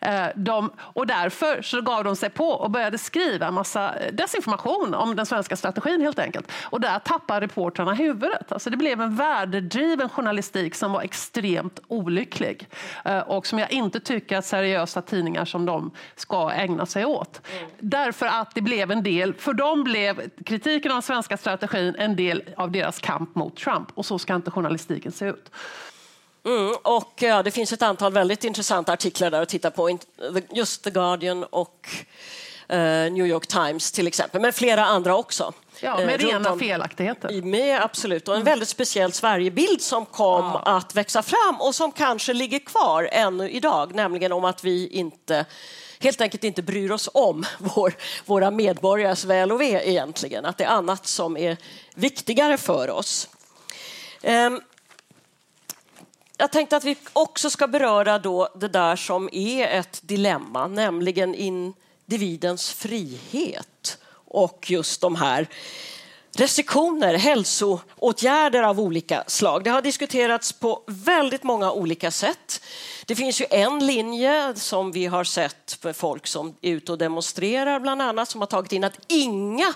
Eh, 0.00 0.26
de, 0.36 0.70
och 0.78 1.06
därför 1.06 1.62
så 1.62 1.80
gav 1.80 2.04
de 2.04 2.16
sig 2.16 2.30
på 2.30 2.48
och 2.48 2.70
började 2.70 2.98
skriva 2.98 3.46
en 3.46 3.54
massa 3.54 3.94
eh, 3.94 4.12
desinformation 4.12 4.94
om 4.94 5.16
den 5.16 5.26
svenska 5.26 5.56
strategin 5.56 6.00
helt 6.00 6.18
enkelt. 6.18 6.52
Och 6.62 6.80
där 6.80 6.98
tappade 6.98 7.46
reportrarna 7.46 7.94
huvudet. 7.94 8.52
Alltså 8.52 8.70
det 8.70 8.76
blev 8.76 9.00
en 9.00 9.16
värdedriven 9.16 10.08
journalistik 10.08 10.74
som 10.74 10.92
var 10.92 11.02
extremt 11.02 11.80
olycklig 11.88 12.68
eh, 13.04 13.18
och 13.18 13.46
som 13.46 13.58
jag 13.58 13.72
inte 13.72 14.00
tycker 14.00 14.38
att 14.38 14.44
seriösa 14.44 15.02
tidningar 15.02 15.44
som 15.44 15.66
de 15.66 15.90
ska 16.16 16.50
ägna 16.50 16.86
sig 16.86 17.04
åt. 17.04 17.40
Därför 17.78 18.26
att 18.26 18.54
det 18.54 18.60
blev 18.60 18.90
en 18.90 19.02
del, 19.02 19.34
för 19.34 19.52
dem 19.52 19.84
blev 19.84 20.30
kritiken 20.44 20.90
av 20.90 20.94
den 20.94 21.02
svenska 21.02 21.36
strategin 21.36 21.94
en 21.98 22.16
del 22.16 22.42
av 22.56 22.70
deras 22.70 22.98
kamp 22.98 23.34
mot 23.34 23.56
Trump 23.56 23.88
och 23.94 24.06
så 24.06 24.18
ska 24.18 24.34
inte 24.34 24.50
journalistiken 24.64 25.12
se 25.12 25.26
ut. 25.26 25.50
Mm, 26.46 26.74
och 26.82 27.22
ja, 27.22 27.42
det 27.42 27.50
finns 27.50 27.72
ett 27.72 27.82
antal 27.82 28.12
väldigt 28.12 28.44
intressanta 28.44 28.92
artiklar 28.92 29.30
där 29.30 29.42
att 29.42 29.48
titta 29.48 29.70
på, 29.70 29.98
just 30.52 30.84
The 30.84 30.90
Guardian 30.90 31.44
och 31.44 31.88
uh, 32.72 32.76
New 33.12 33.26
York 33.26 33.46
Times 33.46 33.92
till 33.92 34.06
exempel, 34.06 34.40
men 34.40 34.52
flera 34.52 34.84
andra 34.84 35.16
också. 35.16 35.52
Ja, 35.80 35.96
med 35.96 36.22
uh, 36.22 36.26
rena 36.26 36.58
felaktigheter. 36.58 37.42
Med, 37.42 37.82
absolut, 37.82 38.28
och 38.28 38.34
en 38.34 38.40
mm. 38.40 38.52
väldigt 38.52 38.68
speciell 38.68 39.12
Sverigebild 39.12 39.80
som 39.80 40.06
kom 40.06 40.44
ja. 40.44 40.62
att 40.64 40.94
växa 40.94 41.22
fram 41.22 41.60
och 41.60 41.74
som 41.74 41.92
kanske 41.92 42.32
ligger 42.32 42.58
kvar 42.58 43.08
ännu 43.12 43.50
idag, 43.50 43.94
nämligen 43.94 44.32
om 44.32 44.44
att 44.44 44.64
vi 44.64 44.88
inte 44.88 45.46
helt 46.00 46.20
enkelt 46.20 46.44
inte 46.44 46.62
bryr 46.62 46.90
oss 46.90 47.10
om 47.14 47.44
vår, 47.58 47.94
våra 48.26 48.50
medborgares 48.50 49.24
väl 49.24 49.52
och 49.52 49.60
ve 49.60 49.90
egentligen, 49.90 50.44
att 50.44 50.58
det 50.58 50.64
är 50.64 50.68
annat 50.68 51.06
som 51.06 51.36
är 51.36 51.56
viktigare 51.94 52.56
för 52.56 52.90
oss. 52.90 53.28
Ehm, 54.24 54.60
jag 56.36 56.52
tänkte 56.52 56.76
att 56.76 56.84
vi 56.84 56.96
också 57.12 57.50
ska 57.50 57.66
beröra 57.66 58.18
då 58.18 58.48
det 58.54 58.68
där 58.68 58.96
som 58.96 59.28
är 59.32 59.66
ett 59.66 60.00
dilemma, 60.02 60.66
nämligen 60.66 61.34
individens 61.34 62.72
frihet 62.72 63.98
och 64.28 64.70
just 64.70 65.00
de 65.00 65.16
här 65.16 65.48
restriktioner, 66.32 67.14
hälsoåtgärder 67.14 68.62
av 68.62 68.80
olika 68.80 69.24
slag. 69.26 69.64
Det 69.64 69.70
har 69.70 69.82
diskuterats 69.82 70.52
på 70.52 70.82
väldigt 70.86 71.42
många 71.42 71.72
olika 71.72 72.10
sätt. 72.10 72.60
Det 73.06 73.16
finns 73.16 73.40
ju 73.40 73.46
en 73.50 73.86
linje 73.86 74.54
som 74.56 74.92
vi 74.92 75.06
har 75.06 75.24
sett 75.24 75.78
för 75.80 75.92
folk 75.92 76.26
som 76.26 76.54
är 76.60 76.72
ute 76.72 76.92
och 76.92 76.98
demonstrerar 76.98 77.80
bland 77.80 78.02
annat 78.02 78.28
som 78.28 78.40
har 78.40 78.46
tagit 78.46 78.72
in 78.72 78.84
att 78.84 79.00
inga 79.08 79.74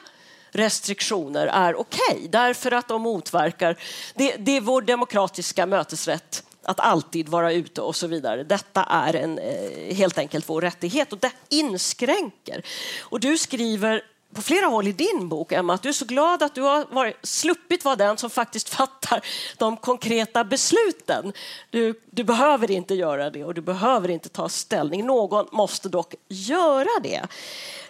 restriktioner 0.59 1.47
är 1.47 1.81
okej 1.81 2.01
okay, 2.11 2.29
därför 2.29 2.73
att 2.73 2.89
de 2.89 3.03
motverkar, 3.03 3.79
det, 4.15 4.37
det 4.39 4.57
är 4.57 4.61
vår 4.61 4.83
demokratiska 4.83 5.67
mötesrätt 5.67 6.45
att 6.63 6.81
alltid 6.81 7.29
vara 7.29 7.53
ute 7.53 7.81
och 7.81 7.97
så 7.97 8.07
vidare. 8.07 8.45
Detta 8.45 8.85
är 8.85 9.17
en, 9.17 9.39
eh, 9.39 9.95
helt 9.95 10.19
enkelt 10.19 10.49
vår 10.49 10.61
rättighet 10.61 11.13
och 11.13 11.19
det 11.19 11.33
inskränker. 11.49 12.63
Och 13.01 13.21
du 13.21 13.39
skriver 13.39 14.03
på 14.35 14.43
flera 14.43 14.67
håll 14.67 14.89
i 14.89 14.93
din 14.93 15.29
bok, 15.29 15.53
Emma, 15.53 15.75
att 15.75 15.83
du 15.83 15.89
är 15.89 15.93
så 15.93 16.05
glad 16.05 16.43
att 16.43 16.55
du 16.55 16.63
har 16.63 16.87
varit, 16.91 17.17
sluppit 17.23 17.85
vara 17.85 17.97
den 17.97 18.17
som 18.17 18.31
faktiskt 18.31 18.69
fattar 18.75 19.21
de 19.57 19.77
konkreta 19.77 20.45
besluten. 20.45 21.33
Du, 21.71 22.01
du 22.11 22.25
behöver 22.25 22.71
inte 22.71 22.95
göra 22.95 23.31
det 23.31 23.45
och 23.45 23.55
du 23.55 23.61
behöver 23.61 24.09
inte 24.09 24.29
ta 24.29 24.49
ställning. 24.49 25.07
Någon 25.07 25.47
måste 25.53 25.89
dock 25.89 26.15
göra 26.29 27.01
det. 27.03 27.23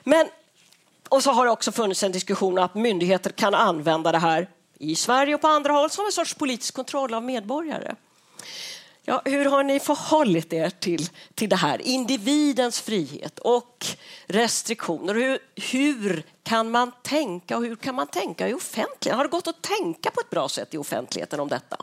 Men 0.04 0.28
och 1.08 1.22
så 1.22 1.30
har 1.30 1.44
det 1.44 1.50
också 1.50 1.72
funnits 1.72 2.02
en 2.02 2.12
diskussion 2.12 2.58
om 2.58 2.64
att 2.64 2.74
myndigheter 2.74 3.30
kan 3.30 3.54
använda 3.54 4.12
det 4.12 4.18
här 4.18 4.48
i 4.78 4.94
Sverige 4.94 5.34
och 5.34 5.40
på 5.40 5.48
andra 5.48 5.72
håll 5.72 5.90
som 5.90 6.06
en 6.06 6.12
sorts 6.12 6.34
politisk 6.34 6.74
kontroll 6.74 7.14
av 7.14 7.22
medborgare. 7.22 7.94
Ja, 9.02 9.22
hur 9.24 9.44
har 9.44 9.62
ni 9.62 9.80
förhållit 9.80 10.52
er 10.52 10.70
till, 10.70 11.08
till 11.34 11.48
det 11.48 11.56
här? 11.56 11.82
Individens 11.82 12.80
frihet 12.80 13.38
och 13.38 13.86
restriktioner. 14.26 15.14
Hur, 15.14 15.38
hur 15.72 16.22
kan 16.42 16.70
man 16.70 16.92
tänka 17.02 17.56
och 17.56 17.64
hur 17.64 17.76
kan 17.76 17.94
man 17.94 18.06
tänka 18.06 18.48
i 18.48 18.54
offentligheten? 18.54 19.16
Har 19.16 19.24
det 19.24 19.30
gått 19.30 19.46
att 19.46 19.62
tänka 19.62 20.10
på 20.10 20.20
ett 20.20 20.30
bra 20.30 20.48
sätt 20.48 20.74
i 20.74 20.78
offentligheten 20.78 21.40
om 21.40 21.48
detta? 21.48 21.76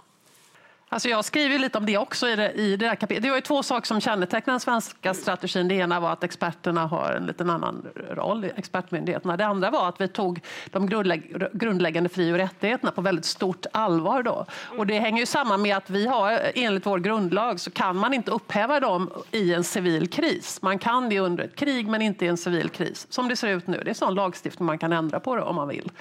Alltså 0.96 1.10
jag 1.10 1.26
skriver 1.26 1.60
lite 1.60 1.78
om 1.78 1.86
det 1.86 1.98
också 1.98 2.28
i 2.28 2.36
det, 2.36 2.52
i 2.52 2.78
det 2.78 2.88
här 2.88 2.96
kapitlet. 2.96 3.24
Det 3.24 3.30
var 3.30 3.38
ju 3.38 3.42
två 3.42 3.64
saker 3.64 3.88
som 3.88 4.02
kännetecknade 4.02 4.54
den 4.54 4.60
svenska 4.60 5.14
strategin. 5.14 5.68
Det 5.68 5.76
ena 5.76 6.00
var 6.00 6.12
att 6.12 6.24
experterna 6.24 6.88
har 6.88 7.12
en 7.12 7.26
liten 7.26 7.50
annan 7.50 7.88
roll, 8.10 8.46
expertmyndigheterna. 8.56 9.38
Det 9.38 9.46
andra 9.46 9.72
var 9.72 9.90
att 9.90 10.02
vi 10.02 10.08
tog 10.08 10.42
de 10.72 10.88
grundlägg, 10.88 11.50
grundläggande 11.54 12.10
fri 12.10 12.34
och 12.34 12.38
rättigheterna 12.38 12.92
på 12.92 13.02
väldigt 13.02 13.26
stort 13.26 13.66
allvar. 13.72 14.24
Då. 14.24 14.46
Och 14.78 14.88
det 14.88 15.00
hänger 15.00 15.20
ju 15.20 15.26
samman 15.26 15.62
med 15.62 15.78
att 15.78 15.90
vi 15.90 16.08
har, 16.08 16.42
enligt 16.56 16.86
vår 16.86 17.00
grundlag, 17.00 17.60
så 17.60 17.72
kan 17.72 17.98
man 17.98 18.14
inte 18.14 18.32
upphäva 18.32 18.80
dem 18.80 19.12
i 19.32 19.54
en 19.54 19.64
civil 19.64 20.08
kris. 20.08 20.62
Man 20.62 20.80
kan 20.80 21.10
det 21.10 21.20
under 21.20 21.44
ett 21.44 21.56
krig, 21.56 21.88
men 21.88 22.02
inte 22.02 22.26
i 22.26 22.28
en 22.28 22.38
civil 22.38 22.70
kris. 22.70 23.08
Som 23.10 23.28
det 23.28 23.36
ser 23.36 23.48
ut 23.48 23.68
nu. 23.68 23.82
Det 23.86 23.90
är 23.90 23.94
sån 23.94 24.16
lagstiftning 24.16 24.66
man 24.66 24.78
kan 24.78 24.94
ändra 24.94 25.20
på 25.20 25.36
det 25.36 25.42
om 25.42 25.56
man 25.56 25.68
vill. 25.68 25.92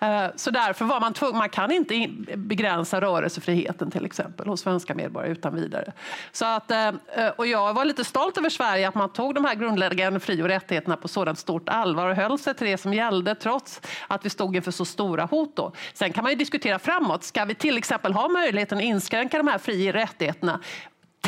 Eh, 0.00 0.26
så 0.36 0.50
därför 0.50 0.84
var 0.84 1.00
man 1.00 1.12
tvungen, 1.12 1.38
man 1.38 1.48
kan 1.48 1.72
inte 1.72 2.08
begränsa 2.34 3.00
rörelsefriheten 3.00 3.90
till 3.90 4.06
exempel 4.06 4.37
exempel 4.38 4.50
hos 4.50 4.60
svenska 4.60 4.94
medborgare 4.94 5.32
utan 5.32 5.54
vidare. 5.54 5.92
Så 6.32 6.44
att, 6.44 6.70
eh, 6.70 6.88
eh, 6.88 7.28
och 7.36 7.46
jag 7.46 7.74
var 7.74 7.84
lite 7.84 8.04
stolt 8.04 8.38
över 8.38 8.50
Sverige 8.50 8.88
att 8.88 8.94
man 8.94 9.12
tog 9.12 9.34
de 9.34 9.44
här 9.44 9.54
grundläggande 9.54 10.20
fri 10.20 10.42
och 10.42 10.48
rättigheterna 10.48 10.96
på 10.96 11.08
sådant 11.08 11.38
stort 11.38 11.68
allvar 11.68 12.08
och 12.10 12.16
höll 12.16 12.38
sig 12.38 12.54
till 12.54 12.66
det 12.66 12.78
som 12.78 12.94
gällde 12.94 13.34
trots 13.34 13.80
att 14.08 14.24
vi 14.24 14.30
stod 14.30 14.56
inför 14.56 14.70
så 14.70 14.84
stora 14.84 15.24
hot. 15.24 15.56
Då. 15.56 15.72
Sen 15.94 16.12
kan 16.12 16.24
man 16.24 16.32
ju 16.32 16.36
diskutera 16.36 16.78
framåt. 16.78 17.24
Ska 17.24 17.44
vi 17.44 17.54
till 17.54 17.78
exempel 17.78 18.12
ha 18.12 18.28
möjligheten 18.28 18.78
att 18.78 18.84
inskränka 18.84 19.36
de 19.36 19.48
här 19.48 19.58
fri 19.58 19.90
och 19.90 19.94
rättigheterna 19.94 20.60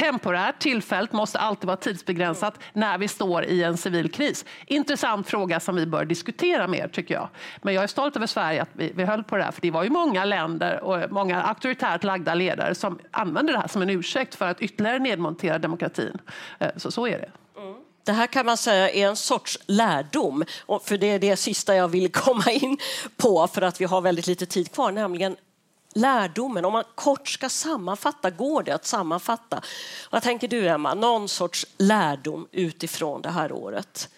temporärt, 0.01 0.59
tillfälligt, 0.59 1.13
måste 1.13 1.39
alltid 1.39 1.67
vara 1.67 1.77
tidsbegränsat 1.77 2.59
när 2.73 2.99
vi 2.99 3.09
står 3.09 3.45
i 3.45 3.63
en 3.63 3.77
civil 3.77 4.11
kris. 4.11 4.45
Intressant 4.67 5.29
fråga 5.29 5.61
som 5.61 5.77
vi 5.77 5.87
bör 5.87 6.05
diskutera 6.05 6.67
mer, 6.67 6.89
tycker 6.89 7.15
jag. 7.15 7.29
Men 7.63 7.75
jag 7.75 7.83
är 7.83 7.87
stolt 7.87 8.17
över 8.17 8.27
Sverige 8.27 8.63
att 8.63 8.69
vi, 8.73 8.93
vi 8.95 9.05
höll 9.05 9.25
på 9.25 9.37
det 9.37 9.43
här, 9.43 9.53
för 9.53 9.61
det 9.63 9.71
var 9.71 9.85
ju 9.85 9.91
många 9.91 10.25
länder 10.25 10.81
och 10.81 11.13
många 11.13 11.43
auktoritärt 11.43 12.05
lagda 12.05 12.35
ledare 12.35 12.75
som 12.75 12.99
använde 13.11 13.53
det 13.53 13.59
här 13.59 13.69
som 13.69 13.83
en 13.83 13.91
ursäkt 13.91 14.35
för 14.35 14.47
att 14.47 14.61
ytterligare 14.61 14.99
nedmontera 14.99 15.59
demokratin. 15.59 16.19
Eh, 16.59 16.69
så, 16.77 16.91
så 16.91 17.07
är 17.07 17.19
det. 17.19 17.61
Mm. 17.61 17.75
Det 18.05 18.13
här 18.13 18.27
kan 18.27 18.47
man 18.47 18.57
säga 18.57 18.91
är 18.91 19.09
en 19.09 19.17
sorts 19.17 19.59
lärdom, 19.67 20.45
för 20.85 20.99
det 20.99 21.07
är 21.07 21.19
det 21.19 21.37
sista 21.37 21.75
jag 21.75 21.89
vill 21.89 22.13
komma 22.13 22.51
in 22.51 22.79
på 23.17 23.47
för 23.47 23.63
att 23.63 23.81
vi 23.81 23.85
har 23.85 24.01
väldigt 24.01 24.27
lite 24.27 24.47
tid 24.47 24.73
kvar, 24.73 24.93
nämligen 24.93 25.37
lärdomen, 25.95 26.65
om 26.65 26.73
man 26.73 26.85
kort 26.95 27.29
ska 27.29 27.49
sammanfatta, 27.49 28.31
går 28.31 28.63
det 28.63 28.73
att 28.73 28.87
sammanfatta? 28.87 29.63
Vad 30.11 30.23
tänker 30.23 30.49
du 30.49 30.69
Emma, 30.69 30.95
någon 30.95 31.29
sorts 31.29 31.67
lärdom 31.79 32.47
utifrån 32.53 33.23
det 33.23 33.31
här 33.31 33.53
året? 33.53 34.09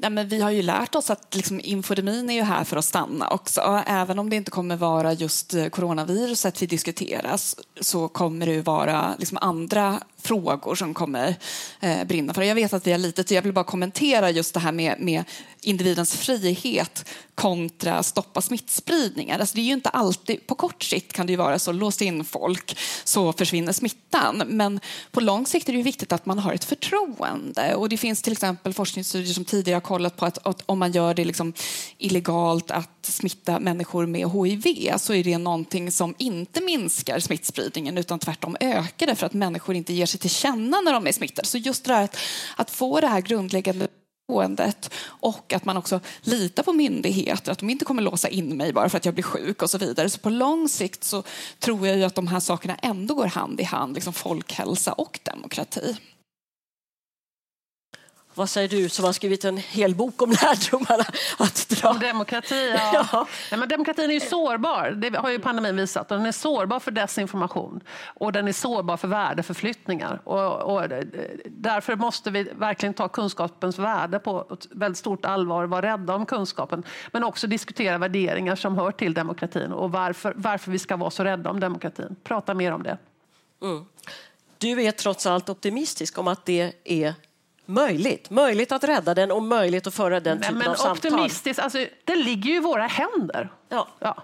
Nej, 0.00 0.10
men 0.10 0.28
vi 0.28 0.40
har 0.40 0.50
ju 0.50 0.62
lärt 0.62 0.94
oss 0.94 1.10
att 1.10 1.34
liksom, 1.34 1.60
infodemin 1.64 2.30
är 2.30 2.34
ju 2.34 2.42
här 2.42 2.64
för 2.64 2.76
att 2.76 2.84
stanna 2.84 3.28
också. 3.28 3.82
Även 3.86 4.18
om 4.18 4.30
det 4.30 4.36
inte 4.36 4.50
kommer 4.50 4.76
vara 4.76 5.12
just 5.12 5.54
coronaviruset 5.70 6.62
vi 6.62 6.66
diskuteras 6.66 7.56
så 7.80 8.08
kommer 8.08 8.46
det 8.46 8.52
ju 8.52 8.60
vara 8.60 9.14
liksom, 9.18 9.38
andra 9.40 10.00
frågor 10.22 10.74
som 10.74 10.94
kommer 10.94 11.34
eh, 11.80 12.04
brinna 12.04 12.34
för. 12.34 12.42
Jag 12.42 12.54
vet 12.54 12.72
att 12.72 12.86
vi 12.86 12.92
har 12.92 12.98
lite, 12.98 13.34
jag 13.34 13.42
vill 13.42 13.52
bara 13.52 13.64
kommentera 13.64 14.30
just 14.30 14.54
det 14.54 14.60
här 14.60 14.72
med, 14.72 15.00
med 15.00 15.24
individens 15.60 16.16
frihet 16.16 17.04
kontra 17.34 18.02
stoppa 18.02 18.40
smittspridningar. 18.40 19.38
Alltså 19.38 19.54
det 19.54 19.60
är 19.60 19.64
ju 19.64 19.72
inte 19.72 19.88
alltid, 19.88 20.46
på 20.46 20.54
kort 20.54 20.82
sikt 20.82 21.12
kan 21.12 21.26
det 21.26 21.32
ju 21.32 21.36
vara 21.36 21.58
så, 21.58 21.72
lås 21.72 22.02
in 22.02 22.24
folk 22.24 22.78
så 23.04 23.32
försvinner 23.32 23.72
smittan. 23.72 24.42
Men 24.46 24.80
på 25.10 25.20
lång 25.20 25.46
sikt 25.46 25.68
är 25.68 25.72
det 25.72 25.76
ju 25.76 25.82
viktigt 25.82 26.12
att 26.12 26.26
man 26.26 26.38
har 26.38 26.52
ett 26.52 26.64
förtroende. 26.64 27.74
Och 27.74 27.88
det 27.88 27.96
finns 27.96 28.22
till 28.22 28.32
exempel 28.32 28.74
forskningsstudier 28.74 29.34
som 29.34 29.44
tidigare 29.44 29.76
har 29.76 29.80
kollat 29.80 30.16
på 30.16 30.26
att, 30.26 30.46
att 30.46 30.62
om 30.66 30.78
man 30.78 30.92
gör 30.92 31.14
det 31.14 31.24
liksom 31.24 31.52
illegalt 31.98 32.70
att 32.70 32.98
smitta 33.02 33.60
människor 33.60 34.06
med 34.06 34.30
hiv 34.30 34.96
så 34.96 35.14
är 35.14 35.24
det 35.24 35.38
någonting 35.38 35.92
som 35.92 36.14
inte 36.18 36.60
minskar 36.60 37.18
smittspridningen 37.18 37.98
utan 37.98 38.18
tvärtom 38.18 38.56
ökar 38.60 39.06
det 39.06 39.14
för 39.14 39.26
att 39.26 39.34
människor 39.34 39.74
inte 39.74 39.92
ger 39.92 40.06
sig 40.08 40.20
till 40.20 40.30
känna 40.30 40.80
när 40.80 40.92
de 40.92 41.06
är 41.06 41.12
smittade. 41.12 41.48
Så 41.48 41.58
just 41.58 41.84
det 41.84 41.94
här 41.94 42.04
att, 42.04 42.16
att 42.56 42.70
få 42.70 43.00
det 43.00 43.06
här 43.06 43.20
grundläggande 43.20 43.88
boendet 44.28 44.94
och 45.04 45.52
att 45.52 45.64
man 45.64 45.76
också 45.76 46.00
litar 46.20 46.62
på 46.62 46.72
myndigheter, 46.72 47.52
att 47.52 47.58
de 47.58 47.70
inte 47.70 47.84
kommer 47.84 48.02
låsa 48.02 48.28
in 48.28 48.56
mig 48.56 48.72
bara 48.72 48.88
för 48.88 48.96
att 48.96 49.04
jag 49.04 49.14
blir 49.14 49.24
sjuk 49.24 49.62
och 49.62 49.70
så 49.70 49.78
vidare. 49.78 50.10
Så 50.10 50.18
på 50.18 50.30
lång 50.30 50.68
sikt 50.68 51.04
så 51.04 51.22
tror 51.58 51.86
jag 51.86 51.96
ju 51.96 52.04
att 52.04 52.14
de 52.14 52.26
här 52.26 52.40
sakerna 52.40 52.74
ändå 52.74 53.14
går 53.14 53.26
hand 53.26 53.60
i 53.60 53.64
hand, 53.64 53.94
liksom 53.94 54.12
folkhälsa 54.12 54.92
och 54.92 55.20
demokrati. 55.22 55.96
Vad 58.38 58.50
säger 58.50 58.68
du 58.68 58.88
som 58.88 59.04
har 59.04 59.12
skrivit 59.12 59.44
en 59.44 59.56
hel 59.56 59.94
bok 59.94 60.22
om 60.22 60.30
lärdomarna 60.42 61.04
att 61.38 61.68
dra? 61.68 61.90
Om 61.90 61.98
demokrati, 61.98 62.70
ja. 62.74 63.06
ja. 63.12 63.26
Nej, 63.50 63.60
men 63.60 63.68
demokratin 63.68 64.10
är 64.10 64.14
ju 64.14 64.20
sårbar, 64.20 64.90
det 64.90 65.16
har 65.16 65.30
ju 65.30 65.38
pandemin 65.38 65.76
visat. 65.76 66.08
Den 66.08 66.26
är 66.26 66.32
sårbar 66.32 66.80
för 66.80 66.90
desinformation 66.90 67.80
och 68.04 68.32
den 68.32 68.48
är 68.48 68.52
sårbar 68.52 68.96
för 68.96 69.08
värdeförflyttningar. 69.08 70.20
Och, 70.24 70.74
och 70.74 70.88
därför 71.44 71.96
måste 71.96 72.30
vi 72.30 72.42
verkligen 72.42 72.94
ta 72.94 73.08
kunskapens 73.08 73.78
värde 73.78 74.18
på 74.18 74.46
ett 74.52 74.66
väldigt 74.70 74.98
stort 74.98 75.24
allvar, 75.24 75.64
vara 75.64 75.82
rädda 75.82 76.14
om 76.14 76.26
kunskapen, 76.26 76.82
men 77.12 77.24
också 77.24 77.46
diskutera 77.46 77.98
värderingar 77.98 78.56
som 78.56 78.78
hör 78.78 78.92
till 78.92 79.14
demokratin 79.14 79.72
och 79.72 79.92
varför, 79.92 80.32
varför 80.36 80.70
vi 80.70 80.78
ska 80.78 80.96
vara 80.96 81.10
så 81.10 81.24
rädda 81.24 81.50
om 81.50 81.60
demokratin. 81.60 82.16
Prata 82.24 82.54
mer 82.54 82.72
om 82.72 82.82
det. 82.82 82.98
Mm. 83.62 83.84
Du 84.58 84.82
är 84.82 84.90
trots 84.90 85.26
allt 85.26 85.48
optimistisk 85.48 86.18
om 86.18 86.28
att 86.28 86.46
det 86.46 86.72
är 86.84 87.14
möjligt. 87.68 88.30
Möjligt 88.30 88.72
att 88.72 88.84
rädda 88.84 89.14
den 89.14 89.30
och 89.30 89.42
möjligt 89.42 89.86
att 89.86 89.94
föra 89.94 90.20
den 90.20 90.40
typen 90.40 90.58
men 90.58 90.68
av 90.68 90.74
samtal. 90.74 91.12
Optimistiskt, 91.12 91.62
alltså, 91.62 91.86
det 92.04 92.16
ligger 92.16 92.50
ju 92.50 92.56
i 92.56 92.60
våra 92.60 92.86
händer. 92.86 93.52
Ja. 93.68 93.88
ja. 93.98 94.16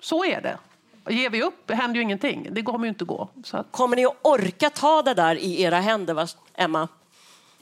Så 0.00 0.24
är 0.24 0.40
det. 0.40 0.58
Ger 1.08 1.30
vi 1.30 1.42
upp 1.42 1.70
händer 1.70 1.96
ju 1.96 2.02
ingenting. 2.02 2.48
Det 2.50 2.62
kommer 2.62 2.84
ju 2.84 2.88
inte 2.88 3.04
gå. 3.04 3.28
Att... 3.50 3.66
Kommer 3.70 3.96
ni 3.96 4.06
att 4.06 4.16
orka 4.22 4.70
ta 4.70 5.02
det 5.02 5.14
där 5.14 5.36
i 5.36 5.62
era 5.62 5.80
händer, 5.80 6.28
Emma? 6.54 6.88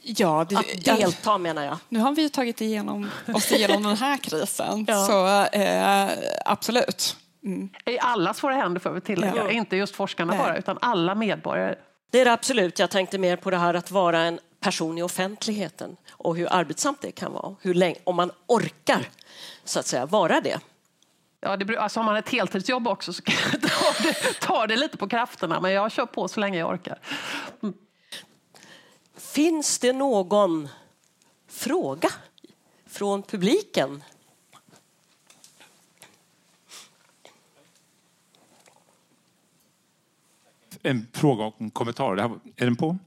Ja, 0.01 0.45
det, 0.49 0.57
att 0.57 0.85
delta 0.85 1.37
menar 1.37 1.63
jag. 1.63 1.77
Nu 1.89 1.99
har 1.99 2.11
vi 2.11 2.21
ju 2.21 2.29
tagit 2.29 2.61
igenom 2.61 3.09
oss 3.33 3.51
igenom 3.51 3.83
den 3.83 3.97
här 3.97 4.17
krisen, 4.17 4.85
ja. 4.87 5.05
så 5.05 5.27
eh, 5.57 6.09
absolut. 6.45 7.17
Mm. 7.43 7.69
I 7.85 7.99
allas 7.99 8.43
våra 8.43 8.55
händer 8.55 8.79
får 8.79 8.91
vi 8.91 9.01
tillägga, 9.01 9.35
ja. 9.35 9.51
inte 9.51 9.75
just 9.75 9.95
forskarna 9.95 10.33
Nej. 10.33 10.41
bara, 10.41 10.57
utan 10.57 10.77
alla 10.81 11.15
medborgare. 11.15 11.75
Det 12.11 12.21
är 12.21 12.25
det 12.25 12.33
absolut. 12.33 12.79
Jag 12.79 12.89
tänkte 12.89 13.17
mer 13.17 13.35
på 13.35 13.51
det 13.51 13.57
här 13.57 13.73
att 13.73 13.91
vara 13.91 14.19
en 14.19 14.39
person 14.61 14.97
i 14.97 15.01
offentligheten 15.01 15.97
och 16.11 16.35
hur 16.37 16.53
arbetsamt 16.53 17.01
det 17.01 17.11
kan 17.11 17.33
vara. 17.33 17.55
Hur 17.61 17.73
länge, 17.73 17.95
om 18.03 18.15
man 18.15 18.31
orkar 18.47 19.09
så 19.63 19.79
att 19.79 19.85
säga 19.85 20.05
vara 20.05 20.41
det. 20.41 20.59
Ja, 21.39 21.57
det, 21.57 21.77
alltså 21.77 21.99
har 21.99 22.05
man 22.05 22.15
ett 22.15 22.29
heltidsjobb 22.29 22.87
också 22.87 23.13
så 23.13 23.21
tar 23.21 24.03
det, 24.03 24.39
tar 24.41 24.67
det 24.67 24.77
lite 24.77 24.97
på 24.97 25.09
krafterna 25.09 25.61
men 25.61 25.71
jag 25.71 25.91
kör 25.91 26.05
på 26.05 26.27
så 26.27 26.39
länge 26.39 26.59
jag 26.59 26.69
orkar. 26.69 26.99
Mm. 27.63 27.75
Finns 29.15 29.79
det 29.79 29.93
någon 29.93 30.69
fråga 31.47 32.09
från 32.87 33.23
publiken? 33.23 34.03
En 40.83 41.07
fråga 41.13 41.43
och 41.43 41.55
en 41.57 41.71
kommentar. 41.71 42.17
Är 42.55 42.65
den 42.65 42.75
på? 42.75 42.97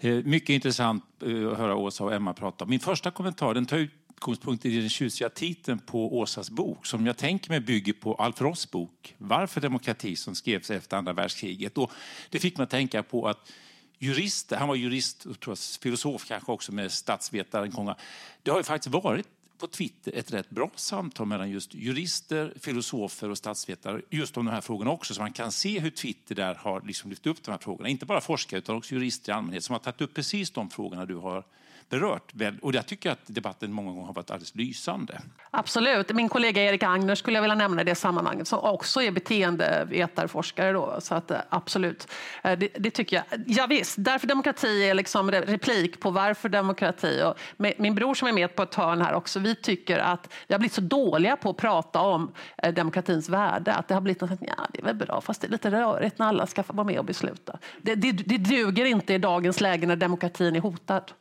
Eh, 0.00 0.14
mycket 0.24 0.48
intressant 0.48 1.04
eh, 1.22 1.48
att 1.48 1.58
höra 1.58 1.76
Åsa 1.76 2.04
och 2.04 2.14
Emma 2.14 2.34
prata. 2.34 2.66
Min 2.66 2.80
första 2.80 3.10
kommentar 3.10 3.54
den 3.54 3.66
tar 3.66 3.76
utgångspunkt 3.76 4.64
i 4.64 4.80
den 4.80 4.88
tjusiga 4.88 5.28
titeln 5.28 5.78
på 5.78 6.18
Åsas 6.18 6.50
bok 6.50 6.86
som 6.86 7.06
jag 7.06 7.16
tänker 7.16 7.50
mig 7.50 7.60
bygger 7.60 7.92
på 7.92 8.14
Alf 8.14 8.40
Ross 8.40 8.70
bok 8.70 9.14
Varför 9.18 9.60
demokrati 9.60 10.16
som 10.16 10.34
skrevs 10.34 10.70
efter 10.70 10.96
andra 10.96 11.12
världskriget. 11.12 11.78
Och 11.78 11.90
det 12.30 12.38
fick 12.38 12.56
mig 12.56 12.64
att 12.64 12.70
tänka 12.70 13.02
på 13.02 13.28
att 13.28 13.52
jurister, 13.98 14.56
han 14.56 14.68
var 14.68 14.74
jurist 14.74 15.26
och 15.26 15.58
filosof 15.82 16.24
kanske 16.28 16.52
också 16.52 16.72
med 16.72 16.92
statsvetaren 16.92 17.94
Det 18.42 18.50
har 18.50 18.58
ju 18.58 18.64
faktiskt 18.64 18.94
varit 18.94 19.26
på 19.58 19.66
Twitter 19.66 20.12
ett 20.14 20.32
rätt 20.32 20.50
bra 20.50 20.70
samtal 20.74 21.26
mellan 21.26 21.50
just 21.50 21.74
jurister, 21.74 22.52
filosofer 22.60 23.30
och 23.30 23.38
statsvetare 23.38 24.02
just 24.10 24.36
om 24.36 24.44
de 24.46 24.52
här 24.52 24.60
frågorna 24.60 24.90
också. 24.90 25.14
Så 25.14 25.20
man 25.20 25.32
kan 25.32 25.52
se 25.52 25.80
hur 25.80 25.90
Twitter 25.90 26.34
där 26.34 26.54
har 26.54 26.80
liksom 26.80 27.10
lyft 27.10 27.26
upp 27.26 27.42
de 27.42 27.50
här 27.50 27.58
frågorna. 27.58 27.88
Inte 27.88 28.06
bara 28.06 28.20
forskare 28.20 28.58
utan 28.58 28.76
också 28.76 28.94
jurister 28.94 29.32
i 29.32 29.34
allmänhet 29.34 29.64
som 29.64 29.72
har 29.72 29.80
tagit 29.80 30.00
upp 30.00 30.14
precis 30.14 30.50
de 30.50 30.70
frågorna 30.70 31.06
du 31.06 31.14
har 31.14 31.44
berört. 31.88 32.32
Och 32.62 32.74
jag 32.74 32.86
tycker 32.86 33.10
att 33.10 33.18
debatten 33.26 33.72
många 33.72 33.90
gånger 33.90 34.06
har 34.06 34.14
varit 34.14 34.30
alldeles 34.30 34.54
lysande. 34.54 35.20
Absolut. 35.50 36.14
Min 36.14 36.28
kollega 36.28 36.62
Erik 36.62 36.82
Agner 36.82 37.14
skulle 37.14 37.36
jag 37.36 37.42
vilja 37.42 37.54
nämna 37.54 37.82
i 37.82 37.84
det 37.84 37.94
sammanhanget 37.94 38.48
som 38.48 38.58
också 38.58 39.02
är 39.02 39.10
beteendevetarforskare. 39.10 40.72
Då. 40.72 40.96
Så 41.00 41.14
att, 41.14 41.30
eh, 41.30 41.38
absolut, 41.48 42.08
eh, 42.44 42.58
det, 42.58 42.68
det, 42.78 42.90
tycker 42.90 43.16
jag. 43.16 43.42
Ja, 43.46 43.66
visst, 43.66 43.94
därför 43.98 44.26
demokrati 44.26 44.88
är 44.88 44.94
liksom 44.94 45.30
replik 45.30 46.00
på 46.00 46.10
varför 46.10 46.48
demokrati. 46.48 47.22
Och 47.24 47.38
min 47.78 47.94
bror 47.94 48.14
som 48.14 48.28
är 48.28 48.32
med 48.32 48.56
på 48.56 48.62
ett 48.62 48.74
hörn 48.74 49.02
här 49.02 49.14
också, 49.14 49.38
vi 49.38 49.54
tycker 49.54 49.98
att 49.98 50.34
vi 50.46 50.54
har 50.54 50.58
blivit 50.58 50.72
så 50.72 50.80
dåliga 50.80 51.36
på 51.36 51.50
att 51.50 51.56
prata 51.56 52.00
om 52.00 52.32
eh, 52.62 52.74
demokratins 52.74 53.28
värde. 53.28 53.74
Att 53.74 53.88
det 53.88 53.94
har 53.94 54.00
blivit 54.00 54.20
något 54.20 54.30
att 54.30 54.42
ja, 54.42 54.66
det 54.72 54.80
är 54.80 54.84
väl 54.84 54.96
bra, 54.96 55.20
fast 55.20 55.40
det 55.40 55.46
är 55.46 55.50
lite 55.50 55.70
rörigt 55.70 56.18
när 56.18 56.26
alla 56.26 56.46
ska 56.46 56.62
få 56.62 56.72
vara 56.72 56.86
med 56.86 56.98
och 56.98 57.04
besluta. 57.04 57.58
Det, 57.82 57.94
det, 57.94 58.12
det 58.12 58.38
duger 58.38 58.84
inte 58.84 59.14
i 59.14 59.18
dagens 59.18 59.60
läge 59.60 59.86
när 59.86 59.96
demokratin 59.96 60.56
är 60.56 60.60
hotad. 60.60 61.12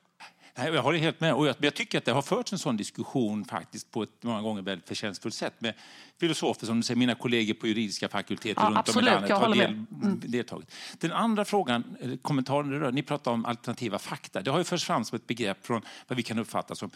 Nej, 0.58 0.74
jag 0.74 0.84
håller 0.84 1.00
helt 1.00 1.20
med. 1.20 1.34
Och 1.34 1.48
jag, 1.48 1.56
jag, 1.60 1.74
tycker 1.74 1.98
att 1.98 2.06
det 2.06 2.12
har 2.12 2.22
förts 2.22 2.54
en 2.54 2.60
sån 2.60 2.78
diskussion 2.78 3.46
faktiskt 3.46 3.92
på 3.92 4.04
ett 4.04 4.24
många 4.24 4.42
gånger 4.42 4.62
väldigt 4.62 4.88
förtjänstfullt 4.88 5.36
sätt 5.36 5.54
med 5.60 5.74
filosofer 6.20 6.66
som 6.66 6.78
du 6.78 6.84
säger, 6.84 6.98
mina 6.98 7.16
kollegor 7.16 7.54
på 7.54 7.68
juridiska 7.68 8.10
fakulteter 8.10 8.62
ja, 8.62 8.68
runt 8.68 8.78
absolut, 8.78 8.98
om 8.98 9.08
i 9.08 9.12
landet 9.12 9.32
har 9.32 9.56
del, 9.56 9.86
mm. 10.04 10.22
deltagit. 10.26 10.72
Den 11.00 11.12
andra 11.12 11.46
frågan, 11.46 11.98
kommentaren 12.22 12.96
ni 12.96 13.04
pratar 13.04 13.32
om 13.32 13.46
alternativa 13.46 14.00
fakta. 14.00 14.42
Det 14.42 14.52
har 14.52 14.58
ju 14.58 14.64
förts 14.64 14.86
fram 14.86 15.06
som 15.06 15.16
ett 15.16 15.28
begrepp 15.28 15.66
från 15.66 15.82
vad 16.08 16.18
vi 16.18 16.24
kan 16.24 16.40
uppfatta 16.40 16.76
som 16.76 16.92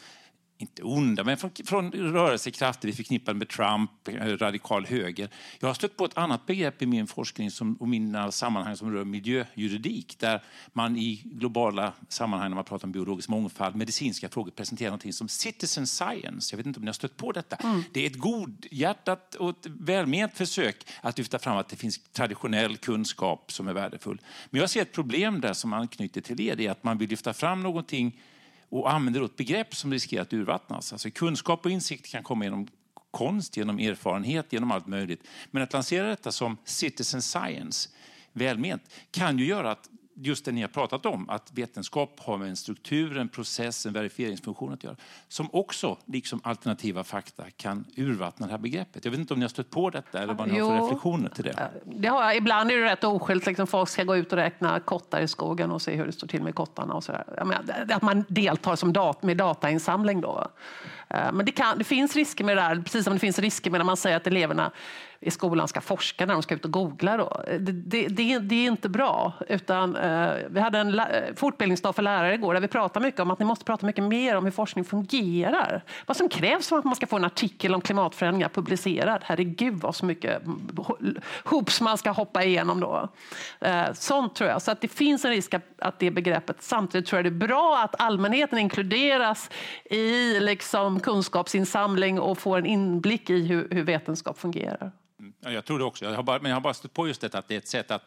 inte 0.62 0.84
onda, 0.84 1.24
men 1.24 1.38
från, 1.38 1.52
från 1.66 1.92
rörelsekrafter 1.92 2.88
vi 2.88 2.94
förknippar 2.94 3.34
med 3.34 3.50
Trump, 3.50 4.08
eh, 4.08 4.38
radikal 4.38 4.86
höger. 4.86 5.30
Jag 5.60 5.70
har 5.70 5.74
stött 5.74 5.98
på 5.98 6.06
ett 6.06 6.18
annat 6.18 6.46
begrepp 6.46 6.82
i 6.82 6.86
min 6.86 7.08
forskning 7.08 7.52
som, 7.52 7.76
och 7.76 7.88
mina 7.88 8.32
sammanhang 8.32 8.78
som 8.78 8.94
rör 8.94 9.04
miljöjuridik, 9.04 10.20
där 10.20 10.44
man 10.74 10.98
i 10.98 11.22
globala 11.26 11.94
sammanhang, 12.10 12.50
när 12.50 12.56
man 12.56 12.64
pratar 12.64 12.88
om 12.88 12.92
biologisk 12.92 13.30
mångfald, 13.30 13.76
medicinska 13.76 14.30
frågor, 14.30 14.52
presenterar 14.52 14.92
något 14.92 15.16
som 15.16 15.28
citizen 15.28 15.88
science. 15.88 16.54
Jag 16.54 16.58
vet 16.58 16.66
inte 16.66 16.80
om 16.80 16.84
ni 16.84 16.90
har 16.90 16.94
stött 16.94 17.18
på 17.18 17.32
detta. 17.32 17.56
Mm. 17.56 17.84
Det 17.92 18.02
är 18.02 18.08
ett 18.08 18.18
godhjärtat 18.18 19.36
och 19.36 19.50
ett 19.50 19.66
välment 19.66 20.34
försök 20.34 20.88
att 21.02 21.18
lyfta 21.18 21.40
fram 21.40 21.58
att 21.58 21.70
det 21.70 21.76
finns 21.76 22.00
traditionell 22.12 22.78
kunskap 22.78 23.52
som 23.52 23.68
är 23.68 23.74
värdefull. 23.74 24.22
Men 24.50 24.62
jag 24.62 24.70
ser 24.70 24.82
ett 24.82 24.94
problem 24.94 25.42
där 25.42 25.54
som 25.54 25.74
anknyter 25.74 26.22
till 26.22 26.42
er, 26.42 26.56
det 26.56 26.68
är 26.68 26.72
att 26.72 26.84
man 26.84 26.98
vill 26.98 27.10
lyfta 27.10 27.34
fram 27.34 27.64
någonting 27.64 28.22
och 28.72 28.92
använder 28.92 29.26
ett 29.26 29.36
begrepp 29.36 29.76
som 29.76 29.92
riskerar 29.94 30.22
att 30.22 30.34
urvattnas. 30.34 30.94
Alltså 30.94 31.12
kunskap 31.12 31.66
och 31.66 31.72
insikt 31.72 32.12
kan 32.12 32.24
komma 32.24 32.44
genom 32.44 32.68
konst, 33.12 33.58
genom 33.58 33.80
erfarenhet, 33.80 34.54
genom 34.54 34.72
allt 34.72 34.88
möjligt. 34.88 35.28
Men 35.52 35.64
att 35.64 35.74
lansera 35.74 36.08
detta 36.08 36.32
som 36.32 36.58
citizen 36.64 37.22
science, 37.22 37.90
välment, 38.34 38.84
kan 39.12 39.40
ju 39.40 39.46
göra 39.46 39.72
att 39.72 39.90
just 40.22 40.46
det 40.46 40.52
ni 40.52 40.62
har 40.62 40.68
pratat 40.68 41.06
om, 41.06 41.30
att 41.30 41.52
vetenskap 41.54 42.20
har 42.20 42.38
med 42.38 42.50
en 42.50 42.56
struktur, 42.56 43.18
en 43.18 43.30
process, 43.30 43.86
en 43.86 43.94
verifieringsfunktion 43.94 44.74
att 44.74 44.84
göra, 44.84 44.96
som 45.28 45.50
också, 45.54 45.98
liksom 46.06 46.42
alternativa 46.44 47.04
fakta, 47.04 47.44
kan 47.58 47.86
urvattna 47.96 48.46
det 48.46 48.52
här 48.52 48.60
begreppet. 48.60 49.06
Jag 49.06 49.12
vet 49.12 49.20
inte 49.20 49.34
om 49.34 49.40
ni 49.40 49.44
har 49.44 49.50
stött 49.50 49.70
på 49.70 49.90
detta 49.90 50.24
eller 50.24 50.34
vad 50.34 50.48
ni 50.48 50.58
jo, 50.58 50.66
har 50.66 50.78
för 50.78 50.84
reflektioner 50.84 51.30
till 51.30 51.44
det? 51.44 51.72
det 51.86 52.08
har 52.08 52.24
jag. 52.24 52.36
Ibland 52.36 52.72
är 52.72 52.78
det 52.78 52.86
rätt 52.86 53.04
oskyldigt, 53.04 53.48
liksom 53.48 53.68
folk 53.68 53.90
ska 53.90 54.04
gå 54.04 54.16
ut 54.16 54.32
och 54.32 54.38
räkna 54.38 54.80
kottar 54.80 55.22
i 55.22 55.28
skogen 55.28 55.72
och 55.72 55.82
se 55.82 55.96
hur 55.96 56.06
det 56.06 56.12
står 56.12 56.28
till 56.28 56.44
med 56.44 56.56
kottarna 56.56 56.94
och 56.94 57.04
sådär. 57.04 57.24
Menar, 57.46 57.88
att 57.90 58.02
man 58.02 58.26
deltar 58.28 58.76
som 58.76 58.94
dat 58.94 59.24
med 59.24 59.38
datainsamling 59.38 60.22
då. 60.22 60.48
Eh, 61.10 61.32
men 61.34 61.46
det, 61.46 61.52
kan, 61.52 61.78
det 61.78 61.84
finns 61.84 62.16
risker 62.16 62.44
med 62.44 62.58
det 62.58 62.62
där, 62.62 62.82
precis 62.82 63.04
som 63.04 63.14
det 63.14 63.20
finns 63.20 63.40
risker 63.40 63.72
med 63.72 63.80
när 63.80 63.86
man 63.86 63.98
säger 63.98 64.18
att 64.18 64.28
eleverna 64.28 64.72
i 65.24 65.32
skolan 65.32 65.68
ska 65.68 65.82
forska 65.82 66.26
när 66.26 66.34
de 66.34 66.44
ska 66.44 66.56
ut 66.56 66.66
och 66.66 66.72
googla. 66.72 67.18
Då. 67.18 67.44
Det, 67.48 67.72
det, 67.72 68.08
det, 68.08 68.40
det 68.40 68.56
är 68.56 68.68
inte 68.68 68.90
bra. 68.90 69.34
Utan, 69.48 69.96
eh, 69.96 70.32
vi 70.50 70.60
hade 70.60 70.80
en 70.80 71.02
fortbildningsdag 71.36 71.96
för 71.96 72.04
lärare 72.04 72.34
igår 72.34 72.54
där 72.54 72.62
vi 72.62 72.68
pratade 72.68 73.06
mycket 73.06 73.20
om 73.20 73.32
att 73.32 73.40
ni 73.40 73.46
måste 73.46 73.66
prata 73.66 73.86
mycket 73.86 74.04
mer 74.04 74.36
om 74.36 74.44
hur 74.44 74.52
forskning 74.52 74.86
fungerar. 74.86 75.84
Vad 76.06 76.18
som 76.18 76.30
krävs 76.30 76.68
för 76.68 76.78
att 76.78 76.86
man 76.86 76.96
ska 76.96 77.08
få 77.08 77.16
en 77.16 77.26
artikel 77.26 77.76
om 77.76 77.82
klimatförändringar 77.82 78.50
publicerad. 78.50 79.22
Herregud 79.24 79.74
vad 79.74 79.96
så 79.96 80.06
mycket 80.06 80.42
hoops 81.44 81.82
man 81.82 81.98
ska 81.98 82.12
hoppa 82.12 82.44
igenom 82.44 82.80
då. 82.80 83.10
Eh, 83.60 83.94
sånt 83.94 84.36
tror 84.36 84.50
jag. 84.50 84.62
Så 84.62 84.72
att 84.72 84.82
det 84.82 84.88
finns 84.88 85.26
en 85.26 85.32
risk 85.32 85.54
att 85.78 86.00
det 86.00 86.12
begreppet, 86.12 86.58
samtidigt 86.60 87.08
tror 87.08 87.18
jag 87.18 87.26
det 87.26 87.46
är 87.46 87.48
bra 87.48 87.82
att 87.84 88.02
allmänheten 88.02 88.60
inkluderas 88.60 89.50
i 89.84 90.40
liksom 90.40 91.00
kunskapsinsamling 91.00 92.20
och 92.20 92.38
får 92.38 92.58
en 92.58 92.66
inblick 92.66 93.30
i 93.30 93.48
hur, 93.48 93.68
hur 93.72 93.84
vetenskap 93.84 94.40
fungerar. 94.40 94.92
Ja, 95.42 95.52
jag 95.52 95.66
tror 95.66 95.80
det 95.80 95.86
också. 95.86 96.06
Jag 96.06 96.16
har 96.16 96.24
bara, 96.24 96.40
men 96.40 96.50
jag 96.50 96.56
har 96.56 96.62
bara 96.62 96.74
stött 96.74 96.94
på 96.94 97.08
just 97.08 97.22
detta 97.22 97.38
att 97.38 97.48
det 97.48 97.54
är 97.54 97.58
ett 97.58 97.68
sätt 97.68 97.92
att 97.92 98.04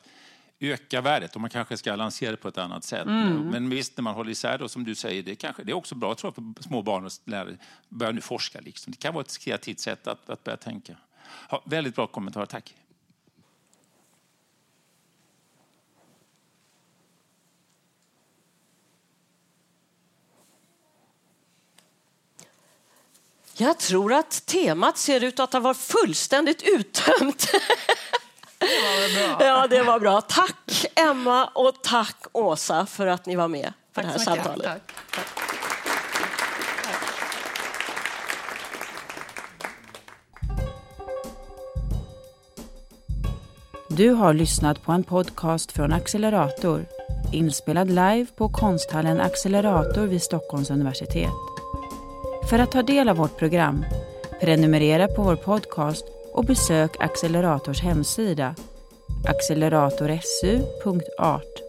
öka 0.61 1.01
värdet 1.01 1.35
och 1.35 1.41
man 1.41 1.51
kanske 1.51 1.77
ska 1.77 1.97
lansera 1.97 2.31
det 2.31 2.37
på 2.37 2.49
ett 2.49 2.59
annat 2.59 2.85
sätt. 2.85 3.07
Mm. 3.07 3.49
Men 3.49 3.71
visst, 3.71 3.97
när 3.97 4.03
man 4.03 4.15
håller 4.15 4.31
isär 4.31 4.59
då, 4.59 4.69
som 4.69 4.85
du 4.85 4.95
säger, 4.95 5.23
det, 5.23 5.37
kanske, 5.37 5.65
det 5.65 5.73
är 5.73 5.77
också 5.77 5.95
bra 5.95 6.15
tror 6.15 6.33
jag, 6.37 6.55
för 6.57 6.63
små 6.63 6.83
barn 6.83 7.05
och 7.05 7.13
lärare 7.25 7.57
börja 7.89 8.13
nu 8.13 8.21
forska. 8.21 8.61
Liksom. 8.61 8.91
Det 8.91 8.97
kan 8.97 9.15
vara 9.15 9.23
ett 9.23 9.39
kreativt 9.39 9.79
sätt 9.79 10.07
att, 10.07 10.31
att 10.31 10.45
börja 10.45 10.57
tänka. 10.57 10.97
Ja, 11.51 11.63
väldigt 11.67 11.95
bra 11.95 12.07
kommentar, 12.07 12.47
tack. 12.47 12.75
Jag 23.57 23.79
tror 23.79 24.13
att 24.13 24.47
temat 24.47 24.99
ser 24.99 25.25
ut 25.25 25.41
att 25.41 25.53
ha 25.53 25.61
varit 25.61 25.77
fullständigt 25.77 26.63
uttömt. 26.63 27.51
Ja, 29.41 29.67
det 29.67 29.83
var 29.83 30.01
bra. 30.01 30.21
Tack 30.21 30.87
Emma 30.95 31.45
och 31.47 31.83
tack 31.83 32.17
Åsa 32.33 32.87
för 32.87 33.07
att 33.07 33.27
ni 33.27 33.37
var 33.37 33.49
med 33.49 33.73
på 33.95 34.01
tack 34.01 34.05
det 34.05 34.11
här 34.11 34.19
samtalet. 34.19 34.67
Tack. 34.67 34.83
Tack. 35.11 35.27
Du 43.89 44.11
har 44.11 44.35
lyssnat 44.35 44.83
på 44.83 44.93
en 44.93 45.05
podcast 45.05 45.73
från 45.73 45.93
Accelerator 45.93 46.87
inspelad 47.33 47.89
live 47.89 48.27
på 48.37 48.49
konsthallen 48.49 49.21
Accelerator 49.21 50.07
vid 50.07 50.23
Stockholms 50.23 50.71
universitet. 50.71 51.54
För 52.55 52.59
att 52.59 52.73
ta 52.73 52.83
del 52.83 53.09
av 53.09 53.17
vårt 53.17 53.37
program, 53.37 53.85
prenumerera 54.41 55.09
på 55.09 55.23
vår 55.23 55.37
podcast 55.37 56.05
och 56.33 56.45
besök 56.45 56.91
Accelerators 57.01 57.83
hemsida 57.83 58.55
acceleratorsu.art 59.29 61.63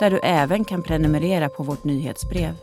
där 0.00 0.10
du 0.10 0.18
även 0.18 0.64
kan 0.64 0.82
prenumerera 0.82 1.48
på 1.48 1.62
vårt 1.62 1.84
nyhetsbrev. 1.84 2.54